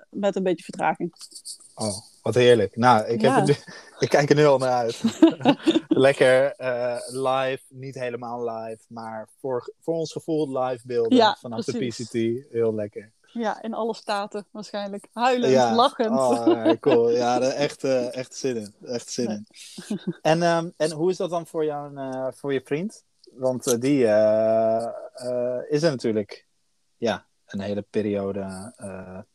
met 0.09 0.35
een 0.35 0.43
beetje 0.43 0.63
vertraging. 0.63 1.13
Oh, 1.75 1.97
wat 2.27 2.35
heerlijk. 2.35 2.75
Nou, 2.75 3.05
ik, 3.05 3.21
heb 3.21 3.31
Ja. 3.31 3.43
nu, 3.43 3.53
ik 4.05 4.09
kijk 4.09 4.29
er 4.29 4.35
nu 4.35 4.45
al 4.45 4.57
naar 4.57 4.71
uit. 4.71 5.03
Lekker 5.87 6.51
eh, 6.55 6.97
live, 7.07 7.63
niet 7.69 7.95
helemaal 7.95 8.49
live, 8.49 8.83
maar 8.87 9.29
voor, 9.39 9.73
voor 9.79 9.95
ons 9.95 10.11
gevoel 10.11 10.59
live 10.59 10.87
beelden 10.87 11.17
Ja, 11.17 11.37
vanaf 11.39 11.65
precies. 11.65 11.97
de 12.09 12.39
PCT. 12.39 12.51
Heel 12.51 12.73
lekker. 12.73 13.11
Ja, 13.33 13.61
in 13.63 13.73
alle 13.73 13.93
staten 13.93 14.47
waarschijnlijk. 14.51 15.07
Huilend, 15.13 15.53
ja. 15.53 15.75
lachend. 15.75 16.09
Oh, 16.09 16.69
cool. 16.79 17.09
Ja, 17.09 17.39
echt, 17.41 17.83
eh, 17.83 18.15
echt 18.15 18.35
zin 18.35 18.55
in. 18.55 18.73
Echt 18.85 19.09
zin 19.11 19.29
in. 19.29 19.47
En, 20.21 20.41
ehm, 20.41 20.69
en 20.77 20.91
hoe 20.91 21.09
is 21.09 21.17
dat 21.17 21.29
dan 21.29 21.47
voor, 21.47 21.65
jou, 21.65 21.95
eh, 21.95 22.27
voor 22.31 22.53
je 22.53 22.61
vriend? 22.63 23.03
Want 23.31 23.81
die 23.81 24.03
is 25.69 25.83
er 25.83 25.91
natuurlijk 25.91 26.47
ja, 26.97 27.25
een 27.45 27.59
hele 27.59 27.81
periode 27.89 28.73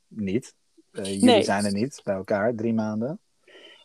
niet. 0.09 0.55
Eh, 0.93 1.05
jullie 1.05 1.25
Nee. 1.25 1.43
zijn 1.43 1.65
er 1.65 1.73
niet 1.73 2.01
bij 2.05 2.15
elkaar, 2.15 2.55
drie 2.55 2.75
maanden. 2.75 3.21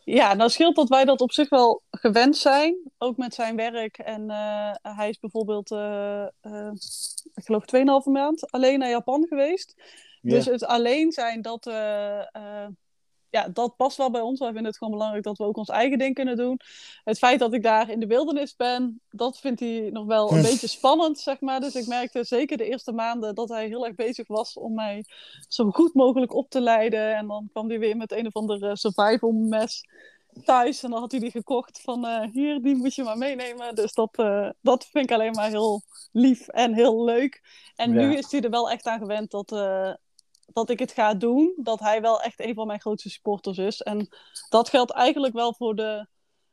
Ja, 0.04 0.34
nou 0.34 0.50
scheelt 0.50 0.76
dat 0.76 0.90
wij 0.90 1.06
dat 1.06 1.22
op 1.22 1.32
zich 1.32 1.50
wel 1.50 1.82
gewend 1.92 2.38
zijn. 2.38 2.76
Ook 2.98 3.18
met 3.18 3.34
zijn 3.34 3.56
werk. 3.56 3.98
En 3.98 4.30
eh, 4.30 4.72
hij 4.82 5.10
is 5.10 5.20
bijvoorbeeld, 5.20 5.72
eh, 5.72 6.26
ik 7.34 7.46
geloof, 7.46 7.66
2,5 7.66 8.06
maand 8.06 8.52
alleen 8.52 8.80
naar 8.80 8.90
Japan 8.90 9.26
geweest. 9.28 9.76
Dus 10.22 10.46
het 10.46 10.66
alleen 10.66 11.12
zijn, 11.12 11.42
dat, 11.42 11.66
ja, 13.30 13.48
dat 13.48 13.76
past 13.76 13.98
wel 13.98 14.12
bij 14.12 14.22
ons. 14.22 14.40
Wij 14.40 14.48
vinden 14.48 14.66
het 14.68 14.78
gewoon 14.78 14.94
belangrijk 14.94 15.24
dat 15.24 15.38
we 15.38 15.44
ook 15.44 15.58
ons 15.58 15.70
eigen 15.70 15.98
ding 15.98 16.14
kunnen 16.14 16.36
doen. 16.38 16.60
Het 17.04 17.18
feit 17.18 17.40
dat 17.40 17.54
ik 17.54 17.64
daar 17.64 17.90
in 17.90 18.00
de 18.00 18.08
wildernis 18.08 18.56
ben, 18.56 19.02
dat 19.10 19.40
vindt 19.40 19.60
hij 19.60 19.90
nog 19.92 20.06
wel 20.06 20.32
een 20.32 20.42
beetje 20.42 20.68
spannend, 20.68 21.20
zeg 21.20 21.40
maar. 21.42 21.60
Dus 21.60 21.76
ik 21.76 21.88
merkte 21.88 22.24
zeker 22.24 22.58
de 22.58 22.66
eerste 22.66 22.92
maanden 22.92 23.36
dat 23.36 23.50
hij 23.50 23.68
heel 23.68 23.86
erg 23.86 23.96
bezig 23.96 24.28
was 24.28 24.54
om 24.58 24.74
mij 24.74 25.06
zo 25.48 25.70
goed 25.72 25.94
mogelijk 25.94 26.34
op 26.34 26.50
te 26.50 26.62
leiden. 26.62 27.16
En 27.16 27.28
dan 27.28 27.50
kwam 27.52 27.70
hij 27.70 27.80
weer 27.80 27.98
met 27.98 28.12
een 28.12 28.26
of 28.28 28.34
ander 28.36 28.64
eh, 28.64 28.74
survival 28.76 29.32
mes. 29.32 29.84
thuis 30.44 30.84
en 30.84 30.90
dan 30.90 31.00
had 31.00 31.12
hij 31.12 31.20
die 31.20 31.32
gekocht 31.32 31.82
van 31.82 32.06
eh, 32.06 32.28
hier, 32.32 32.62
die 32.62 32.76
moet 32.76 32.96
je 32.96 33.04
maar 33.04 33.18
meenemen. 33.18 33.76
Dus 33.76 33.94
dat, 33.94 34.10
eh, 34.18 34.50
dat 34.62 34.86
vind 34.86 35.06
ik 35.06 35.12
alleen 35.12 35.32
maar 35.32 35.50
heel 35.50 35.82
lief 36.12 36.48
en 36.48 36.74
heel 36.74 37.04
leuk. 37.04 37.42
En 37.76 37.94
Ja. 37.94 38.08
nu 38.08 38.16
is 38.18 38.32
hij 38.32 38.42
er 38.42 38.50
wel 38.50 38.70
echt 38.70 38.86
aan 38.88 39.00
gewend 39.00 39.32
dat, 39.32 39.52
dat 40.54 40.70
ik 40.70 40.80
het 40.80 40.92
ga 40.92 41.14
doen. 41.14 41.54
Dat 41.58 41.80
hij 41.80 42.02
wel 42.02 42.22
echt 42.22 42.40
een 42.40 42.54
van 42.54 42.68
mijn 42.68 42.82
grootste 42.82 43.10
supporters 43.10 43.58
is. 43.58 43.82
En 43.82 44.10
dat 44.50 44.70
geldt 44.70 44.92
eigenlijk 44.92 45.34
wel 45.34 45.54
voor 45.54 45.76
de 45.76 46.08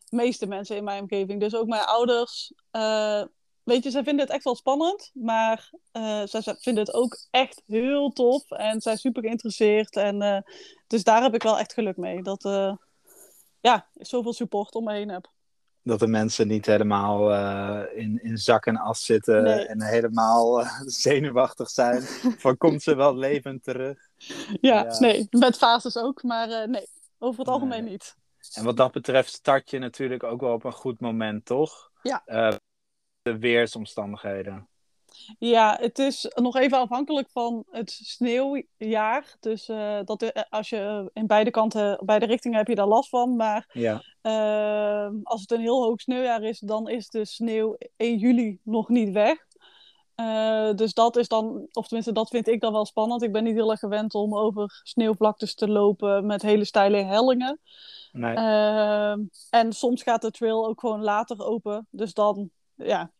meeste 0.08 0.46
mensen 0.46 0.76
in 0.76 0.84
mijn 0.84 1.02
omgeving. 1.02 1.40
Dus 1.40 1.54
ook 1.54 1.66
mijn 1.66 1.84
ouders. 1.84 2.52
eh, 2.70 3.22
weet 3.62 3.82
je, 3.82 3.90
zij 3.90 4.04
vinden 4.04 4.24
het 4.24 4.34
echt 4.34 4.44
wel 4.44 4.54
spannend. 4.54 5.10
Maar 5.14 5.70
eh, 5.92 6.22
zij, 6.24 6.42
vinden 6.42 6.84
het 6.84 6.94
ook 6.94 7.26
echt 7.30 7.62
heel 7.66 8.10
tof. 8.10 8.50
En 8.50 8.80
zijn 8.80 8.98
super 8.98 9.22
geïnteresseerd. 9.22 9.96
En, 9.96 10.22
eh, 10.22 10.40
dus 10.86 11.04
daar 11.04 11.22
heb 11.22 11.34
ik 11.34 11.42
wel 11.42 11.58
echt 11.58 11.72
geluk 11.72 11.96
mee. 11.96 12.22
Dat 12.22 12.42
ja, 13.60 13.88
ik 13.94 14.06
zoveel 14.06 14.32
support 14.32 14.74
om 14.74 14.84
me 14.84 14.92
heen 14.92 15.10
heb. 15.10 15.33
Dat 15.86 15.98
de 15.98 16.06
mensen 16.06 16.46
niet 16.48 16.66
helemaal 16.66 17.32
eh, 17.32 17.98
in, 18.02 18.22
in 18.22 18.38
zak 18.38 18.66
en 18.66 18.76
as 18.76 19.04
zitten 19.04 19.42
Nee. 19.42 19.66
en 19.66 19.82
helemaal 19.82 20.60
eh, 20.60 20.80
zenuwachtig 20.84 21.70
zijn. 21.70 22.02
van 22.44 22.56
komt 22.56 22.82
ze 22.82 22.94
wel 22.96 23.16
levend 23.16 23.64
terug? 23.64 23.98
Ja, 24.60 24.84
Ja. 24.84 24.98
nee, 24.98 25.26
met 25.30 25.56
fases 25.56 25.96
ook. 25.96 26.22
Maar 26.22 26.48
eh, 26.50 26.68
nee, 26.68 26.88
over 27.18 27.38
het 27.38 27.48
algemeen 27.48 27.82
Nee. 27.82 27.90
niet. 27.90 28.16
En 28.52 28.64
wat 28.64 28.76
dat 28.76 28.92
betreft 28.92 29.32
start 29.32 29.70
je 29.70 29.78
natuurlijk 29.78 30.22
ook 30.22 30.40
wel 30.40 30.52
op 30.52 30.64
een 30.64 30.72
goed 30.72 31.00
moment, 31.00 31.44
toch? 31.44 31.90
Ja. 32.02 32.22
De 33.22 33.38
weersomstandigheden. 33.38 34.68
Ja, 35.38 35.76
het 35.80 35.98
is 35.98 36.30
nog 36.34 36.56
even 36.56 36.78
afhankelijk 36.78 37.28
van 37.30 37.64
het 37.70 37.90
sneeuwjaar. 37.90 39.36
Dus 39.40 39.68
eh, 39.68 39.98
dat, 40.04 40.22
eh, 40.22 40.42
als 40.50 40.68
je 40.68 41.10
in 41.12 41.26
beide 41.26 41.50
kanten, 41.50 42.00
beide 42.04 42.26
richtingen 42.26 42.58
heb 42.58 42.68
je 42.68 42.74
daar 42.74 42.86
last 42.86 43.08
van. 43.08 43.36
Maar 43.36 43.70
Ja, 43.72 44.02
eh, 44.20 45.08
als 45.22 45.40
het 45.40 45.50
een 45.50 45.60
heel 45.60 45.82
hoog 45.82 46.00
sneeuwjaar 46.00 46.42
is, 46.42 46.58
dan 46.58 46.88
is 46.88 47.08
de 47.08 47.24
sneeuw 47.24 47.76
1 47.96 48.18
juli 48.18 48.58
nog 48.62 48.88
niet 48.88 49.10
weg. 49.10 49.46
Eh, 50.14 50.74
dus 50.74 50.94
dat 50.94 51.16
is 51.16 51.28
dan, 51.28 51.66
of 51.72 51.86
tenminste, 51.86 52.12
dat 52.12 52.28
vind 52.28 52.48
ik 52.48 52.60
dan 52.60 52.72
wel 52.72 52.86
spannend. 52.86 53.22
Ik 53.22 53.32
ben 53.32 53.44
niet 53.44 53.54
heel 53.54 53.70
erg 53.70 53.80
gewend 53.80 54.14
om 54.14 54.36
over 54.36 54.80
sneeuwvlaktes 54.82 55.54
te 55.54 55.68
lopen 55.68 56.26
met 56.26 56.42
hele 56.42 56.64
steile 56.64 57.02
hellingen. 57.02 57.60
nee. 58.12 58.34
Ehm, 58.34 59.20
en 59.50 59.72
soms 59.72 60.02
gaat 60.02 60.22
de 60.22 60.30
trail 60.30 60.66
ook 60.66 60.80
gewoon 60.80 61.02
later 61.02 61.44
open. 61.46 61.86
Dus 61.90 62.14
dan 62.14 62.50
ja, 62.74 63.12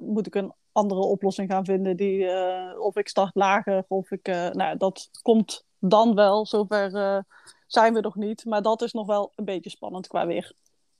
moet 0.00 0.26
ik 0.26 0.34
een 0.34 0.52
andere 0.72 1.00
oplossing 1.00 1.50
gaan 1.50 1.64
vinden. 1.64 1.96
Die, 1.96 2.26
eh, 2.26 2.80
of 2.80 2.96
ik 2.96 3.08
start 3.08 3.34
lager, 3.34 3.84
of 3.88 4.10
ik... 4.10 4.28
eh, 4.28 4.50
nou, 4.50 4.76
dat 4.76 5.08
komt 5.22 5.64
dan 5.78 6.14
wel. 6.14 6.46
Zover 6.46 6.94
eh, 6.94 7.18
zijn 7.66 7.94
we 7.94 8.00
nog 8.00 8.14
niet. 8.16 8.44
Maar 8.44 8.62
dat 8.62 8.82
is 8.82 8.92
nog 8.92 9.06
wel 9.06 9.32
een 9.36 9.44
beetje 9.44 9.70
spannend 9.70 10.06
qua 10.06 10.26
weer. 10.26 10.52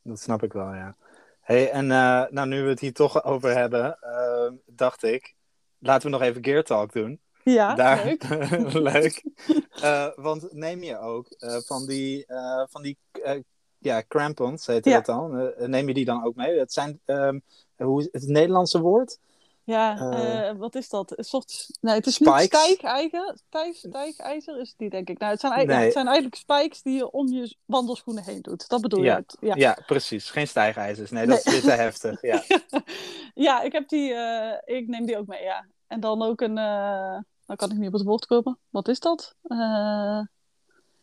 Dat 0.03 0.21
snap 0.21 0.43
ik 0.43 0.53
wel, 0.53 0.75
ja. 0.75 0.97
Hey, 1.41 1.71
en 1.71 1.87
nou, 1.87 2.47
nu 2.47 2.63
we 2.63 2.69
het 2.69 2.81
hier 2.81 2.93
toch 2.93 3.25
over 3.25 3.57
hebben, 3.57 3.99
dacht 4.67 5.03
ik, 5.03 5.35
laten 5.79 6.11
we 6.11 6.17
nog 6.17 6.27
even 6.27 6.45
Gear 6.45 6.63
Talk 6.63 6.93
doen. 6.93 7.21
Ja, 7.45 7.75
Daar, 7.75 8.05
leuk. 8.05 8.25
leuk. 8.93 9.23
Want 10.17 10.53
neem 10.53 10.83
je 10.83 10.99
ook 10.99 11.27
van 11.67 11.87
die, 11.87 12.25
van 12.69 12.83
die 12.83 12.99
ja, 13.79 14.03
crampons, 14.09 14.67
heet 14.67 14.85
Ja. 14.85 14.95
dat 15.01 15.07
dan? 15.07 15.53
Neem 15.71 15.89
je 15.89 15.95
die 15.95 16.05
dan 16.05 16.25
ook 16.25 16.35
mee? 16.35 16.59
Het 16.59 16.73
zijn, 16.73 17.01
ehm, 17.05 17.39
hoe 17.77 18.01
is 18.01 18.09
het 18.23 18.29
Nederlandse 18.29 18.81
woord? 18.81 19.19
Ja, 19.73 19.99
Eh, 19.99 20.49
eh, 20.49 20.57
wat 20.59 20.75
is 20.75 20.89
dat? 20.89 21.19
Een 21.19 21.25
soort... 21.25 21.67
Nee, 21.81 21.95
het 21.95 22.07
is 22.07 22.15
Spikes? 22.15 22.41
niet 22.41 22.45
stijgijzer. 22.53 23.37
Stijg, 23.49 23.77
stijgijzer 23.77 24.61
is 24.61 24.69
het 24.69 24.79
niet, 24.79 24.91
denk 24.91 25.09
ik. 25.09 25.19
Nou, 25.19 25.31
het 25.33 25.41
zijn, 25.41 25.53
eigenlijk- 25.53 25.79
Nee. 25.79 25.85
het 25.85 25.93
zijn 25.95 26.07
eigenlijk 26.07 26.37
spikes 26.37 26.83
die 26.83 26.95
je 26.97 27.11
om 27.11 27.29
je 27.29 27.57
wandelschoenen 27.65 28.25
heen 28.25 28.43
doet. 28.43 28.69
Dat 28.69 28.81
bedoel 28.81 29.03
Ja. 29.03 29.13
je? 29.17 29.21
het? 29.21 29.37
Ja. 29.41 29.55
Ja, 29.55 29.77
precies. 29.87 30.31
Geen 30.31 30.49
stijgijzers. 30.49 31.11
Nee, 31.11 31.27
dat 31.27 31.45
Nee. 31.45 31.55
is 31.57 31.63
te 31.63 31.71
heftig. 31.71 32.23
Ja. 32.23 32.43
ja, 33.47 33.63
ik 33.63 33.73
heb 33.73 33.89
die, 33.89 34.13
eh, 34.15 34.77
ik 34.77 34.89
neem 34.89 35.07
die 35.07 35.19
ook 35.19 35.27
mee, 35.27 35.43
ja. 35.43 35.67
En 35.87 36.01
dan 36.01 36.23
ook 36.23 36.41
een, 36.41 36.59
eh 36.59 37.19
nou 37.47 37.57
kan 37.57 37.71
ik 37.71 37.77
niet 37.77 37.87
op 37.87 37.93
het 37.93 38.03
woord 38.03 38.27
komen. 38.27 38.59
Wat 38.71 38.89
is 38.89 39.01
dat? 39.01 39.35
Ja, 39.43 40.29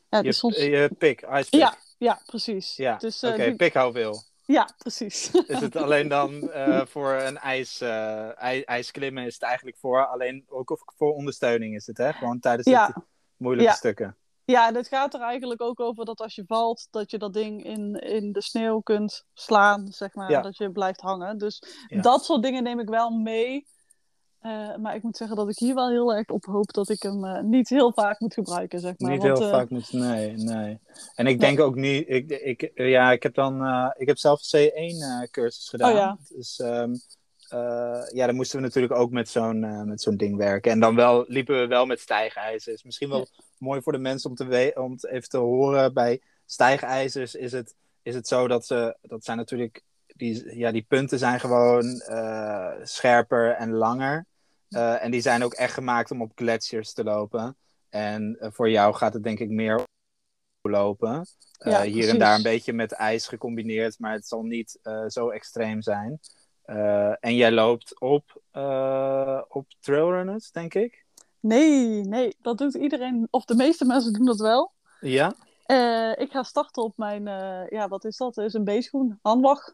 die 0.09 0.23
Je, 0.23 0.27
is 0.27 0.37
soms... 0.37 0.55
je 0.57 0.89
pik, 0.97 1.21
ice 1.21 1.49
pick. 1.49 1.59
ja, 1.59 1.75
ja, 1.97 2.19
precies. 2.25 2.75
Ja, 2.75 2.95
Dus, 2.97 3.23
Oké, 3.23 3.43
die- 3.43 3.55
pikhouweel. 3.55 4.21
Ja 4.57 4.69
precies. 4.77 5.31
Is 5.31 5.59
het 5.59 5.75
alleen 5.75 6.07
dan 6.07 6.51
eh, 6.51 6.85
voor 6.85 7.13
een 7.13 7.37
ijs, 7.37 7.81
eh, 7.81 8.41
ij- 8.43 8.65
ijsklimmen? 8.65 9.25
Is 9.25 9.33
het 9.33 9.43
eigenlijk 9.43 9.77
voor 9.77 10.05
alleen 10.07 10.45
ook 10.47 10.81
voor 10.97 11.13
ondersteuning? 11.13 11.75
Is 11.75 11.87
het 11.87 11.97
hè? 11.97 12.13
Gewoon 12.13 12.39
tijdens 12.39 12.67
Ja. 12.67 12.95
moeilijke 13.37 13.71
Ja. 13.71 13.75
stukken. 13.77 14.17
ja, 14.45 14.67
en 14.67 14.75
het 14.75 14.87
gaat 14.87 15.13
er 15.13 15.21
eigenlijk 15.21 15.61
ook 15.61 15.79
over 15.79 16.05
dat 16.05 16.19
als 16.19 16.35
je 16.35 16.43
valt, 16.47 16.87
dat 16.91 17.11
je 17.11 17.17
dat 17.17 17.33
ding 17.33 17.63
in, 17.63 17.95
in 17.95 18.31
de 18.31 18.41
sneeuw 18.41 18.79
kunt 18.79 19.25
slaan, 19.33 19.87
zeg 19.87 20.13
maar. 20.13 20.31
Ja. 20.31 20.41
Dat 20.41 20.57
je 20.57 20.71
blijft 20.71 21.01
hangen. 21.01 21.37
Dus 21.37 21.63
dat 22.01 22.25
soort 22.25 22.43
dingen 22.43 22.63
neem 22.63 22.79
ik 22.79 22.89
wel 22.89 23.09
mee. 23.09 23.67
Eh, 24.39 24.75
maar 24.75 24.95
ik 24.95 25.03
moet 25.03 25.17
zeggen 25.17 25.37
dat 25.37 25.49
ik 25.49 25.57
hier 25.57 25.75
wel 25.75 25.89
heel 25.89 26.15
erg 26.15 26.27
op 26.27 26.45
hoop 26.45 26.73
dat 26.73 26.89
ik 26.89 27.01
hem 27.01 27.25
eh, 27.25 27.41
niet 27.41 27.69
heel 27.69 27.93
vaak 27.93 28.19
moet 28.19 28.33
gebruiken, 28.33 28.79
zeg 28.79 28.99
maar. 28.99 29.11
Niet 29.11 29.21
Want, 29.21 29.37
heel 29.37 29.47
eh, 29.47 29.53
vaak 29.53 29.69
moet. 29.69 29.91
Nee, 29.91 30.31
nee. 30.31 30.79
En 31.15 31.27
ik 31.27 31.39
denk 31.39 31.59
ook 31.59 31.75
niet. 31.75 32.09
Ik, 32.09 32.29
ik, 32.29 32.71
ja, 32.75 33.11
ik 33.11 33.23
heb 33.23 33.33
dan. 33.33 33.65
ik 33.97 34.07
heb 34.07 34.17
zelf 34.17 34.53
een 34.53 34.69
C1-cursus 34.69 35.69
gedaan. 35.69 35.91
Oh 35.91 35.97
ja. 35.97 36.17
Dus 36.29 36.59
ehm, 36.59 36.93
eh, 37.49 38.01
ja, 38.13 38.25
dan 38.25 38.35
moesten 38.35 38.57
we 38.57 38.65
natuurlijk 38.65 38.93
ook 38.93 39.11
met 39.11 39.29
zo'n 39.29 39.87
met 39.87 40.01
zo'n 40.01 40.17
ding 40.17 40.37
werken. 40.37 40.71
En 40.71 40.79
dan 40.79 40.95
wel, 40.95 41.25
liepen 41.27 41.59
we 41.59 41.67
wel 41.67 41.85
met 41.85 41.99
stijgijzers. 41.99 42.83
Misschien 42.83 43.09
wel 43.09 43.27
mooi 43.57 43.81
voor 43.81 43.91
de 43.91 43.99
mensen 43.99 44.29
om, 44.29 44.35
te 44.35 44.73
om 44.75 44.91
het 44.91 45.07
even 45.07 45.29
te 45.29 45.37
horen. 45.37 45.93
Bij 45.93 46.21
stijgijzers 46.45 47.35
is 47.35 47.51
het, 47.51 47.75
is 48.01 48.15
het 48.15 48.27
zo 48.27 48.47
dat 48.47 48.65
ze. 48.65 48.97
Dat 49.01 49.23
zijn 49.23 49.37
natuurlijk. 49.37 49.83
Die, 50.19 50.57
ja, 50.57 50.71
die 50.71 50.85
punten 50.87 51.19
zijn 51.19 51.39
gewoon 51.39 51.99
eh, 51.99 52.71
scherper 52.83 53.51
en 53.51 53.71
langer. 53.71 54.25
Eh, 54.69 55.03
en 55.03 55.11
die 55.11 55.21
zijn 55.21 55.43
ook 55.43 55.53
echt 55.53 55.73
gemaakt 55.73 56.11
om 56.11 56.21
op 56.21 56.31
gletsjers 56.35 56.93
te 56.93 57.03
lopen. 57.03 57.57
En 57.89 58.37
eh, 58.39 58.49
voor 58.51 58.69
jou 58.69 58.95
gaat 58.95 59.13
het 59.13 59.23
denk 59.23 59.39
ik 59.39 59.49
meer 59.49 59.81
lopen. 60.61 61.25
Ja, 61.59 61.83
hier 61.83 62.09
en 62.09 62.19
daar 62.19 62.35
een 62.35 62.43
beetje 62.43 62.73
met 62.73 62.91
ijs 62.91 63.27
gecombineerd, 63.27 63.99
maar 63.99 64.13
het 64.13 64.27
zal 64.27 64.43
niet 64.43 64.79
zo 65.07 65.29
extreem 65.29 65.81
zijn. 65.81 66.19
En 67.19 67.35
jij 67.35 67.51
loopt 67.51 67.99
op, 67.99 68.41
op 69.47 69.65
trailrunners, 69.79 70.51
denk 70.51 70.73
ik? 70.73 71.05
Nee, 71.39 72.01
nee, 72.01 72.35
dat 72.41 72.57
doet 72.57 72.73
iedereen, 72.73 73.27
of 73.31 73.45
de 73.45 73.55
meeste 73.55 73.85
mensen 73.85 74.13
doen 74.13 74.25
dat 74.25 74.39
wel. 74.39 74.71
Ja? 74.99 75.35
Ik 76.15 76.31
ga 76.31 76.43
starten 76.43 76.83
op 76.83 76.97
mijn, 76.97 77.27
eh, 77.27 77.67
ja, 77.69 77.87
wat 77.87 78.05
is 78.05 78.17
dat? 78.17 78.33
Dat 78.33 78.45
is 78.45 78.53
een 78.53 78.63
B-schoen, 78.63 79.19
handwag. 79.21 79.73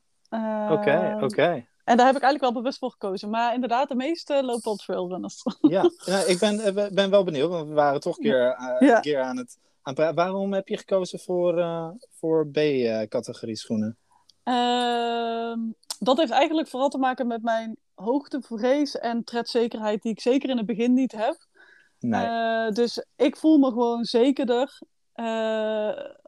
Oké, 0.72 1.18
oké. 1.22 1.66
En 1.86 1.98
daar 1.98 2.06
heb 2.06 2.16
ik 2.16 2.22
eigenlijk 2.22 2.54
wel 2.54 2.62
bewust 2.62 2.78
voor 2.80 2.92
gekozen. 2.92 3.30
Maar 3.30 3.54
inderdaad, 3.54 3.90
de 3.90 3.96
meeste 3.96 4.44
lopen 4.44 4.72
op 4.72 4.78
trailrunners. 4.78 5.44
Ja, 5.62 5.90
ja, 6.06 6.20
ik 6.20 6.40
ben, 6.40 6.60
eh, 6.60 6.88
ben 6.92 7.10
wel 7.10 7.24
benieuwd, 7.24 7.50
want 7.50 7.68
we 7.68 7.74
waren 7.74 8.00
toch 8.00 8.18
een 8.18 8.24
keer, 8.24 8.52
eh, 8.52 8.90
een 8.90 9.02
keer 9.02 9.22
aan 9.22 9.38
het 9.38 9.58
aan. 9.82 10.16
Waarom 10.16 10.54
heb 10.54 10.68
je 10.68 10.78
gekozen 10.78 11.20
voor, 11.20 11.60
eh, 11.60 11.90
voor 12.20 12.48
B-categorie 12.48 13.56
schoenen? 13.56 13.98
Ehm, 14.44 15.60
dat 16.00 16.18
heeft 16.18 16.32
eigenlijk 16.32 16.68
vooral 16.68 16.90
te 16.90 16.98
maken 16.98 17.28
met 17.28 17.42
mijn 17.42 17.78
hoogtevrees 17.94 18.98
en 18.98 19.24
tredzekerheid, 19.24 20.02
die 20.02 20.12
ik 20.12 20.22
zeker 20.22 20.50
in 20.50 20.58
het 20.58 20.66
begin 20.66 20.94
niet 20.94 21.12
heb. 21.12 21.48
Nee. 22.00 22.72
Dus 22.72 23.06
ik 23.16 23.38
voel 23.38 23.58
me 23.58 23.68
gewoon 23.68 24.04
zekerder 24.04 24.80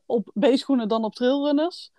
op 0.05 0.31
B-schoenen 0.39 0.87
dan 0.87 1.03
op 1.03 1.15
trailrunners. 1.15 1.91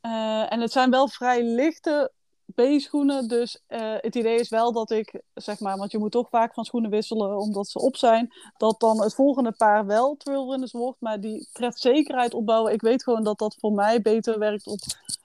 Eh, 0.00 0.52
en 0.52 0.60
het 0.60 0.72
zijn 0.72 0.90
wel 0.90 1.08
vrij 1.08 1.42
lichte 1.44 2.12
B-schoenen, 2.54 3.28
dus 3.28 3.62
eh, 3.66 3.94
het 3.96 4.14
idee 4.16 4.38
is 4.38 4.48
wel 4.48 4.72
dat 4.72 4.90
ik, 4.90 5.20
zeg 5.34 5.60
maar, 5.60 5.76
want 5.76 5.90
je 5.92 5.98
moet 5.98 6.12
toch 6.12 6.28
vaak 6.28 6.54
van 6.54 6.64
schoenen 6.64 6.90
wisselen 6.90 7.38
omdat 7.38 7.68
ze 7.68 7.78
op 7.78 7.96
zijn, 7.96 8.32
dat 8.56 8.80
dan 8.80 9.02
het 9.02 9.14
volgende 9.14 9.52
paar 9.52 9.86
wel 9.86 10.16
trailrunners 10.16 10.72
wordt, 10.72 11.00
maar 11.00 11.20
die 11.20 11.48
tredzekerheid 11.52 12.34
opbouwen, 12.34 12.72
ik 12.72 12.80
weet 12.80 13.02
gewoon 13.02 13.24
dat 13.24 13.38
dat 13.38 13.56
voor 13.58 13.72
mij 13.72 14.02
beter 14.02 14.38
werkt 14.38 14.66
op 14.66 14.78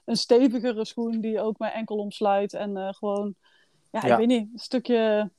een 0.04 0.16
stevigere 0.16 0.84
schoen 0.84 1.20
die 1.20 1.40
ook 1.40 1.58
mijn 1.58 1.72
enkel 1.72 1.96
omsluit 1.96 2.54
en 2.54 2.76
eh, 2.76 2.92
gewoon, 2.92 3.34
ja, 3.90 4.00
Ja. 4.06 4.12
ik 4.12 4.16
weet 4.18 4.38
niet, 4.38 4.48
een 4.52 4.58
stukje 4.58 5.30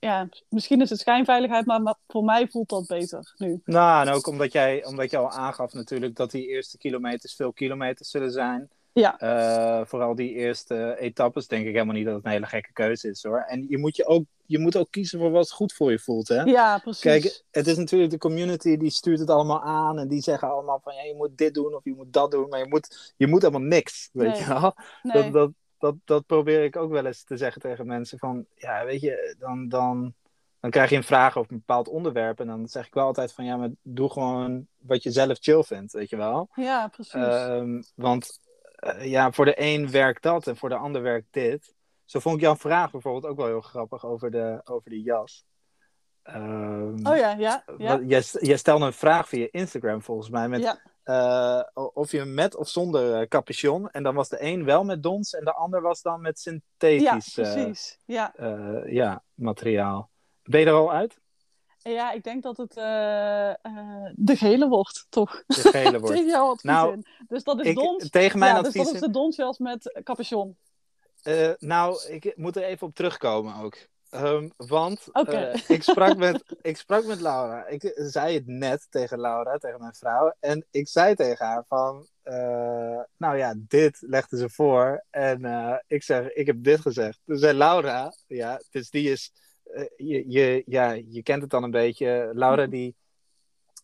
ja, 0.00 0.28
misschien 0.48 0.80
is 0.80 0.90
het 0.90 0.98
schijnveiligheid, 0.98 1.66
maar, 1.66 1.82
maar 1.82 1.96
voor 2.08 2.24
mij 2.24 2.48
voelt 2.48 2.68
dat 2.68 2.86
beter 2.86 3.34
nu. 3.36 3.60
Nou, 3.64 4.06
en 4.06 4.12
ook 4.12 4.26
omdat 4.26 4.52
jij, 4.52 4.84
omdat 4.84 5.10
je 5.10 5.16
al 5.16 5.30
aangaf 5.30 5.72
natuurlijk 5.72 6.16
dat 6.16 6.30
die 6.30 6.46
eerste 6.46 6.78
kilometers 6.78 7.34
veel 7.34 7.52
kilometers 7.52 8.10
zullen 8.10 8.30
zijn. 8.30 8.68
Ja. 8.92 9.18
Eh, 9.18 9.86
vooral 9.86 10.14
die 10.14 10.34
eerste 10.34 10.96
etappes 10.98 11.46
denk 11.46 11.66
ik 11.66 11.72
helemaal 11.72 11.94
niet 11.94 12.04
dat 12.04 12.14
het 12.14 12.24
een 12.24 12.30
hele 12.30 12.46
gekke 12.46 12.72
keuze 12.72 13.08
is 13.08 13.22
hoor. 13.22 13.44
En 13.48 13.66
je 13.68 13.78
moet, 13.78 13.96
je 13.96 14.06
ook, 14.06 14.24
je 14.46 14.58
moet 14.58 14.76
ook 14.76 14.90
kiezen 14.90 15.18
voor 15.18 15.30
wat 15.30 15.50
goed 15.50 15.72
voor 15.72 15.90
je 15.90 15.98
voelt 15.98 16.28
hè. 16.28 16.42
Ja, 16.42 16.78
precies. 16.78 17.02
Kijk, 17.02 17.42
het 17.50 17.66
is 17.66 17.76
natuurlijk 17.76 18.10
de 18.10 18.18
community 18.18 18.76
die 18.76 18.90
stuurt 18.90 19.18
het 19.18 19.30
allemaal 19.30 19.62
aan 19.62 19.98
en 19.98 20.08
die 20.08 20.20
zeggen 20.20 20.50
allemaal 20.50 20.80
van 20.82 20.94
ja, 20.94 21.02
je 21.02 21.14
moet 21.14 21.38
dit 21.38 21.54
doen 21.54 21.74
of 21.74 21.84
je 21.84 21.94
moet 21.94 22.12
dat 22.12 22.30
doen, 22.30 22.48
maar 22.48 22.58
je 22.58 22.68
moet, 22.68 23.12
je 23.16 23.26
moet 23.26 23.42
helemaal 23.42 23.68
niks, 23.68 24.08
weet 24.12 24.30
Nee. 24.30 24.38
je 24.40 24.46
wel. 24.48 24.74
nee. 25.02 25.22
Dat, 25.22 25.32
dat, 25.32 25.50
dat, 25.80 25.94
dat 26.04 26.26
probeer 26.26 26.64
ik 26.64 26.76
ook 26.76 26.90
wel 26.90 27.06
eens 27.06 27.24
te 27.24 27.36
zeggen 27.36 27.60
tegen 27.60 27.86
mensen 27.86 28.18
van 28.18 28.46
ja, 28.54 28.84
weet 28.84 29.00
je, 29.00 29.36
dan, 29.38 29.68
dan 29.68 30.14
dan 30.60 30.70
krijg 30.70 30.90
je 30.90 30.96
een 30.96 31.04
vraag 31.04 31.36
over 31.36 31.52
een 31.52 31.58
bepaald 31.58 31.88
onderwerp. 31.88 32.40
En 32.40 32.46
dan 32.46 32.68
zeg 32.68 32.86
ik 32.86 32.94
wel 32.94 33.04
altijd 33.04 33.32
van 33.32 33.44
ja, 33.44 33.56
maar 33.56 33.68
doe 33.82 34.10
gewoon 34.10 34.66
wat 34.78 35.02
je 35.02 35.10
zelf 35.10 35.38
chill 35.40 35.62
vindt, 35.62 35.92
weet 35.92 36.10
je 36.10 36.16
wel. 36.16 36.48
Ja, 36.54 36.88
precies. 36.88 37.12
Ehm, 37.12 37.82
want 37.94 38.40
eh, 38.74 39.04
ja, 39.04 39.32
voor 39.32 39.44
de 39.44 39.54
een 39.56 39.90
werkt 39.90 40.22
dat 40.22 40.46
en 40.46 40.56
voor 40.56 40.68
de 40.68 40.76
ander 40.76 41.02
werkt 41.02 41.26
dit. 41.30 41.74
Zo 42.04 42.18
vond 42.18 42.34
ik 42.34 42.40
jouw 42.40 42.56
vraag 42.56 42.90
bijvoorbeeld 42.90 43.26
ook 43.26 43.36
wel 43.36 43.46
heel 43.46 43.60
grappig 43.60 44.06
over 44.06 44.30
de, 44.30 44.60
over 44.64 44.90
de 44.90 45.02
jas. 45.02 45.44
Ehm, 46.22 47.06
oh 47.06 47.16
ja, 47.16 47.30
ja. 47.30 47.64
ja. 47.78 48.00
jij 48.40 48.56
stelde 48.56 48.84
een 48.84 48.92
vraag 48.92 49.28
via 49.28 49.48
Instagram 49.50 50.02
volgens 50.02 50.30
mij. 50.30 50.48
Met, 50.48 50.62
ja. 50.62 50.80
Eh, 51.10 51.60
of 51.94 52.10
je 52.10 52.24
met 52.24 52.56
of 52.56 52.68
zonder 52.68 53.20
eh, 53.20 53.28
capuchon. 53.28 53.90
En 53.90 54.02
dan 54.02 54.14
was 54.14 54.28
de 54.28 54.42
een 54.42 54.64
wel 54.64 54.84
met 54.84 55.02
dons 55.02 55.32
en 55.34 55.44
de 55.44 55.52
ander 55.52 55.82
was 55.82 56.02
dan 56.02 56.20
met 56.20 56.42
ja, 56.42 56.50
synthetisch 56.50 57.38
eh, 57.38 57.52
precies. 57.52 57.98
Ja. 58.04 58.34
eh, 58.36 58.92
ja, 58.92 59.22
materiaal. 59.34 60.10
Ben 60.42 60.60
je 60.60 60.66
er 60.66 60.72
al 60.72 60.92
uit? 60.92 61.18
ja, 61.82 62.12
ik 62.12 62.24
denk 62.24 62.42
dat 62.42 62.56
het 62.56 62.74
de 62.74 64.36
gele 64.36 64.68
wordt, 64.68 65.06
toch? 65.08 65.42
De 65.46 65.54
gele 65.54 65.98
wordt. 66.00 66.16
Tegen 66.16 66.28
jouw 66.28 66.46
advies 66.48 66.70
Nou, 66.70 66.92
in. 66.92 67.06
Dus 67.28 67.44
dat 67.44 67.60
is 67.60 67.66
Ik, 67.66 67.74
dons. 67.74 68.10
tegen 68.10 68.38
mijn 68.38 68.54
ja, 68.54 68.58
dus 68.58 68.66
advies. 68.66 68.84
dat 68.84 68.94
is 68.94 69.00
de 69.00 69.10
donsjas 69.10 69.58
met 69.58 70.00
capuchon. 70.04 70.56
Nou, 71.58 72.02
ik 72.08 72.36
moet 72.36 72.56
er 72.56 72.62
even 72.62 72.86
op 72.86 72.94
terugkomen 72.94 73.54
ook. 73.54 73.88
Ehm, 74.10 74.48
want 74.56 75.08
eh, 75.12 75.54
ik, 75.68 75.82
sprak 75.82 76.16
met, 76.16 76.42
ik 76.62 76.76
sprak 76.76 77.04
met 77.04 77.20
Laura. 77.20 77.66
Ik 77.66 77.92
zei 77.94 78.34
het 78.34 78.46
net 78.46 78.86
tegen 78.90 79.20
Laura, 79.20 79.56
tegen 79.58 79.80
mijn 79.80 79.94
vrouw. 79.94 80.34
En 80.40 80.66
ik 80.70 80.88
zei 80.88 81.14
tegen 81.14 81.46
haar 81.46 81.64
van... 81.68 82.06
eh, 82.22 83.00
nou 83.16 83.36
ja, 83.36 83.54
dit 83.56 83.96
legde 84.00 84.36
ze 84.36 84.48
voor. 84.50 85.04
En 85.10 85.44
eh, 85.44 85.74
ik 85.86 86.02
zeg, 86.02 86.28
ik 86.32 86.46
heb 86.46 86.56
dit 86.64 86.80
gezegd. 86.80 87.18
Toen 87.24 87.38
zei 87.38 87.56
Laura... 87.58 88.12
Ja, 88.26 88.60
dus 88.70 88.90
die 88.90 89.10
is... 89.10 89.32
eh, 89.64 89.84
je, 89.96 90.24
je, 90.30 90.62
ja, 90.66 90.90
je 90.90 91.22
kent 91.22 91.42
het 91.42 91.50
dan 91.50 91.62
een 91.62 91.70
beetje. 91.70 92.30
Laura 92.34 92.66
die, 92.66 92.96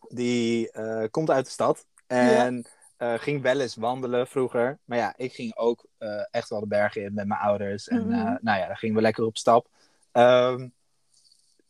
die 0.08 0.70
eh, 0.70 1.04
komt 1.10 1.30
uit 1.30 1.44
de 1.44 1.50
stad. 1.50 1.86
En 2.06 2.66
eh, 2.96 3.14
ging 3.14 3.42
wel 3.42 3.60
eens 3.60 3.74
wandelen 3.76 4.26
vroeger. 4.26 4.78
Maar 4.84 4.98
ja, 4.98 5.14
ik 5.16 5.32
ging 5.32 5.56
ook 5.56 5.84
eh, 5.98 6.24
echt 6.30 6.48
wel 6.48 6.60
de 6.60 6.66
bergen 6.66 7.02
in 7.02 7.14
met 7.14 7.26
mijn 7.26 7.40
ouders. 7.40 7.88
En 7.88 8.06
Mhm. 8.06 8.12
eh, 8.12 8.34
nou 8.40 8.58
ja, 8.58 8.66
dan 8.66 8.76
gingen 8.76 8.96
we 8.96 9.02
lekker 9.02 9.24
op 9.24 9.36
stap. 9.36 9.68
Ehm, 10.16 10.68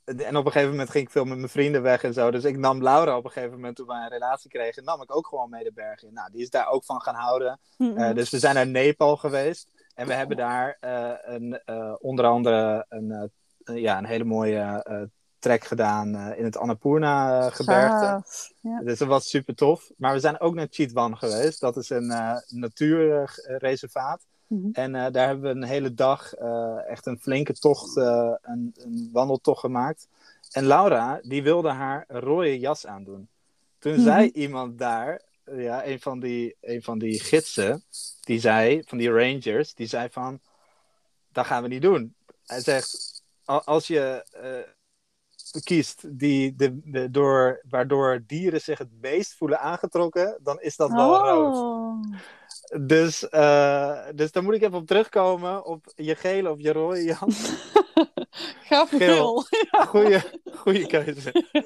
en 0.04 0.36
op 0.36 0.46
een 0.46 0.52
gegeven 0.52 0.70
moment 0.70 0.90
ging 0.90 1.04
ik 1.04 1.10
veel 1.10 1.24
met 1.24 1.36
mijn 1.36 1.48
vrienden 1.48 1.82
weg 1.82 2.02
en 2.02 2.14
zo. 2.14 2.30
Dus 2.30 2.44
ik 2.44 2.56
nam 2.56 2.82
Laura 2.82 3.16
op 3.16 3.24
een 3.24 3.30
gegeven 3.30 3.54
moment 3.54 3.76
toen 3.76 3.86
wij 3.86 4.02
een 4.02 4.08
relatie 4.08 4.50
kregen. 4.50 4.84
Nam 4.84 5.02
ik 5.02 5.16
ook 5.16 5.26
gewoon 5.26 5.50
mee 5.50 5.64
de 5.64 5.72
bergen 5.72 6.08
in. 6.08 6.14
Nou, 6.14 6.30
die 6.30 6.42
is 6.42 6.50
daar 6.50 6.68
ook 6.68 6.84
van 6.84 7.00
gaan 7.00 7.14
houden. 7.14 7.58
Mhm. 7.78 7.96
Eh, 7.96 8.14
dus 8.14 8.30
we 8.30 8.38
zijn 8.38 8.54
naar 8.54 8.66
Nepal 8.66 9.16
geweest. 9.16 9.68
En 9.94 10.06
we 10.06 10.12
hebben 10.12 10.36
daar 10.36 10.76
eh, 10.80 11.12
een, 11.20 11.60
eh, 11.64 11.94
onder 11.98 12.24
andere 12.24 12.86
een, 12.88 13.30
ja, 13.64 13.98
een 13.98 14.06
hele 14.06 14.24
mooie 14.24 14.84
trek 15.38 15.64
gedaan 15.64 16.34
in 16.34 16.44
het 16.44 16.56
Annapurna-gebergte. 16.56 18.22
Ja. 18.60 18.80
Dus 18.80 18.98
dat 18.98 19.08
was 19.08 19.28
super 19.28 19.54
tof. 19.54 19.90
Maar 19.96 20.12
we 20.12 20.20
zijn 20.20 20.40
ook 20.40 20.54
naar 20.54 20.66
Chitwan 20.70 21.18
geweest. 21.18 21.60
Dat 21.60 21.76
is 21.76 21.90
een 21.90 22.10
eh, 22.10 22.36
Mhm. 24.46 24.68
En 24.72 24.94
eh, 24.94 25.12
daar 25.12 25.26
hebben 25.26 25.44
we 25.54 25.60
een 25.60 25.68
hele 25.68 25.94
dag 25.94 26.34
eh, 26.34 26.88
echt 26.88 27.06
een 27.06 27.18
flinke 27.18 27.52
tocht, 27.54 27.96
eh, 27.96 28.32
een, 28.42 28.74
een 28.76 29.08
wandeltocht 29.12 29.60
gemaakt. 29.60 30.08
En 30.50 30.64
Laura, 30.66 31.20
die 31.22 31.42
wilde 31.42 31.68
haar 31.70 32.04
rode 32.08 32.58
jas 32.58 32.86
aandoen. 32.86 33.28
Toen 33.78 33.92
Mhm. 33.92 34.02
zei 34.02 34.30
iemand 34.30 34.78
daar, 34.78 35.22
ja, 35.44 35.86
een 35.86 36.00
van, 36.00 36.20
die, 36.20 36.56
een 36.60 36.82
van 36.82 36.98
die 36.98 37.20
gidsen, 37.20 37.82
die 38.20 38.40
zei, 38.40 38.82
van 38.86 38.98
die 38.98 39.10
rangers, 39.10 39.74
die 39.74 39.86
zei 39.86 40.08
van, 40.10 40.40
dat 41.32 41.46
gaan 41.46 41.62
we 41.62 41.68
niet 41.68 41.82
doen. 41.82 42.14
Hij 42.46 42.60
zegt, 42.60 43.22
"Al- 43.44 43.64
als 43.64 43.86
je 43.86 44.24
kiest 45.64 46.18
die, 46.18 46.54
de, 46.56 46.80
de, 46.84 47.10
door, 47.10 47.60
waardoor 47.68 48.22
dieren 48.26 48.60
zich 48.60 48.78
het 48.78 48.88
meest 49.00 49.34
voelen 49.36 49.60
aangetrokken, 49.60 50.38
dan 50.42 50.60
is 50.60 50.76
dat 50.76 50.90
wel 50.92 51.16
rood. 51.16 51.54
Dus, 52.80 53.28
eh, 53.28 53.98
dus 54.14 54.32
daar 54.32 54.42
moet 54.42 54.54
ik 54.54 54.62
even 54.62 54.78
op 54.78 54.86
terugkomen, 54.86 55.64
op 55.64 55.84
je 55.94 56.14
gele 56.14 56.50
of 56.50 56.60
je 56.60 56.72
rode. 56.72 57.14
Gaaf 58.68 58.88
Geel. 58.90 59.40
geel. 59.40 59.84
Goeie, 59.86 60.20
goeie 60.54 60.86
keuze. 60.86 61.32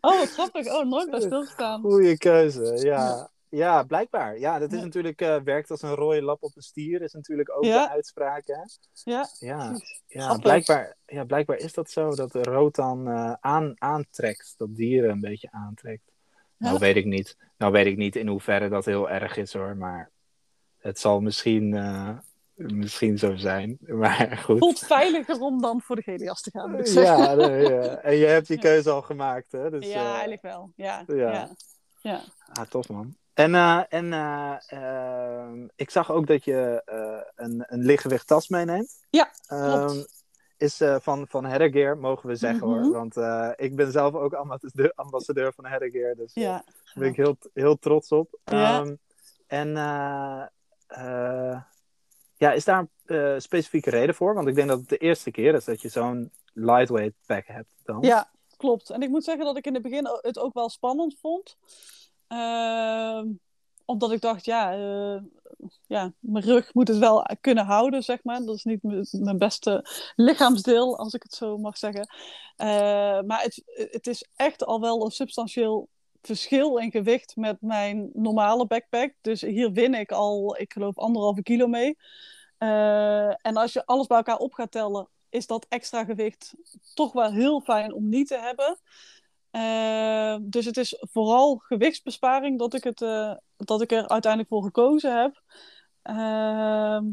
Oh, 0.00 0.18
wat 0.18 0.30
grappig. 0.30 0.66
Oh, 0.66 0.84
nooit 0.86 1.10
bij 1.10 1.20
stilgestaan. 1.20 1.80
Goeie 1.80 2.18
keuze, 2.18 2.78
ja. 2.82 3.30
Ja, 3.48 3.82
blijkbaar. 3.82 4.38
Ja, 4.38 4.58
dat 4.58 4.72
is 4.72 4.78
Ja. 4.78 4.84
natuurlijk, 4.84 5.20
eh, 5.20 5.36
werkt 5.44 5.70
als 5.70 5.82
een 5.82 5.94
rode 5.94 6.22
lap 6.22 6.42
op 6.42 6.56
een 6.56 6.62
stier, 6.62 7.02
is 7.02 7.12
natuurlijk 7.12 7.56
ook 7.56 7.62
de 7.62 7.90
uitspraak, 7.90 8.46
hè? 8.46 8.62
Ja, 9.10 9.28
Ja, 9.38 9.80
ja 10.06 10.36
blijkbaar, 10.38 10.96
ja, 11.06 11.24
blijkbaar 11.24 11.56
is 11.56 11.72
dat 11.72 11.90
zo, 11.90 12.14
dat 12.14 12.32
de 12.32 12.42
rood 12.42 12.74
dan 12.74 13.08
eh, 13.08 13.32
aan, 13.40 13.74
aantrekt, 13.78 14.54
dat 14.56 14.76
dieren 14.76 15.10
een 15.10 15.20
beetje 15.20 15.48
aantrekt. 15.50 16.12
Nou 16.58 16.78
weet 16.78 16.96
ik 16.96 17.04
niet, 17.04 17.36
nou 17.58 17.72
weet 17.72 17.86
ik 17.86 17.96
niet 17.96 18.16
in 18.16 18.28
hoeverre 18.28 18.68
dat 18.68 18.84
heel 18.84 19.10
erg 19.10 19.36
is 19.36 19.52
hoor, 19.52 19.76
maar 19.76 20.10
het 20.86 20.98
zal 21.00 21.20
misschien, 21.20 21.74
eh, 21.74 22.10
misschien 22.54 23.18
zo 23.18 23.36
zijn. 23.36 23.78
Maar 24.00 24.40
goed. 24.44 24.58
Voelt 24.58 24.78
veiliger 24.78 25.40
om 25.40 25.60
dan 25.60 25.80
voor 25.80 25.96
de 25.96 26.02
jas 26.16 26.40
te 26.40 26.50
gaan. 26.50 26.80
Ja, 26.84 27.34
nee, 27.34 27.68
ja, 27.68 27.80
en 28.10 28.14
je 28.16 28.26
hebt 28.26 28.46
je 28.48 28.58
keuze 28.58 28.90
al 28.90 29.02
gemaakt, 29.02 29.52
hè? 29.52 29.70
Dus, 29.70 29.86
ja, 29.86 30.00
eh, 30.00 30.10
eigenlijk 30.10 30.42
wel. 30.42 30.72
Ja, 30.76 31.04
ja. 31.06 31.48
ja. 32.00 32.20
Ah, 32.52 32.66
tof 32.66 32.88
man. 32.88 33.16
En, 33.34 33.54
eh, 33.54 33.82
en 33.88 34.12
eh, 34.12 34.54
ehm, 34.66 35.66
ik 35.74 35.90
zag 35.90 36.10
ook 36.10 36.26
dat 36.26 36.44
je 36.44 36.82
een, 37.36 37.64
een 37.66 37.82
lichtgewicht 37.84 38.26
tas 38.26 38.48
meeneemt. 38.48 39.06
Ja, 39.10 39.30
Ehm, 39.46 39.86
klopt. 39.86 40.24
is 40.56 40.80
van, 41.00 41.26
van 41.28 41.98
mogen 42.00 42.28
we 42.28 42.36
zeggen 42.36 42.68
Mhm. 42.68 42.82
hoor. 42.82 42.92
Want 42.92 43.16
eh, 43.16 43.50
ik 43.56 43.76
ben 43.76 43.92
zelf 43.92 44.14
ook 44.14 44.32
ambassadeur, 44.32 44.92
ambassadeur 44.94 45.52
van 45.52 45.66
Herregear. 45.66 46.14
Dus 46.14 46.34
Ja. 46.34 46.50
daar 46.52 46.94
ben 46.94 47.08
ik 47.08 47.16
heel, 47.16 47.36
heel 47.54 47.78
trots 47.78 48.08
op. 48.12 48.38
Ja. 48.44 48.80
Ehm, 48.80 48.94
en 49.46 49.76
eh, 50.86 51.60
ja, 52.36 52.52
is 52.52 52.64
daar 52.64 52.78
een 52.78 53.16
eh, 53.16 53.38
specifieke 53.38 53.90
reden 53.90 54.14
voor? 54.14 54.34
Want 54.34 54.48
ik 54.48 54.54
denk 54.54 54.68
dat 54.68 54.78
het 54.78 54.88
de 54.88 54.96
eerste 54.96 55.30
keer 55.30 55.54
is 55.54 55.64
dat 55.64 55.80
je 55.80 55.88
zo'n 55.88 56.32
lightweight 56.52 57.14
pack 57.26 57.46
hebt 57.46 57.72
dan. 57.84 58.02
Ja, 58.02 58.30
klopt. 58.56 58.90
En 58.90 59.02
ik 59.02 59.08
moet 59.08 59.24
zeggen 59.24 59.44
dat 59.44 59.56
ik 59.56 59.66
in 59.66 59.74
het 59.74 59.82
begin 59.82 60.08
het 60.20 60.38
ook 60.38 60.54
wel 60.54 60.68
spannend 60.68 61.18
vond. 61.20 61.56
Ehm, 62.26 63.28
omdat 63.84 64.12
ik 64.12 64.20
dacht, 64.20 64.44
ja, 64.44 64.72
eh, 64.72 65.22
ja, 65.86 66.12
mijn 66.18 66.44
rug 66.44 66.74
moet 66.74 66.88
het 66.88 66.98
wel 66.98 67.26
kunnen 67.40 67.64
houden, 67.64 68.02
zeg 68.02 68.24
maar. 68.24 68.44
Dat 68.44 68.54
is 68.54 68.64
niet 68.64 68.82
mijn 69.10 69.38
beste 69.38 69.84
lichaamsdeel, 70.16 70.98
als 70.98 71.14
ik 71.14 71.22
het 71.22 71.34
zo 71.34 71.58
mag 71.58 71.78
zeggen. 71.78 72.08
Maar 73.26 73.42
het, 73.42 73.62
het 73.90 74.06
is 74.06 74.28
echt 74.36 74.64
al 74.64 74.80
wel 74.80 75.04
een 75.04 75.10
substantieel 75.10 75.88
verschil 76.26 76.76
in 76.76 76.90
gewicht 76.90 77.36
met 77.36 77.60
mijn 77.60 78.10
normale 78.12 78.66
backpack. 78.66 79.12
Dus 79.20 79.40
hier 79.40 79.72
win 79.72 79.94
ik 79.94 80.12
al, 80.12 80.56
ik 80.58 80.72
geloof, 80.72 80.98
anderhalve 80.98 81.42
kilo 81.42 81.66
mee. 81.66 81.96
Eh, 82.58 83.46
en 83.46 83.56
als 83.56 83.72
je 83.72 83.86
alles 83.86 84.06
bij 84.06 84.16
elkaar 84.16 84.38
op 84.38 84.52
gaat 84.52 84.70
tellen, 84.70 85.08
is 85.28 85.46
dat 85.46 85.66
extra 85.68 86.04
gewicht 86.04 86.54
toch 86.94 87.12
wel 87.12 87.32
heel 87.32 87.60
fijn 87.60 87.92
om 87.92 88.08
niet 88.08 88.28
te 88.28 88.38
hebben. 88.38 88.78
Eh, 89.50 90.36
dus 90.42 90.64
het 90.64 90.76
is 90.76 91.04
vooral 91.12 91.56
gewichtsbesparing 91.56 92.58
dat 92.58 92.74
ik, 92.74 92.84
het, 92.84 93.02
eh, 93.02 93.34
dat 93.56 93.82
ik 93.82 93.92
er 93.92 94.08
uiteindelijk 94.08 94.52
voor 94.52 94.62
gekozen 94.62 95.20
heb. 95.20 95.42
Ehm, 96.02 97.04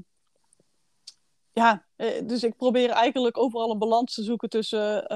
ja, 1.51 1.85
dus 2.23 2.43
ik 2.43 2.55
probeer 2.57 2.89
eigenlijk 2.89 3.37
overal 3.37 3.71
een 3.71 3.79
balans 3.79 4.13
te 4.13 4.23
zoeken 4.23 4.49
tussen 4.49 5.07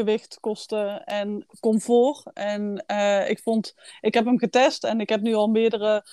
gewicht, 0.00 0.40
kosten 0.40 1.04
en 1.04 1.46
comfort. 1.60 2.30
En 2.32 2.84
eh, 2.86 3.30
ik 3.30 3.38
vond, 3.38 3.74
ik 4.00 4.14
heb 4.14 4.24
hem 4.24 4.38
getest 4.38 4.84
en 4.84 5.00
ik 5.00 5.08
heb 5.08 5.20
nu 5.20 5.34
al 5.34 5.48
meerdere 5.48 6.04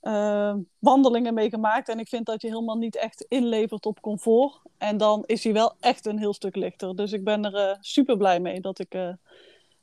eh, 0.00 0.54
wandelingen 0.78 1.34
meegemaakt. 1.34 1.88
En 1.88 1.98
ik 1.98 2.08
vind 2.08 2.26
dat 2.26 2.42
je 2.42 2.48
helemaal 2.48 2.76
niet 2.76 2.96
echt 2.96 3.24
inlevert 3.28 3.86
op 3.86 4.00
comfort. 4.00 4.60
En 4.78 4.96
dan 4.96 5.22
is 5.26 5.44
hij 5.44 5.52
wel 5.52 5.74
echt 5.80 6.06
een 6.06 6.18
heel 6.18 6.34
stuk 6.34 6.56
lichter. 6.56 6.96
Dus 6.96 7.12
ik 7.12 7.24
ben 7.24 7.44
er 7.44 7.54
eh, 7.54 7.76
super 7.80 8.16
blij 8.16 8.40
mee 8.40 8.60
dat 8.60 8.78
ik, 8.78 8.90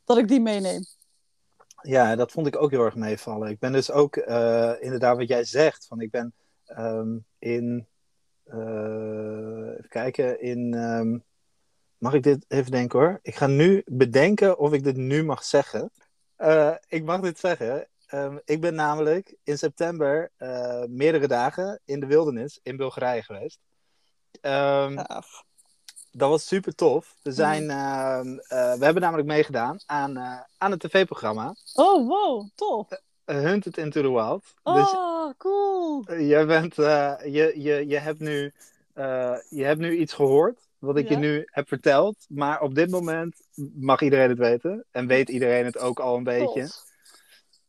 dat 0.05 0.17
ik 0.17 0.27
die 0.27 0.41
meeneem. 0.41 0.85
Ja, 1.81 2.15
dat 2.15 2.31
vond 2.31 2.47
ik 2.47 2.61
ook 2.61 2.71
heel 2.71 2.85
erg 2.85 2.95
meevallen. 2.95 3.49
Ik 3.49 3.59
ben 3.59 3.71
dus 3.71 3.91
ook 3.91 4.15
inderdaad 4.79 5.17
wat 5.17 5.27
jij 5.27 5.43
zegt. 5.43 5.87
Van 5.87 6.01
ik 6.01 6.11
ben 6.11 6.33
ehm, 6.65 7.17
in. 7.39 7.87
even 8.45 9.85
kijken. 9.89 10.41
In. 10.41 10.73
ehm, 10.73 11.17
mag 11.97 12.13
ik 12.13 12.23
dit 12.23 12.45
even 12.47 12.71
denken 12.71 12.99
hoor? 12.99 13.19
Ik 13.21 13.35
ga 13.35 13.47
nu 13.47 13.81
bedenken 13.85 14.57
of 14.57 14.73
ik 14.73 14.83
dit 14.83 14.95
nu 14.95 15.23
mag 15.23 15.43
zeggen. 15.43 15.91
Eh, 16.35 16.73
ik 16.87 17.03
mag 17.03 17.19
dit 17.19 17.39
zeggen. 17.39 17.87
Ehm, 18.07 18.37
ik 18.45 18.61
ben 18.61 18.75
namelijk 18.75 19.35
in 19.43 19.57
september 19.57 20.31
eh, 20.37 20.83
meerdere 20.87 21.27
dagen 21.27 21.79
in 21.85 21.99
de 21.99 22.05
wildernis 22.05 22.59
in 22.63 22.77
Bulgarije 22.77 23.23
geweest. 23.23 23.59
Ehm, 24.41 24.95
dat 26.11 26.29
was 26.29 26.47
super 26.47 26.75
tof. 26.75 27.15
We, 27.23 27.31
zijn, 27.31 27.69
ehm, 27.69 28.37
eh, 28.37 28.73
we 28.73 28.85
hebben 28.85 29.01
namelijk 29.01 29.27
meegedaan 29.27 29.79
aan, 29.85 30.17
aan 30.57 30.71
het 30.71 30.79
tv-programma. 30.79 31.55
Oh, 31.73 32.07
wow, 32.07 32.49
tof. 32.55 32.87
Hunted 33.25 33.77
into 33.77 34.01
the 34.01 34.11
Wild. 34.11 34.43
Dus 34.63 34.93
Oh, 34.93 35.33
cool. 35.37 36.13
jij 36.21 36.45
bent, 36.45 36.75
je, 36.75 37.53
je, 37.55 37.87
je, 37.87 37.97
hebt 37.97 38.19
nu, 38.19 38.53
je 39.49 39.63
hebt 39.63 39.79
nu 39.79 39.97
iets 39.97 40.13
gehoord 40.13 40.66
wat 40.79 40.97
ik 40.97 41.09
Ja. 41.09 41.13
je 41.15 41.21
nu 41.21 41.47
heb 41.51 41.67
verteld. 41.67 42.25
Maar 42.29 42.61
op 42.61 42.75
dit 42.75 42.89
moment 42.89 43.41
mag 43.75 44.01
iedereen 44.01 44.29
het 44.29 44.37
weten. 44.37 44.85
En 44.91 45.07
weet 45.07 45.29
iedereen 45.29 45.65
het 45.65 45.77
ook 45.77 45.99
al 45.99 46.17
een 46.17 46.23
beetje. 46.23 46.67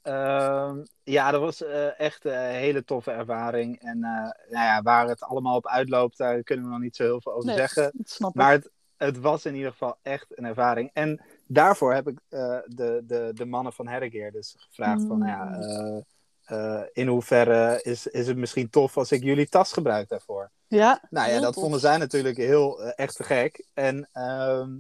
Ehm, 0.02 0.82
ja, 1.02 1.30
dat 1.30 1.40
was 1.40 1.62
eh, 1.62 2.00
echt 2.00 2.24
een 2.24 2.50
hele 2.50 2.84
toffe 2.84 3.10
ervaring. 3.10 3.80
En 3.80 4.04
eh, 4.04 4.30
nou 4.50 4.64
ja, 4.64 4.82
waar 4.82 5.08
het 5.08 5.22
allemaal 5.22 5.56
op 5.56 5.66
uitloopt, 5.66 6.18
daar 6.18 6.42
kunnen 6.42 6.64
we 6.64 6.70
nog 6.70 6.80
niet 6.80 6.96
zo 6.96 7.02
heel 7.02 7.20
veel 7.20 7.32
over 7.32 7.46
Nee, 7.46 7.56
zeggen. 7.56 7.92
Maar 8.32 8.50
het, 8.52 8.70
het 8.96 9.18
was 9.18 9.44
in 9.44 9.54
ieder 9.54 9.70
geval 9.70 9.98
echt 10.02 10.38
een 10.38 10.44
ervaring. 10.44 10.90
En 10.92 11.24
daarvoor 11.46 11.94
heb 11.94 12.08
ik 12.08 12.20
eh, 12.28 12.58
de, 12.64 13.02
de, 13.06 13.30
de 13.34 13.46
mannen 13.46 13.72
van 13.72 13.88
Herregeer 13.88 14.32
dus 14.32 14.54
gevraagd 14.58 15.04
van, 15.06 15.22
ja, 15.26 15.58
Eh, 16.48 16.82
in 16.92 17.06
hoeverre 17.06 17.80
is, 17.82 18.06
is 18.06 18.26
het 18.26 18.36
misschien 18.36 18.70
tof 18.70 18.96
als 18.96 19.12
ik 19.12 19.22
jullie 19.22 19.48
tas 19.48 19.72
gebruik 19.72 20.08
daarvoor? 20.08 20.50
Ja, 20.66 21.06
Nou 21.10 21.30
ja, 21.30 21.40
dat 21.40 21.52
tof. 21.52 21.62
vonden 21.62 21.80
zij 21.80 21.96
natuurlijk 21.96 22.36
heel 22.36 22.82
eh, 22.82 22.92
echt 22.96 23.16
te 23.16 23.22
gek. 23.22 23.66
En, 23.74 24.08
ehm, 24.12 24.70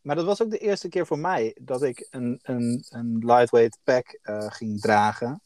maar 0.00 0.16
dat 0.16 0.24
was 0.24 0.42
ook 0.42 0.50
de 0.50 0.58
eerste 0.58 0.88
keer 0.88 1.06
voor 1.06 1.18
mij 1.18 1.56
dat 1.60 1.82
ik 1.82 2.06
een, 2.10 2.38
een, 2.42 2.84
een 2.88 3.18
lightweight 3.24 3.78
pack 3.84 4.18
eh, 4.22 4.50
ging 4.50 4.80
dragen. 4.80 5.42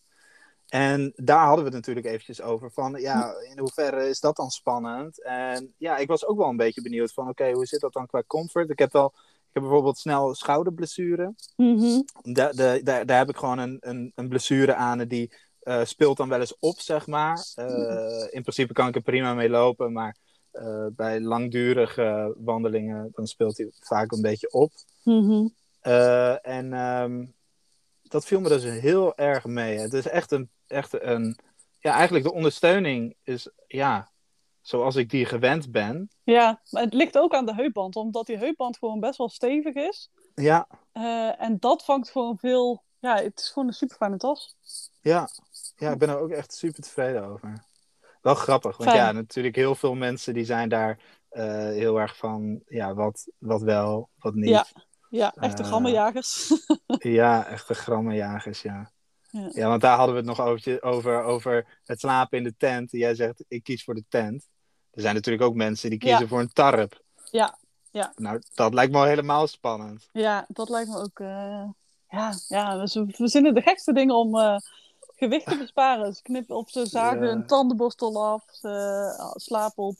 En 0.69 1.13
daar 1.17 1.47
hadden 1.47 1.65
we 1.65 1.71
het 1.71 1.79
natuurlijk 1.79 2.07
eventjes 2.07 2.43
over. 2.43 2.71
Van 2.71 3.01
ja, 3.01 3.35
in 3.51 3.59
hoeverre 3.59 4.09
is 4.09 4.21
dat 4.21 4.37
dan 4.37 4.51
spannend? 4.51 5.23
En 5.23 5.75
ja, 5.77 5.97
ik 5.97 6.09
was 6.09 6.27
ook 6.27 6.39
wel 6.39 6.49
een 6.49 6.57
beetje 6.57 6.83
benieuwd 6.83 7.13
van 7.13 7.29
oké, 7.29 7.51
hoe 7.53 7.67
zit 7.67 7.81
dat 7.81 7.93
dan 7.93 8.07
qua 8.07 8.23
comfort? 8.27 8.71
Ik 8.71 8.79
heb 8.79 8.93
wel, 8.93 9.13
ik 9.15 9.53
heb 9.53 9.63
bijvoorbeeld 9.63 9.99
snel 9.99 10.35
schouderblessure. 10.35 11.35
Mhm. 11.57 12.03
Daar, 12.23 12.55
daar, 12.55 12.85
daar, 12.85 13.07
daar 13.07 13.19
heb 13.19 13.29
ik 13.29 13.37
gewoon 13.37 13.59
een, 13.59 13.77
een, 13.81 14.13
een 14.15 14.29
blessure 14.29 14.75
aan 14.75 14.99
die 14.99 15.33
eh, 15.67 15.85
speelt 15.85 16.17
dan 16.17 16.29
wel 16.29 16.41
eens 16.41 16.59
op, 16.59 16.81
zeg 16.81 17.07
maar. 17.07 17.47
Eh, 17.55 18.27
in 18.31 18.43
principe 18.43 18.73
kan 18.73 18.89
ik 18.89 18.95
er 18.95 19.01
prima 19.01 19.35
mee 19.35 19.49
lopen, 19.49 19.93
maar 19.93 20.17
eh, 20.51 20.87
bij 20.91 21.21
langdurige 21.21 22.35
wandelingen 22.39 23.09
dan 23.13 23.27
speelt 23.27 23.57
hij 23.57 23.71
vaak 23.81 24.13
een 24.13 24.23
beetje 24.23 24.53
op. 24.53 24.73
Mhm. 25.03 25.49
En 26.43 26.73
ehm, 26.73 27.27
dat 28.03 28.25
viel 28.25 28.41
me 28.41 28.49
dus 28.49 28.65
heel 28.65 29.17
erg 29.17 29.45
mee. 29.45 29.79
Het 29.79 29.93
is 29.93 30.09
echt 30.09 30.31
een, 30.31 30.51
echt 30.67 31.03
een, 31.03 31.39
ja, 31.79 31.93
eigenlijk 31.93 32.25
de 32.25 32.33
ondersteuning 32.33 33.17
is, 33.23 33.49
ja, 33.67 34.11
zoals 34.61 34.97
ik 34.97 35.11
die 35.11 35.25
gewend 35.25 35.73
ben. 35.73 36.11
Ja, 36.23 36.61
maar 36.71 36.83
het 36.83 36.95
ligt 36.95 37.19
ook 37.19 37.35
aan 37.35 37.47
de 37.47 37.55
heupband, 37.55 37.97
omdat 37.97 38.27
die 38.27 38.39
heupband 38.39 38.79
gewoon 38.79 39.01
best 39.01 39.19
wel 39.19 39.29
stevig 39.29 39.75
is. 39.75 40.11
Ja, 40.35 40.69
en 41.39 41.57
dat 41.59 41.85
vangt 41.85 42.11
gewoon 42.11 42.39
veel. 42.39 42.85
Ja, 42.99 43.17
het 43.23 43.41
is 43.41 43.49
gewoon 43.51 43.69
een 43.69 43.75
super 43.75 43.97
fijne 43.97 44.17
tas. 44.17 44.57
Ja, 45.01 45.29
ja, 45.77 45.91
ik 45.93 45.99
ben 45.99 46.09
er 46.09 46.19
ook 46.19 46.31
echt 46.31 46.55
super 46.55 46.83
tevreden 46.83 47.25
over. 47.25 47.65
Wel 48.23 48.35
grappig, 48.35 48.77
want 48.77 48.91
Fijn. 48.91 49.03
ja, 49.03 49.13
natuurlijk 49.13 49.57
heel 49.57 49.75
veel 49.75 49.95
mensen 49.95 50.35
die 50.35 50.45
zijn 50.45 50.69
daar 50.69 50.99
eh, 51.29 51.45
heel 51.55 52.01
erg 52.01 52.17
van, 52.17 52.63
ja, 52.67 52.95
wat, 52.95 53.27
wat 53.39 53.63
wel, 53.63 54.09
wat 54.19 54.35
niet. 54.35 54.49
Ja. 54.49 54.67
Ja, 55.11 55.35
echte 55.35 55.63
Eh, 55.63 55.69
grammenjagers. 55.69 56.53
Ja, 56.99 57.47
echte 57.47 57.75
grammenjagers, 57.75 58.63
ja. 58.63 58.91
Ja. 59.31 59.49
ja. 59.53 59.69
want 59.69 59.81
daar 59.81 59.97
hadden 59.97 60.15
we 60.15 60.21
het 60.21 60.37
nog 60.37 60.47
over, 60.47 60.83
over, 60.83 61.23
over 61.23 61.79
het 61.85 62.01
slapen 62.01 62.39
in 62.39 62.45
de 62.45 62.55
tent. 62.57 62.91
Jij 62.91 63.15
zegt, 63.15 63.45
ik 63.49 63.63
kies 63.63 63.85
voor 63.85 63.95
de 63.95 64.05
tent. 64.09 64.49
Er 64.91 65.01
zijn 65.03 65.15
natuurlijk 65.15 65.45
ook 65.45 65.55
mensen 65.55 65.91
die 65.91 65.99
kiezen 65.99 66.21
Ja. 66.21 66.27
voor 66.27 66.41
een 66.41 66.53
tarp. 66.53 67.03
Ja, 67.31 67.59
ja. 67.91 68.13
Nou, 68.17 68.43
dat 68.55 68.75
lijkt 68.75 68.93
me 68.93 68.99
al 68.99 69.05
helemaal 69.05 69.47
spannend. 69.47 70.09
ja, 70.13 70.45
dat 70.49 70.69
lijkt 70.69 70.89
me 70.89 70.97
ook. 70.99 71.21
eh, 71.21 71.69
ja, 72.09 72.33
ja, 72.49 72.79
we 72.79 73.05
we 73.07 73.13
verzinnen 73.13 73.55
de 73.55 73.63
gekste 73.63 73.93
dingen 73.93 74.15
om 74.15 74.39
eh, 74.39 74.57
gewicht 75.17 75.47
te 75.47 75.57
besparen. 75.57 76.15
Ze 76.15 76.23
knippen 76.23 76.57
op, 76.57 76.71
ze 76.71 76.87
zagen 76.87 77.31
een 77.31 77.47
tandenborstel 77.47 78.25
af. 78.25 78.45
Ze 78.51 78.69
eh, 79.19 79.31
slapen 79.35 79.85
op 79.85 79.97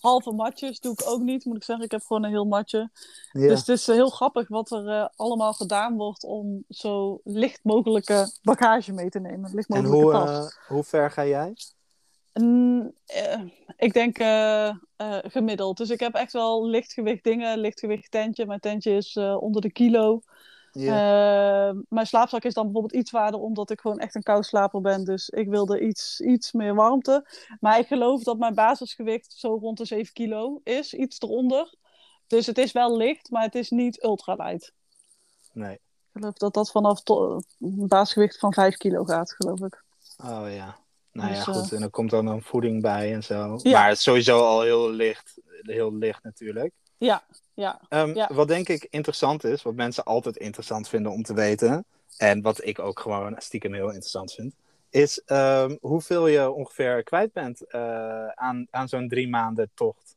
halve 0.00 0.32
matjes. 0.32 0.80
Doe 0.80 0.92
ik 0.92 1.02
ook 1.06 1.20
niet, 1.20 1.44
moet 1.44 1.56
ik 1.56 1.62
zeggen. 1.62 1.84
Ik 1.84 1.90
heb 1.90 2.02
gewoon 2.02 2.24
een 2.24 2.30
heel 2.30 2.46
matje. 2.46 2.90
Ja. 3.32 3.48
Dus 3.48 3.58
het 3.58 3.68
is 3.68 3.88
eh, 3.88 3.94
heel 3.94 4.10
grappig 4.10 4.48
wat 4.48 4.70
er 4.70 5.10
allemaal 5.16 5.52
gedaan 5.52 5.96
wordt 5.96 6.24
om 6.24 6.64
zo 6.68 7.20
licht 7.24 7.60
mogelijke 7.62 8.30
bagage 8.42 8.92
mee 8.92 9.10
te 9.10 9.20
nemen. 9.20 9.54
Licht 9.54 9.68
en 9.68 9.82
mogelijke 9.84 10.16
hoe, 10.16 10.26
tas. 10.26 10.54
eh, 10.54 10.68
hoe 10.68 10.84
ver 10.84 11.10
ga 11.10 11.26
jij? 11.26 11.54
Mm, 12.32 12.92
ik 13.76 13.92
denk 13.92 14.16
gemiddeld. 15.30 15.76
Dus 15.76 15.90
ik 15.90 16.00
heb 16.00 16.14
echt 16.14 16.32
wel 16.32 16.66
lichtgewicht 16.66 17.24
dingen. 17.24 17.58
Lichtgewicht 17.58 18.10
tentje. 18.10 18.46
Mijn 18.46 18.60
tentje 18.60 18.96
is 18.96 19.16
onder 19.16 19.60
de 19.62 19.72
kilo. 19.72 20.20
Ja. 20.74 21.68
Eh, 21.68 21.76
mijn 21.88 22.06
slaapzak 22.06 22.42
is 22.44 22.54
dan 22.54 22.64
bijvoorbeeld 22.64 22.94
iets 23.00 23.10
zwaarder 23.10 23.40
omdat 23.40 23.70
ik 23.70 23.80
gewoon 23.80 23.98
echt 23.98 24.14
een 24.14 24.22
koudslaper 24.22 24.80
ben. 24.80 25.04
Dus 25.04 25.28
ik 25.28 25.48
wilde 25.48 25.80
iets, 25.80 26.20
iets 26.20 26.52
meer 26.52 26.74
warmte. 26.74 27.26
Maar 27.60 27.78
ik 27.78 27.86
geloof 27.86 28.22
dat 28.22 28.38
mijn 28.38 28.54
basisgewicht 28.54 29.32
zo 29.32 29.54
rond 29.60 29.78
de 29.78 29.84
7 29.84 30.12
kilo 30.12 30.60
is. 30.64 30.94
Iets 30.94 31.20
eronder. 31.20 31.74
Dus 32.26 32.46
het 32.46 32.58
is 32.58 32.72
wel 32.72 32.96
licht, 32.96 33.30
maar 33.30 33.42
het 33.42 33.54
is 33.54 33.70
niet 33.70 34.02
ultralight. 34.04 34.72
nee. 35.52 35.72
Ik 35.74 36.20
geloof 36.20 36.34
dat 36.34 36.54
dat 36.54 36.70
vanaf 36.70 37.00
een 37.04 37.44
basisgewicht 37.88 38.38
van 38.38 38.52
5 38.52 38.76
kilo 38.76 39.04
gaat, 39.04 39.32
geloof 39.32 39.60
ik. 39.60 39.82
Oh 40.24 40.44
ja. 40.54 40.76
Nou 41.12 41.28
Dus, 41.28 41.36
ja, 41.36 41.42
goed. 41.52 41.72
eh, 41.72 41.76
En 41.78 41.82
er 41.82 41.90
komt 41.90 42.10
dan 42.10 42.24
dan 42.24 42.42
voeding 42.42 42.82
bij 42.82 43.14
en 43.14 43.22
zo. 43.22 43.58
Ja. 43.62 43.70
Maar 43.78 43.88
het 43.88 43.96
is 43.96 44.02
sowieso 44.02 44.40
al 44.40 44.62
heel 44.62 44.90
licht. 44.90 45.38
Heel 45.62 45.94
licht 45.94 46.22
natuurlijk. 46.22 46.72
Ja, 47.04 47.22
ja. 47.54 47.80
Ehm, 47.88 48.14
Ja. 48.14 48.30
Wat 48.32 48.48
denk 48.48 48.68
ik 48.68 48.86
interessant 48.90 49.44
is, 49.44 49.62
wat 49.62 49.74
mensen 49.74 50.04
altijd 50.04 50.36
interessant 50.36 50.88
vinden 50.88 51.12
om 51.12 51.22
te 51.22 51.34
weten. 51.34 51.84
En 52.16 52.42
wat 52.42 52.64
ik 52.64 52.78
ook 52.78 53.00
gewoon 53.00 53.34
stiekem 53.38 53.74
heel 53.74 53.86
interessant 53.86 54.32
vind. 54.32 54.54
Is 54.90 55.22
ehm, 55.24 55.76
hoeveel 55.80 56.26
je 56.26 56.50
ongeveer 56.50 57.02
kwijt 57.02 57.32
bent 57.32 57.66
eh, 57.66 58.26
aan, 58.28 58.66
aan 58.70 58.88
zo'n 58.88 59.08
drie 59.08 59.28
maanden 59.28 59.70
tocht. 59.74 60.16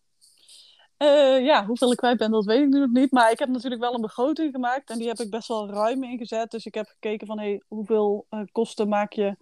Eh, 0.97 1.45
ja, 1.45 1.65
hoeveel 1.65 1.91
ik 1.91 1.97
kwijt 1.97 2.17
ben, 2.17 2.31
dat 2.31 2.45
weet 2.45 2.61
ik 2.61 2.69
nu 2.69 2.79
nog 2.79 2.91
niet. 2.91 3.11
Maar 3.11 3.31
ik 3.31 3.39
heb 3.39 3.49
natuurlijk 3.49 3.81
wel 3.81 3.93
een 3.93 4.01
begroting 4.01 4.51
gemaakt. 4.51 4.89
En 4.89 4.97
die 4.97 5.07
heb 5.07 5.19
ik 5.19 5.29
best 5.29 5.47
wel 5.47 5.69
ruim 5.69 6.03
ingezet. 6.03 6.51
Dus 6.51 6.65
ik 6.65 6.73
heb 6.73 6.87
gekeken 6.87 7.27
van 7.27 7.39
hey, 7.39 7.61
hoeveel 7.67 8.25
eh, 8.29 8.39
kosten 8.51 8.87
maak 8.87 9.13
je 9.13 9.35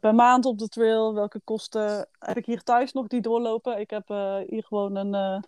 per 0.00 0.14
maand 0.14 0.44
op 0.44 0.58
de 0.58 0.68
trail. 0.68 1.14
Welke 1.14 1.40
kosten 1.44 2.08
heb 2.18 2.36
ik 2.36 2.46
hier 2.46 2.62
thuis 2.62 2.92
nog 2.92 3.06
die 3.06 3.20
doorlopen. 3.20 3.78
Ik 3.78 3.90
heb 3.90 4.08
hier 4.48 4.64
gewoon 4.64 4.96
een 4.96 5.44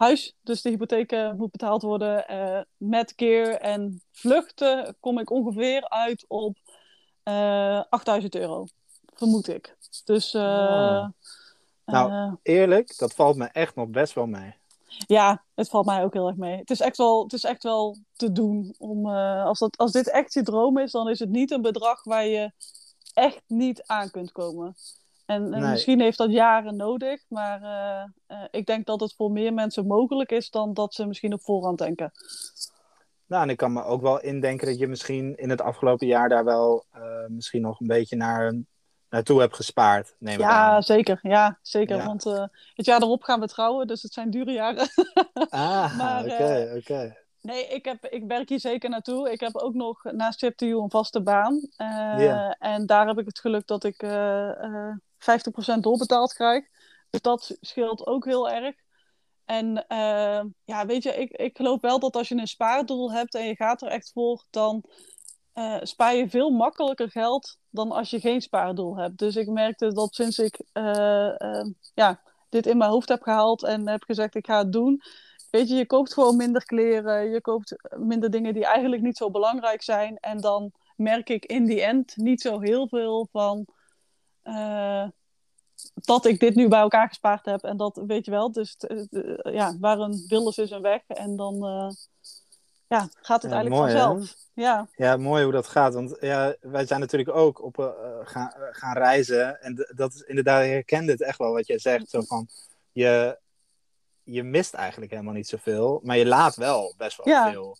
huis. 0.00 0.36
Dus 0.42 0.62
de 0.62 0.70
hypotheek 0.70 1.12
eh, 1.12 1.32
moet 1.32 1.50
betaald 1.50 1.82
worden. 1.82 2.28
Eh, 2.28 2.60
met 2.76 3.14
keer 3.14 3.54
en 3.54 4.02
vluchten 4.12 4.96
kom 5.00 5.18
ik 5.18 5.30
ongeveer 5.30 5.88
uit 5.88 6.24
op 6.28 6.56
eh 7.22 7.82
8000 7.88 8.34
euro. 8.34 8.66
Vermoed 9.14 9.48
ik. 9.48 9.76
Dus... 10.04 10.34
Oh. 10.34 11.08
Nou, 11.84 12.36
Eerlijk, 12.42 12.98
dat 12.98 13.14
valt 13.14 13.36
me 13.36 13.44
echt 13.44 13.74
nog 13.74 13.88
best 13.88 14.12
wel 14.12 14.26
mee. 14.26 14.54
ja, 15.06 15.44
het 15.54 15.68
valt 15.68 15.86
mij 15.86 16.04
ook 16.04 16.12
heel 16.12 16.26
erg 16.26 16.36
mee. 16.36 16.56
Het 16.56 16.70
is 16.70 16.80
echt 16.80 16.96
wel, 16.96 17.22
het 17.22 17.32
is 17.32 17.44
echt 17.44 17.62
wel 17.62 17.96
te 18.16 18.32
doen. 18.32 18.74
Om, 18.78 19.06
als, 19.06 19.58
dat, 19.58 19.76
als 19.76 19.92
dit 19.92 20.10
echt 20.10 20.32
je 20.32 20.42
droom 20.42 20.78
is, 20.78 20.90
dan 20.90 21.08
is 21.08 21.18
het 21.18 21.28
niet 21.28 21.50
een 21.50 21.62
bedrag 21.62 22.04
waar 22.04 22.26
je 22.26 22.52
echt 23.14 23.42
niet 23.46 23.82
aan 23.86 24.10
kunt 24.10 24.32
komen. 24.32 24.76
En, 25.30 25.70
misschien 25.70 26.00
heeft 26.00 26.18
dat 26.18 26.32
jaren 26.32 26.76
nodig, 26.76 27.24
maar 27.28 27.62
eh, 27.62 28.02
eh, 28.26 28.48
ik 28.50 28.66
denk 28.66 28.86
dat 28.86 29.00
het 29.00 29.14
voor 29.14 29.30
meer 29.30 29.54
mensen 29.54 29.86
mogelijk 29.86 30.32
is 30.32 30.50
dan 30.50 30.74
dat 30.74 30.94
ze 30.94 31.06
misschien 31.06 31.32
op 31.32 31.42
voorhand 31.42 31.78
denken. 31.78 32.12
Nou, 33.26 33.42
en 33.42 33.50
ik 33.50 33.56
kan 33.56 33.72
me 33.72 33.84
ook 33.84 34.02
wel 34.02 34.20
indenken 34.20 34.66
dat 34.66 34.78
je 34.78 34.86
misschien 34.86 35.36
in 35.36 35.50
het 35.50 35.60
afgelopen 35.60 36.06
jaar 36.06 36.28
daar 36.28 36.44
wel 36.44 36.84
eh, 36.90 37.02
misschien 37.28 37.62
nog 37.62 37.80
een 37.80 37.86
beetje 37.86 38.16
naar, 38.16 38.54
naartoe 39.08 39.40
hebt 39.40 39.56
gespaard. 39.56 40.14
Neem 40.18 40.34
ik 40.34 40.40
Ja, 40.40 40.74
aan. 40.74 40.82
zeker. 40.82 41.18
Ja, 41.22 41.58
zeker. 41.62 41.96
Ja. 41.96 42.06
Want 42.06 42.24
het 42.74 42.86
jaar 42.86 43.02
erop 43.02 43.22
gaan 43.22 43.40
we 43.40 43.46
trouwen, 43.46 43.86
dus 43.86 44.02
het 44.02 44.12
zijn 44.12 44.30
dure 44.30 44.52
jaren. 44.52 44.88
Ah, 45.50 46.22
oké, 46.24 46.72
oké. 46.76 47.16
Nee, 47.40 47.66
ik, 47.66 47.84
heb, 47.84 48.04
ik 48.06 48.24
werk 48.26 48.48
hier 48.48 48.60
zeker 48.60 48.90
naartoe. 48.90 49.30
Ik 49.30 49.40
heb 49.40 49.56
ook 49.56 49.74
nog 49.74 50.04
naast 50.04 50.38
Chip 50.38 50.56
to 50.56 50.66
You 50.66 50.82
een 50.82 50.90
vaste 50.90 51.22
baan. 51.22 51.68
Ja. 52.18 52.56
En 52.58 52.86
daar 52.86 53.06
heb 53.06 53.18
ik 53.18 53.26
het 53.26 53.38
geluk 53.38 53.66
dat 53.66 53.84
ik 53.84 54.02
50% 55.20 55.78
doorbetaald 55.80 56.32
krijg. 56.32 56.64
Dus 57.10 57.20
dat 57.20 57.56
scheelt 57.60 58.06
ook 58.06 58.24
heel 58.24 58.50
erg. 58.50 58.74
En 59.44 59.86
eh, 59.86 60.44
ja, 60.64 60.86
weet 60.86 61.02
je, 61.02 61.12
ik, 61.14 61.30
ik 61.30 61.56
geloof 61.56 61.80
wel 61.80 61.98
dat 61.98 62.16
als 62.16 62.28
je 62.28 62.34
een 62.34 62.46
spaardoel 62.46 63.12
hebt 63.12 63.34
en 63.34 63.46
je 63.46 63.56
gaat 63.56 63.82
er 63.82 63.88
echt 63.88 64.10
voor, 64.12 64.44
dan 64.50 64.84
eh, 65.52 65.78
spaar 65.82 66.14
je 66.14 66.28
veel 66.28 66.50
makkelijker 66.50 67.10
geld 67.10 67.58
dan 67.70 67.92
als 67.92 68.10
je 68.10 68.20
geen 68.20 68.40
spaardoel 68.40 68.96
hebt. 68.96 69.18
Dus 69.18 69.36
ik 69.36 69.48
merkte 69.48 69.92
dat 69.92 70.14
sinds 70.14 70.38
ik 70.38 70.60
eh, 70.72 71.64
ja, 71.94 72.20
dit 72.48 72.66
in 72.66 72.76
mijn 72.76 72.90
hoofd 72.90 73.08
heb 73.08 73.22
gehaald 73.22 73.64
en 73.64 73.88
heb 73.88 74.02
gezegd 74.02 74.34
ik 74.34 74.46
ga 74.46 74.58
het 74.58 74.72
doen, 74.72 75.02
Weet 75.50 75.68
je, 75.68 75.74
je 75.74 75.86
koopt 75.86 76.12
gewoon 76.12 76.36
minder 76.36 76.64
kleren, 76.64 77.30
je 77.30 77.40
koopt 77.40 77.76
minder 77.96 78.30
dingen 78.30 78.54
die 78.54 78.64
eigenlijk 78.64 79.02
niet 79.02 79.16
zo 79.16 79.30
belangrijk 79.30 79.82
zijn. 79.82 80.18
En 80.18 80.40
dan 80.40 80.72
merk 80.96 81.28
ik 81.28 81.44
in 81.44 81.64
die 81.64 81.82
end 81.82 82.16
niet 82.16 82.40
zo 82.40 82.60
heel 82.60 82.88
veel 82.88 83.28
van 83.32 83.66
eh, 84.42 85.08
dat 85.94 86.24
ik 86.24 86.40
dit 86.40 86.54
nu 86.54 86.68
bij 86.68 86.80
elkaar 86.80 87.08
gespaard 87.08 87.44
heb. 87.44 87.62
En 87.64 87.76
dat 87.76 88.00
weet 88.06 88.24
je 88.24 88.30
wel, 88.30 88.52
dus 88.52 88.74
t- 88.74 89.06
t- 89.10 89.38
ja, 89.42 89.76
waar 89.80 89.98
een 89.98 90.24
wil 90.28 90.48
is, 90.48 90.58
is 90.58 90.70
een 90.70 90.82
weg. 90.82 91.02
En 91.06 91.36
dan 91.36 91.54
eh, 91.54 91.90
ja, 92.86 93.08
gaat 93.20 93.42
het 93.42 93.50
Ja, 93.52 93.56
eigenlijk 93.58 93.68
mooi, 93.82 93.92
hè? 93.92 93.98
vanzelf. 94.02 94.34
Ja, 94.54 94.88
Ja, 94.96 95.16
mooi 95.16 95.42
hoe 95.42 95.52
dat 95.52 95.66
gaat. 95.66 95.94
Want 95.94 96.16
ja, 96.20 96.54
wij 96.60 96.86
zijn 96.86 97.00
natuurlijk 97.00 97.36
ook 97.36 97.62
op, 97.62 97.78
eh, 97.78 97.88
gaan, 98.22 98.50
eh, 98.52 98.62
gaan 98.70 98.96
reizen. 98.96 99.60
En 99.62 99.86
dat 99.94 100.14
is 100.14 100.20
inderdaad, 100.20 100.64
ik 100.64 100.70
herkende 100.70 101.12
het 101.12 101.22
echt 101.22 101.38
wel 101.38 101.52
wat 101.52 101.66
jij 101.66 101.78
zegt. 101.78 102.10
Zo 102.10 102.20
van, 102.20 102.48
je, 102.92 103.38
je 104.22 104.42
mist 104.42 104.74
eigenlijk 104.74 105.10
helemaal 105.10 105.34
niet 105.34 105.48
zoveel, 105.48 106.00
maar 106.02 106.16
je 106.16 106.26
laat 106.26 106.54
wel 106.56 106.94
best 106.96 107.16
wel 107.16 107.28
Ja. 107.34 107.50
veel. 107.50 107.76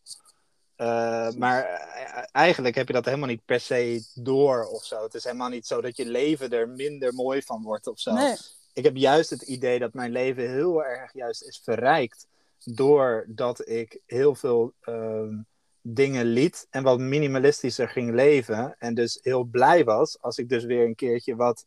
Eh, 0.81 1.31
maar 1.33 1.65
eh, 1.65 2.25
eigenlijk 2.33 2.75
heb 2.75 2.87
je 2.87 2.93
dat 2.93 3.05
helemaal 3.05 3.29
niet 3.29 3.45
per 3.45 3.61
se 3.61 4.05
door 4.15 4.65
of 4.65 4.85
zo. 4.85 5.03
Het 5.03 5.15
is 5.15 5.25
helemaal 5.25 5.49
niet 5.49 5.67
zo 5.67 5.81
dat 5.81 5.97
je 5.97 6.07
leven 6.07 6.51
er 6.51 6.69
minder 6.69 7.15
mooi 7.15 7.43
van 7.43 7.63
wordt 7.63 7.87
of 7.87 7.99
zo. 8.01 8.13
Nee. 8.13 8.37
Ik 8.73 8.85
heb 8.85 8.97
juist 8.97 9.31
het 9.31 9.43
idee 9.43 9.79
dat 9.79 9.95
mijn 9.95 10.11
leven 10.13 10.51
heel 10.51 10.85
erg 10.85 11.13
juist 11.13 11.43
is 11.43 11.61
verrijkt 11.65 12.27
doordat 12.65 13.69
ik 13.69 14.01
heel 14.07 14.35
veel 14.35 14.73
ehm, 14.81 15.37
dingen 15.83 16.27
liet 16.27 16.67
en 16.71 16.83
wat 16.83 16.99
minimalistischer 16.99 17.89
ging 17.89 18.15
leven. 18.15 18.75
En 18.79 18.95
dus 18.95 19.19
heel 19.23 19.45
blij 19.45 19.85
was 19.85 20.21
als 20.21 20.39
ik 20.39 20.49
dus 20.49 20.65
weer 20.65 20.85
een 20.85 20.95
keertje 20.95 21.37
wat, 21.37 21.67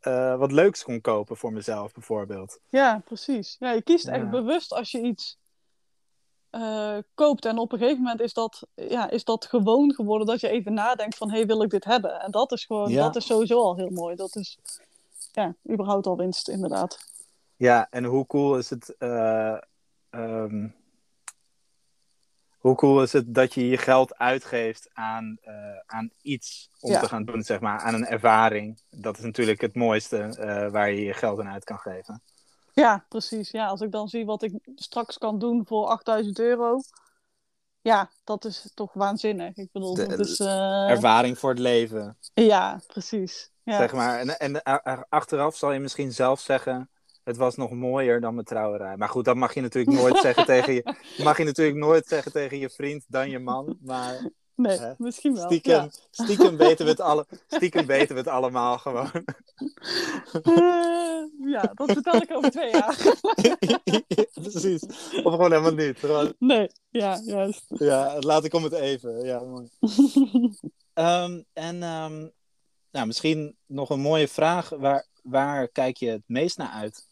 eh, 0.00 0.36
wat 0.36 0.52
leuks 0.52 0.82
kon 0.82 1.00
kopen 1.00 1.36
voor 1.36 1.52
mezelf 1.52 1.92
bijvoorbeeld. 1.92 2.60
Ja, 2.68 3.02
precies. 3.04 3.56
Ja, 3.58 3.72
je 3.72 3.82
kiest 3.82 4.06
Ja. 4.06 4.12
echt 4.12 4.30
bewust 4.30 4.72
als 4.72 4.90
je 4.90 5.00
iets 5.00 5.38
eh, 6.50 6.96
koopt. 7.14 7.44
En 7.44 7.58
op 7.58 7.72
een 7.72 7.78
gegeven 7.78 8.02
moment 8.02 8.20
is 8.20 8.32
dat, 8.32 8.66
ja, 8.74 9.10
is 9.10 9.24
dat 9.24 9.44
gewoon 9.46 9.94
geworden 9.94 10.26
dat 10.26 10.40
je 10.40 10.48
even 10.48 10.72
nadenkt 10.74 11.16
van... 11.16 11.30
hé, 11.30 11.36
hey, 11.36 11.46
wil 11.46 11.62
ik 11.62 11.70
dit 11.70 11.84
hebben? 11.84 12.20
En 12.20 12.30
dat 12.30 12.52
is 12.52 12.64
gewoon, 12.64 12.90
Ja. 12.90 13.02
dat 13.02 13.16
is 13.16 13.26
sowieso 13.26 13.60
al 13.62 13.76
heel 13.76 13.90
mooi. 13.90 14.16
Dat 14.16 14.36
is, 14.36 14.58
ja, 15.32 15.54
überhaupt 15.70 16.06
al 16.06 16.16
winst, 16.16 16.48
inderdaad. 16.48 16.98
Ja, 17.56 17.86
en 17.90 18.04
hoe 18.04 18.26
cool 18.26 18.58
is 18.58 18.70
het. 18.70 18.96
eh, 18.98 19.56
ehm, 20.10 20.68
hoe 22.58 22.74
cool 22.74 23.02
is 23.02 23.12
het 23.12 23.34
dat 23.34 23.54
je 23.54 23.68
je 23.68 23.76
geld 23.76 24.18
uitgeeft 24.18 24.90
aan, 24.92 25.38
eh, 25.42 25.54
aan 25.86 26.10
iets 26.22 26.70
om 26.80 26.90
Ja. 26.90 27.00
te 27.00 27.08
gaan 27.08 27.24
doen, 27.24 27.42
zeg 27.42 27.60
maar, 27.60 27.78
aan 27.78 27.94
een 27.94 28.06
ervaring. 28.06 28.80
Dat 28.90 29.18
is 29.18 29.24
natuurlijk 29.24 29.60
het 29.60 29.74
mooiste 29.74 30.68
waar 30.72 30.90
je 30.90 31.00
je 31.00 31.12
geld 31.12 31.40
aan 31.40 31.48
uit 31.48 31.64
kan 31.64 31.78
geven. 31.78 32.22
Ja, 32.72 33.04
precies. 33.08 33.50
Ja, 33.50 33.66
als 33.66 33.80
ik 33.80 33.90
dan 33.92 34.08
zie 34.08 34.24
wat 34.24 34.42
ik 34.42 34.52
straks 34.74 35.18
kan 35.18 35.38
doen 35.38 35.66
voor 35.66 35.86
8000 35.86 36.38
euro... 36.38 36.80
Ja, 37.82 38.10
dat 38.24 38.44
is 38.44 38.70
toch 38.74 38.92
waanzinnig. 38.92 39.56
Ik 39.56 39.68
bedoel, 39.72 39.94
De- 39.94 40.06
dat 40.06 40.18
is... 40.20 40.38
eh, 40.40 40.90
Ervaring 40.90 41.38
voor 41.38 41.50
het 41.50 41.58
leven, 41.58 42.18
Ja, 42.34 42.80
precies. 42.86 43.50
Ja. 43.62 43.76
zeg 43.76 43.92
maar. 43.92 44.18
En, 44.18 44.38
en 44.38 44.62
achteraf 45.08 45.56
zal 45.56 45.72
je 45.72 45.78
misschien 45.78 46.12
zelf 46.12 46.40
zeggen. 46.40 46.90
Het 47.24 47.36
was 47.36 47.56
nog 47.56 47.70
mooier 47.70 48.20
dan 48.20 48.34
mijn 48.34 48.46
trouwerij. 48.46 48.96
Maar 48.96 49.08
goed, 49.08 49.24
dat 49.24 49.36
mag 49.36 49.54
je 49.54 49.60
natuurlijk 49.60 49.96
nooit 49.96 50.16
zeggen 50.16 50.44
tegen 50.54 50.74
je. 50.74 50.94
Mag 51.22 51.38
je 51.38 51.44
natuurlijk 51.44 51.78
nooit 51.78 52.06
zeggen 52.06 52.32
tegen 52.32 52.58
je 52.58 52.70
vriend 52.70 53.04
dan 53.08 53.30
je 53.30 53.38
man. 53.38 53.76
Maar 53.80 54.30
Nee, 54.62 54.78
Hè? 54.78 54.92
misschien 54.96 55.34
wel. 55.34 55.44
Stiekem, 55.44 55.72
Ja. 55.74 55.88
stiekem, 56.10 56.56
weten 56.56 56.84
we 56.84 56.90
het 56.90 57.00
alle, 57.10 57.26
stiekem 57.48 57.86
weten 57.86 58.14
we 58.14 58.20
het 58.20 58.30
allemaal 58.30 58.78
gewoon. 58.78 59.10
Eh, 60.42 61.22
ja, 61.50 61.72
dat 61.74 61.92
vertel 61.92 62.14
ik 62.20 62.30
over 62.36 62.50
twee 62.50 62.70
jaar. 62.70 62.96
Precies. 64.42 64.82
Of 65.22 65.32
gewoon 65.32 65.50
helemaal 65.52 65.74
niet. 65.86 65.98
Gewoon, 65.98 66.34
Nee, 66.38 66.70
ja, 66.88 67.20
juist. 67.24 67.64
ja, 67.68 68.18
laat 68.18 68.44
ik 68.44 68.54
om 68.54 68.62
het 68.64 68.72
even. 68.72 69.24
Ja, 69.24 69.40
mooi. 69.40 69.68
Ehm, 70.92 71.42
en 71.52 71.82
ehm, 71.82 72.28
nou, 72.90 73.06
misschien 73.06 73.56
nog 73.66 73.90
een 73.90 74.00
mooie 74.00 74.28
vraag. 74.28 74.68
Waar, 74.68 75.06
waar 75.22 75.68
kijk 75.68 75.96
je 75.96 76.10
het 76.10 76.22
meest 76.26 76.56
naar 76.58 76.70
uit? 76.70 77.08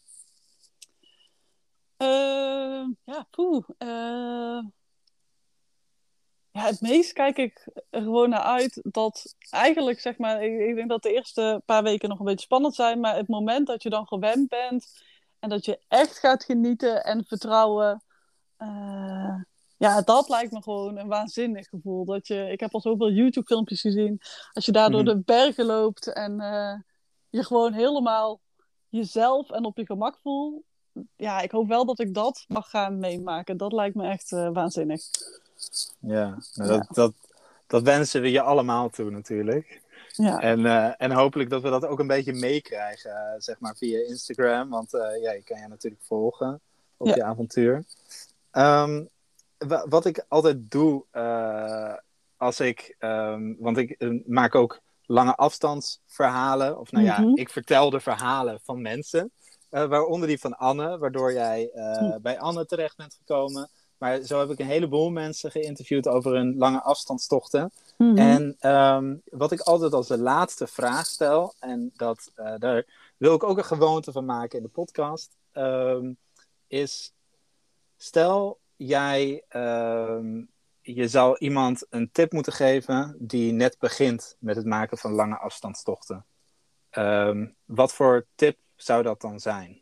Eh, 1.97 2.85
ja, 3.03 3.27
poeh. 3.31 3.63
eh, 3.77 4.59
ja, 6.59 6.65
het 6.65 6.81
meest 6.81 7.13
kijk 7.13 7.37
ik 7.37 7.67
er 7.89 8.01
gewoon 8.01 8.29
naar 8.29 8.39
uit 8.41 8.79
dat 8.83 9.35
eigenlijk, 9.49 9.99
zeg 9.99 10.17
maar, 10.17 10.43
ik, 10.43 10.59
ik 10.69 10.75
denk 10.75 10.89
dat 10.89 11.03
de 11.03 11.13
eerste 11.13 11.61
paar 11.65 11.83
weken 11.83 12.09
nog 12.09 12.19
een 12.19 12.25
beetje 12.25 12.45
spannend 12.45 12.75
zijn, 12.75 12.99
maar 12.99 13.15
het 13.15 13.27
moment 13.27 13.67
dat 13.67 13.83
je 13.83 13.89
dan 13.89 14.07
gewend 14.07 14.49
bent 14.49 15.03
en 15.39 15.49
dat 15.49 15.65
je 15.65 15.79
echt 15.87 16.17
gaat 16.19 16.43
genieten 16.43 17.03
en 17.03 17.25
vertrouwen, 17.25 18.03
eh, 18.57 19.35
ja, 19.77 20.01
dat 20.01 20.29
lijkt 20.29 20.51
me 20.51 20.61
gewoon 20.61 20.97
een 20.97 21.07
waanzinnig 21.07 21.67
gevoel. 21.67 22.05
Dat 22.05 22.27
je, 22.27 22.49
ik 22.51 22.59
heb 22.59 22.73
al 22.73 22.81
zoveel 22.81 23.11
YouTube-filmpjes 23.11 23.81
gezien, 23.81 24.19
als 24.53 24.65
je 24.65 24.71
daar 24.71 24.91
door 24.91 25.03
Mhm. 25.03 25.09
de 25.15 25.21
bergen 25.25 25.65
loopt 25.65 26.13
en 26.13 26.39
eh, 26.39 26.73
je 27.29 27.43
gewoon 27.43 27.73
helemaal 27.73 28.41
jezelf 28.89 29.49
en 29.49 29.65
op 29.65 29.77
je 29.77 29.85
gemak 29.85 30.17
voelt. 30.21 30.63
Ja, 31.15 31.39
ik 31.41 31.51
hoop 31.51 31.67
wel 31.67 31.85
dat 31.85 31.99
ik 31.99 32.13
dat 32.13 32.45
mag 32.47 32.69
gaan 32.69 32.97
meemaken. 32.99 33.57
Dat 33.57 33.71
lijkt 33.73 33.95
me 33.95 34.07
echt 34.07 34.31
eh, 34.31 34.49
waanzinnig. 34.51 35.01
Ja, 35.99 36.37
nou, 36.53 36.69
dat, 36.69 36.87
Dat, 36.91 37.13
dat 37.67 37.81
wensen 37.83 38.21
we 38.21 38.31
je 38.31 38.41
allemaal 38.41 38.89
toe 38.89 39.09
natuurlijk. 39.11 39.81
Ja, 40.13 40.39
En, 40.39 40.65
eh, 40.65 40.93
en 40.97 41.11
hopelijk 41.11 41.49
dat 41.49 41.61
we 41.61 41.69
dat 41.69 41.85
ook 41.85 41.99
een 41.99 42.07
beetje 42.07 42.33
meekrijgen, 42.33 43.11
eh, 43.11 43.33
zeg 43.37 43.59
maar 43.59 43.75
via 43.75 43.99
Instagram. 44.07 44.69
Want 44.69 44.93
eh, 44.93 45.21
ja, 45.21 45.31
je 45.31 45.43
kan 45.43 45.59
je 45.59 45.67
natuurlijk 45.67 46.03
volgen 46.05 46.61
op 46.97 47.07
Ja. 47.07 47.15
je 47.15 47.23
avontuur. 47.23 47.83
Ehm, 48.51 49.03
wa- 49.57 49.85
wat 49.87 50.05
ik 50.05 50.25
altijd 50.27 50.71
doe 50.71 51.05
als 52.37 52.59
ik, 52.59 52.95
ehm, 52.99 53.53
want 53.59 53.77
ik 53.77 53.95
maak 54.27 54.55
ook 54.55 54.79
lange 55.05 55.35
afstandsverhalen. 55.35 56.79
Of 56.79 56.91
nou 56.91 57.05
ja, 57.05 57.19
Mhm. 57.19 57.31
ik 57.35 57.49
vertel 57.49 57.89
de 57.89 57.99
verhalen 57.99 58.59
van 58.63 58.81
mensen. 58.81 59.31
waaronder 59.69 60.27
die 60.27 60.39
van 60.39 60.57
Anne, 60.57 60.97
waardoor 60.97 61.33
jij 61.33 61.71
bij 62.21 62.39
Anne 62.39 62.65
terecht 62.65 62.97
bent 62.97 63.13
gekomen. 63.13 63.69
Maar 63.99 64.21
zo 64.21 64.39
heb 64.39 64.49
ik 64.49 64.59
een 64.59 64.65
heleboel 64.65 65.09
mensen 65.09 65.51
geïnterviewd 65.51 66.07
over 66.07 66.33
hun 66.33 66.57
lange 66.57 66.81
afstandstochten. 66.81 67.71
Mhm. 67.97 68.17
En 68.17 68.55
ehm, 68.59 69.15
wat 69.23 69.51
ik 69.51 69.59
altijd 69.59 69.93
als 69.93 70.07
de 70.07 70.17
laatste 70.17 70.67
vraag 70.67 71.05
stel, 71.05 71.53
en 71.59 71.91
dat, 71.95 72.31
eh, 72.35 72.53
daar 72.57 72.85
wil 73.17 73.33
ik 73.33 73.43
ook 73.43 73.57
een 73.57 73.65
gewoonte 73.65 74.11
van 74.11 74.25
maken 74.25 74.57
in 74.57 74.63
de 74.63 74.69
podcast, 74.69 75.37
ehm, 75.51 76.11
is: 76.67 77.13
stel 77.97 78.59
jij, 78.75 79.43
ehm, 79.47 80.41
je 80.81 81.07
zou 81.07 81.37
iemand 81.37 81.85
een 81.89 82.11
tip 82.11 82.31
moeten 82.31 82.53
geven 82.53 83.15
die 83.19 83.51
net 83.51 83.75
begint 83.79 84.35
met 84.39 84.55
het 84.55 84.65
maken 84.65 84.97
van 84.97 85.11
lange 85.11 85.37
afstandstochten. 85.37 86.25
Wat 87.65 87.93
voor 87.93 88.25
tip 88.35 88.57
zou 88.75 89.03
dat 89.03 89.21
dan 89.21 89.39
zijn? 89.39 89.81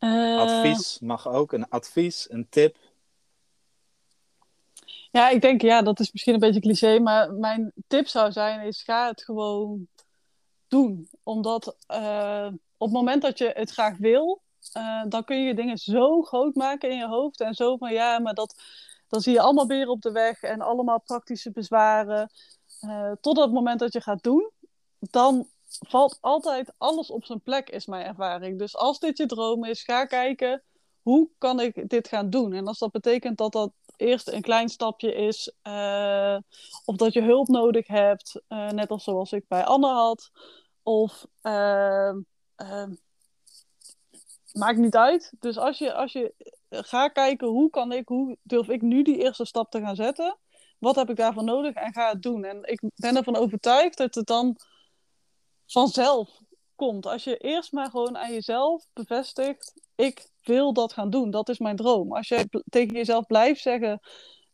Eh, 0.00 0.38
Advies 0.38 0.98
mag 1.00 1.28
ook, 1.28 1.52
een 1.52 1.68
advies, 1.68 2.30
een 2.30 2.46
tip. 2.48 2.76
Ja, 5.10 5.28
ik 5.28 5.40
denk, 5.40 5.62
ja, 5.62 5.82
dat 5.82 6.00
is 6.00 6.12
misschien 6.12 6.34
een 6.34 6.40
beetje 6.40 6.60
cliché, 6.60 6.98
maar 6.98 7.32
mijn 7.32 7.72
tip 7.86 8.06
zou 8.06 8.32
zijn, 8.32 8.66
is 8.66 8.82
ga 8.82 9.08
het 9.08 9.24
gewoon 9.24 9.88
doen. 10.68 11.08
Omdat 11.22 11.76
eh, 11.86 12.46
op 12.76 12.86
het 12.86 12.96
moment 12.96 13.22
dat 13.22 13.38
je 13.38 13.50
het 13.54 13.70
graag 13.70 13.96
wil, 13.98 14.42
eh, 14.72 15.02
dan 15.08 15.24
kun 15.24 15.42
je 15.42 15.54
dingen 15.54 15.78
zo 15.78 16.22
groot 16.22 16.54
maken 16.54 16.90
in 16.90 16.96
je 16.96 17.06
hoofd. 17.06 17.40
En 17.40 17.54
zo 17.54 17.76
van, 17.76 17.92
ja, 17.92 18.18
maar 18.18 18.34
dat, 18.34 18.62
dan 19.08 19.20
zie 19.20 19.32
je 19.32 19.40
allemaal 19.40 19.66
beren 19.66 19.88
op 19.88 20.02
de 20.02 20.12
weg 20.12 20.42
en 20.42 20.60
allemaal 20.60 21.00
praktische 21.00 21.50
bezwaren. 21.50 22.30
Eh, 22.80 23.12
tot 23.20 23.38
het 23.38 23.52
moment 23.52 23.78
dat 23.78 23.92
je 23.92 24.00
gaat 24.00 24.22
doen, 24.22 24.50
dan 24.98 25.48
valt 25.78 26.18
altijd 26.20 26.72
alles 26.78 27.10
op 27.10 27.24
zijn 27.24 27.40
plek, 27.40 27.70
is 27.70 27.86
mijn 27.86 28.06
ervaring. 28.06 28.58
Dus 28.58 28.76
als 28.76 28.98
dit 28.98 29.18
je 29.18 29.26
droom 29.26 29.64
is, 29.64 29.82
ga 29.82 30.04
kijken, 30.04 30.62
hoe 31.02 31.28
kan 31.38 31.60
ik 31.60 31.88
dit 31.88 32.08
gaan 32.08 32.30
doen? 32.30 32.52
En 32.52 32.66
als 32.66 32.78
dat 32.78 32.90
betekent 32.90 33.38
dat 33.38 33.52
dat 33.52 33.72
eerst 33.96 34.28
een 34.28 34.42
klein 34.42 34.68
stapje 34.68 35.14
is, 35.14 35.52
eh, 35.62 36.36
of 36.84 36.96
dat 36.96 37.12
je 37.12 37.22
hulp 37.22 37.48
nodig 37.48 37.86
hebt, 37.86 38.40
eh, 38.48 38.68
net 38.68 38.90
als 38.90 39.04
zoals 39.04 39.32
ik 39.32 39.44
bij 39.48 39.64
Anne 39.64 39.88
had, 39.92 40.30
of 40.82 41.26
eh, 41.40 42.12
maakt 44.52 44.78
niet 44.78 44.96
uit. 44.96 45.32
Dus 45.38 45.56
als 45.58 45.78
je, 45.78 45.94
als 45.94 46.12
je 46.12 46.34
gaat 46.70 47.12
kijken, 47.12 47.48
hoe 47.48 47.70
kan 47.70 47.92
ik, 47.92 48.08
hoe 48.08 48.36
durf 48.42 48.68
ik 48.68 48.82
nu 48.82 49.02
die 49.02 49.18
eerste 49.18 49.44
stap 49.44 49.70
te 49.70 49.80
gaan 49.80 49.96
zetten? 49.96 50.36
Wat 50.78 50.96
heb 50.96 51.10
ik 51.10 51.16
daarvoor 51.16 51.44
nodig 51.44 51.74
en 51.74 51.92
ga 51.92 52.10
het 52.10 52.22
doen. 52.22 52.44
En 52.44 52.62
ik 52.62 52.80
ben 52.94 53.16
ervan 53.16 53.36
overtuigd 53.36 53.96
dat 53.96 54.14
het 54.14 54.26
dan 54.26 54.56
vanzelf 55.72 56.40
komt. 56.74 57.06
Als 57.06 57.24
je 57.24 57.36
eerst 57.36 57.72
maar 57.72 57.90
gewoon 57.90 58.18
aan 58.18 58.32
jezelf 58.32 58.86
bevestigt, 58.92 59.74
ik 59.94 60.28
wil 60.42 60.72
dat 60.72 60.92
gaan 60.92 61.10
doen, 61.10 61.30
dat 61.30 61.48
is 61.48 61.58
mijn 61.58 61.76
droom. 61.76 62.12
Als 62.14 62.28
je 62.28 62.62
tegen 62.68 62.94
jezelf 62.94 63.26
blijft 63.26 63.60
zeggen 63.60 64.00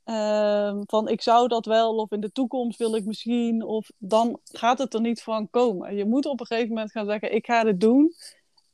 ehm, 0.04 0.82
van 0.86 1.08
ik 1.08 1.22
zou 1.22 1.48
dat 1.48 1.66
wel, 1.66 1.96
of 1.96 2.10
in 2.10 2.20
de 2.20 2.32
toekomst 2.32 2.78
wil 2.78 2.94
ik 2.94 3.04
misschien, 3.04 3.62
of 3.62 3.90
dan 3.98 4.40
gaat 4.44 4.78
het 4.78 4.94
er 4.94 5.00
niet 5.00 5.22
van 5.22 5.50
komen. 5.50 5.96
Je 5.96 6.04
moet 6.04 6.26
op 6.26 6.40
een 6.40 6.46
gegeven 6.46 6.68
moment 6.68 6.90
gaan 6.90 7.06
zeggen 7.06 7.34
ik 7.34 7.46
ga 7.46 7.64
dit 7.64 7.80
doen, 7.80 8.14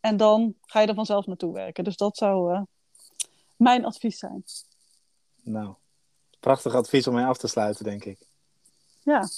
en 0.01 0.17
dan 0.17 0.55
ga 0.61 0.81
je 0.81 0.87
er 0.87 0.95
vanzelf 0.95 1.27
naartoe 1.27 1.53
werken. 1.53 1.85
Dus 1.85 1.97
dat 1.97 2.17
zou 2.17 2.55
eh, 2.55 2.63
mijn 3.57 3.85
advies 3.85 4.19
zijn. 4.19 4.45
Nou, 5.43 5.75
prachtig 6.41 6.75
advies 6.75 7.07
om 7.07 7.15
mee 7.15 7.25
af 7.25 7.39
te 7.39 7.49
sluiten, 7.49 7.85
denk 7.85 8.05
ik. 8.05 8.19
Ja, 9.03 9.29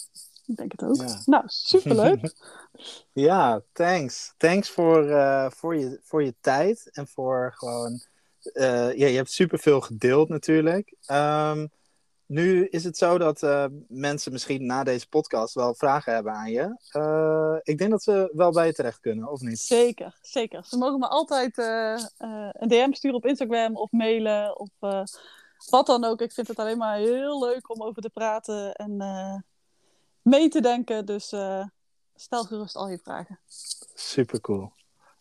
ik 0.47 0.57
denk 0.57 0.73
het 0.73 0.83
ook. 0.85 0.97
Ja. 0.97 1.21
Nou, 1.25 1.43
superleuk. 1.47 2.33
Ja, 3.13 3.63
thanks. 3.73 4.35
Thanks 4.37 4.71
voor, 4.71 5.09
eh, 5.09 5.51
voor, 5.51 5.77
je, 5.77 6.01
voor 6.03 6.23
je 6.25 6.35
tijd 6.41 6.89
en 6.93 7.07
voor 7.09 7.53
gewoon. 7.57 8.03
eh, 8.53 8.97
ja, 8.99 9.07
je 9.07 9.17
hebt 9.17 9.31
superveel 9.31 9.81
gedeeld 9.81 10.29
natuurlijk. 10.29 10.95
Ehm, 11.07 11.67
nu 12.27 12.67
is 12.67 12.85
het 12.85 12.97
zo 12.97 13.19
dat 13.19 13.43
uh, 13.43 13.65
mensen 13.89 14.33
misschien 14.33 14.67
na 14.67 14.85
deze 14.85 15.09
podcast 15.09 15.55
wel 15.55 15.75
vragen 15.75 16.15
hebben 16.15 16.33
aan 16.33 16.51
je. 16.51 16.77
Uh, 16.97 17.57
ik 17.63 17.79
denk 17.79 17.91
dat 17.91 18.03
ze 18.03 18.31
wel 18.33 18.53
bij 18.53 18.67
je 18.67 18.73
terecht 18.73 19.01
kunnen, 19.01 19.31
of 19.31 19.41
niet? 19.41 19.59
Zeker, 19.59 20.19
zeker. 20.23 20.65
Ze 20.65 20.77
mogen 20.77 20.99
me 20.99 21.09
altijd 21.09 21.59
uh, 21.59 22.01
een 22.53 22.69
DM 22.69 22.93
sturen 22.93 23.17
op 23.17 23.27
Instagram 23.27 23.77
of 23.77 23.91
mailen 23.91 24.59
of 24.59 24.71
wat 25.71 25.87
dan 25.87 26.05
ook. 26.05 26.21
Ik 26.21 26.33
vind 26.33 26.49
het 26.49 26.59
alleen 26.59 26.79
maar 26.79 26.97
heel 26.97 27.45
leuk 27.45 27.71
om 27.71 27.83
over 27.83 28.03
te 28.03 28.11
praten 28.11 28.73
en 28.75 28.97
mee 30.25 30.49
te 30.49 30.61
denken. 30.61 31.07
Dus 31.07 31.25
stel 32.15 32.45
gerust 32.45 32.77
al 32.77 32.89
je 32.89 32.99
vragen. 32.99 33.41
Super 33.95 34.41
cool. 34.41 34.73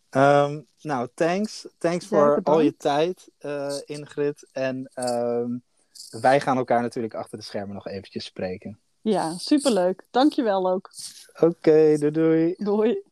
Um, 0.09 0.67
nou, 0.81 1.07
thanks. 1.13 1.67
Thanks 1.77 2.07
voor 2.07 2.39
al 2.43 2.59
je 2.59 2.77
tijd, 2.77 3.29
Ingrid. 3.85 4.49
En... 4.51 4.91
Um, 4.95 5.63
wij 6.21 6.41
gaan 6.41 6.57
elkaar 6.57 6.81
natuurlijk 6.81 7.13
achter 7.13 7.37
de 7.37 7.43
schermen 7.43 7.75
nog 7.75 7.87
eventjes 7.87 8.25
spreken. 8.25 8.79
Ja, 9.01 9.37
superleuk. 9.37 10.03
Dankjewel 10.11 10.71
ook. 10.71 10.91
Oké, 11.33 11.45
okay, 11.45 11.97
doei 11.97 12.11
doei. 12.11 12.53
Doei. 12.57 13.03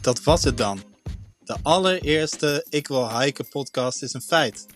Dat 0.00 0.22
was 0.22 0.44
het 0.44 0.56
dan. 0.56 0.80
De 1.38 1.58
allereerste 1.62 2.66
Ik 2.68 2.88
Wil 2.88 3.18
Hiken 3.20 3.48
podcast 3.48 4.02
is 4.02 4.14
een 4.14 4.20
feit. 4.20 4.66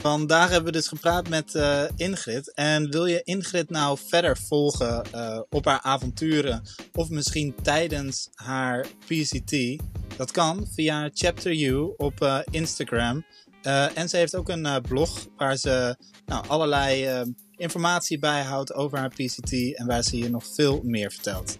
Vandaag 0.00 0.48
hebben 0.48 0.72
we 0.72 0.78
dus 0.78 0.88
gepraat 0.88 1.28
met 1.28 1.54
uh, 1.54 1.82
Ingrid. 1.96 2.54
En 2.54 2.90
wil 2.90 3.06
je 3.06 3.22
Ingrid 3.22 3.70
nou 3.70 3.98
verder 4.06 4.36
volgen 4.36 5.02
uh, 5.14 5.40
op 5.50 5.64
haar 5.64 5.80
avonturen 5.80 6.62
of 6.92 7.08
misschien 7.08 7.54
tijdens 7.62 8.28
haar 8.34 8.86
PCT? 9.06 9.82
Dat 10.16 10.30
kan 10.30 10.66
via 10.74 11.10
Chapter 11.12 11.60
U 11.60 11.94
op 11.96 12.22
uh, 12.22 12.38
Instagram. 12.50 13.24
en 13.94 14.08
ze 14.08 14.16
heeft 14.16 14.36
ook 14.36 14.48
een 14.48 14.82
blog 14.82 15.26
waar 15.36 15.56
ze 15.56 15.96
nou, 16.26 16.46
allerlei 16.48 17.24
informatie 17.56 18.18
bijhoudt 18.18 18.74
over 18.74 18.98
haar 18.98 19.08
PCT 19.08 19.52
en 19.76 19.86
waar 19.86 20.02
ze 20.02 20.18
je 20.18 20.30
nog 20.30 20.44
veel 20.54 20.80
meer 20.84 21.12
vertelt. 21.12 21.58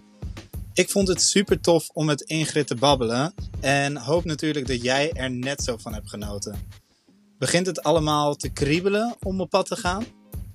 Ik 0.73 0.89
vond 0.89 1.07
het 1.07 1.21
super 1.21 1.61
tof 1.61 1.89
om 1.93 2.05
met 2.05 2.21
Ingrid 2.21 2.67
te 2.67 2.75
babbelen 2.75 3.33
en 3.59 3.97
hoop 3.97 4.25
natuurlijk 4.25 4.67
dat 4.67 4.81
jij 4.81 5.11
er 5.11 5.31
net 5.31 5.63
zo 5.63 5.77
van 5.77 5.93
hebt 5.93 6.09
genoten. 6.09 6.78
Begint 7.39 7.65
het 7.65 7.83
allemaal 7.83 8.35
te 8.35 8.49
kriebelen 8.49 9.15
om 9.23 9.41
op 9.41 9.49
pad 9.49 9.65
te 9.65 9.75
gaan? 9.75 10.05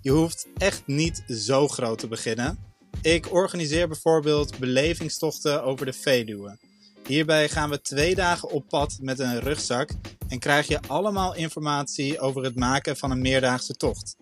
Je 0.01 0.11
hoeft 0.11 0.47
echt 0.57 0.82
niet 0.87 1.24
zo 1.28 1.68
groot 1.68 1.99
te 1.99 2.09
beginnen. 2.09 2.59
Ik 3.03 3.32
organiseer 3.32 3.89
bijvoorbeeld 3.89 4.59
belevingstochten 4.59 5.62
over 5.62 5.87
de 5.87 5.93
Veluwe. 5.93 6.59
Hierbij 7.07 7.49
gaan 7.49 7.70
we 7.70 7.80
twee 7.80 8.14
dagen 8.14 8.51
op 8.51 8.68
pad 8.68 8.99
met 9.01 9.18
een 9.18 9.41
rugzak 9.41 9.91
en 10.28 10.39
krijg 10.39 10.66
je 10.66 10.80
allemaal 10.87 11.35
informatie 11.35 12.20
over 12.20 12.45
het 12.45 12.55
maken 12.55 12.97
van 12.97 13.11
een 13.11 13.22
meerdaagse 13.22 13.74
tocht. 13.74 14.16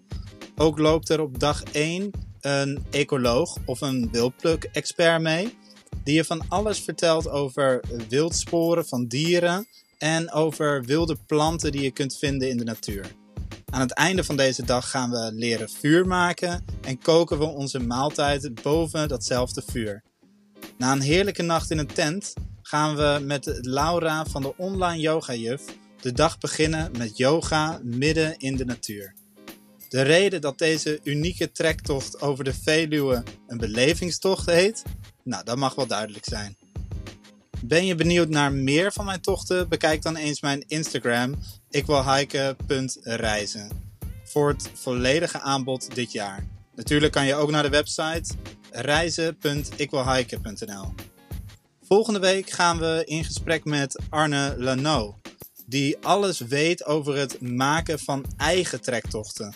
Ook 0.57 0.79
loopt 0.79 1.09
er 1.09 1.21
op 1.21 1.39
dag 1.39 1.63
1 1.63 2.11
een 2.41 2.85
ecoloog 2.91 3.57
of 3.65 3.81
een 3.81 4.09
wildpluk-expert 4.13 5.23
mee, 5.23 5.57
die 6.05 6.15
je 6.15 6.25
van 6.25 6.45
alles 6.49 6.81
vertelt 6.81 7.29
over 7.29 7.81
wildsporen 8.09 8.87
van 8.87 9.07
dieren 9.07 9.67
en 10.03 10.33
over 10.33 10.85
wilde 10.85 11.17
planten 11.27 11.73
die 11.73 11.83
je 11.83 11.91
kunt 11.91 12.17
vinden 12.17 12.49
in 12.49 12.57
de 12.57 12.65
natuur. 12.65 13.07
Aan 13.71 13.81
het 13.81 13.93
einde 13.93 14.25
van 14.25 14.37
deze 14.37 14.65
dag 14.65 14.91
gaan 14.91 15.11
we 15.11 15.31
leren 15.35 15.71
vuur 15.71 16.07
maken 16.07 16.65
en 16.81 16.99
koken 16.99 17.39
we 17.39 17.45
onze 17.45 17.79
maaltijd 17.79 18.63
boven 18.63 19.09
datzelfde 19.09 19.63
vuur. 19.67 20.03
Na 20.79 20.93
een 20.93 21.01
heerlijke 21.01 21.43
nacht 21.43 21.71
in 21.71 21.79
een 21.79 21.87
tent 21.87 22.33
gaan 22.63 22.97
we 22.97 23.25
met 23.25 23.59
Laura 23.61 24.25
van 24.25 24.43
de 24.43 24.57
online 24.57 25.01
yoga 25.01 25.35
juf 25.35 25.63
de 26.01 26.13
dag 26.13 26.39
beginnen 26.39 26.91
met 26.99 27.17
yoga 27.17 27.81
midden 27.83 28.39
in 28.39 28.57
de 28.57 28.65
natuur. 28.65 29.15
De 29.89 30.03
reden 30.03 30.41
dat 30.41 30.59
deze 30.59 31.01
unieke 31.03 31.53
trektocht 31.53 32.21
over 32.21 32.45
de 32.45 32.55
Veluwe 32.55 33.23
een 33.47 33.59
belevingstocht 33.59 34.47
heet, 34.47 34.83
nou 35.25 35.45
dat 35.45 35.57
mag 35.57 35.75
wel 35.75 35.87
duidelijk 35.87 36.25
zijn. 36.25 36.57
Ben 37.65 37.87
je 37.87 37.95
benieuwd 37.95 38.29
naar 38.29 38.53
meer 38.53 38.93
van 38.93 39.05
mijn 39.05 39.21
tochten? 39.21 39.69
Bekijk 39.69 40.03
dan 40.03 40.17
eens 40.17 40.41
mijn 40.41 40.65
Instagram 40.69 41.35
ikwilhiken.reizen 41.71 43.69
voor 44.25 44.49
het 44.49 44.71
volledige 44.75 45.41
aanbod 45.41 45.95
dit 45.95 46.13
jaar. 46.13 46.47
Natuurlijk 46.75 47.13
kan 47.13 47.27
je 47.27 47.35
ook 47.35 47.51
naar 47.51 47.63
de 47.63 47.69
website 47.69 48.35
reizen.ikwilhiken.nl. 48.71 50.95
Volgende 51.83 52.19
week 52.19 52.51
gaan 52.51 52.79
we 52.79 53.03
in 53.05 53.25
gesprek 53.25 53.65
met 53.65 54.03
Arne 54.09 54.55
Lano, 54.59 55.21
die 55.67 55.99
alles 55.99 56.39
weet 56.39 56.85
over 56.85 57.17
het 57.17 57.41
maken 57.41 57.99
van 57.99 58.25
eigen 58.37 58.81
trektochten. 58.81 59.55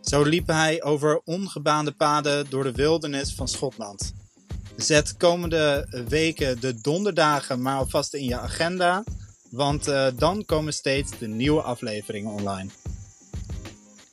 Zo 0.00 0.22
liep 0.22 0.46
hij 0.46 0.82
over 0.82 1.20
ongebaande 1.24 1.92
paden 1.92 2.50
door 2.50 2.62
de 2.62 2.72
wildernis 2.72 3.34
van 3.34 3.48
Schotland. 3.48 4.23
Zet 4.76 5.16
komende 5.16 5.86
weken 6.08 6.60
de 6.60 6.80
donderdagen 6.80 7.62
maar 7.62 7.76
alvast 7.76 8.14
in 8.14 8.24
je 8.24 8.38
agenda. 8.38 9.04
Want 9.50 9.88
uh, 9.88 10.06
dan 10.16 10.44
komen 10.44 10.72
steeds 10.72 11.18
de 11.18 11.28
nieuwe 11.28 11.62
afleveringen 11.62 12.32
online. 12.32 12.70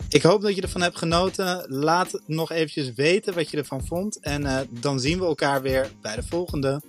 Ik 0.10 0.22
hoop 0.22 0.42
dat 0.42 0.56
je 0.56 0.62
ervan 0.62 0.82
hebt 0.82 0.98
genoten. 0.98 1.66
Laat 1.68 2.22
nog 2.26 2.52
eventjes 2.52 2.94
weten 2.94 3.34
wat 3.34 3.50
je 3.50 3.58
ervan 3.58 3.86
vond. 3.86 4.20
En 4.20 4.42
uh, 4.42 4.60
dan 4.70 5.00
zien 5.00 5.20
we 5.20 5.26
elkaar 5.26 5.62
weer 5.62 5.92
bij 6.02 6.16
de 6.16 6.24
volgende. 6.24 6.82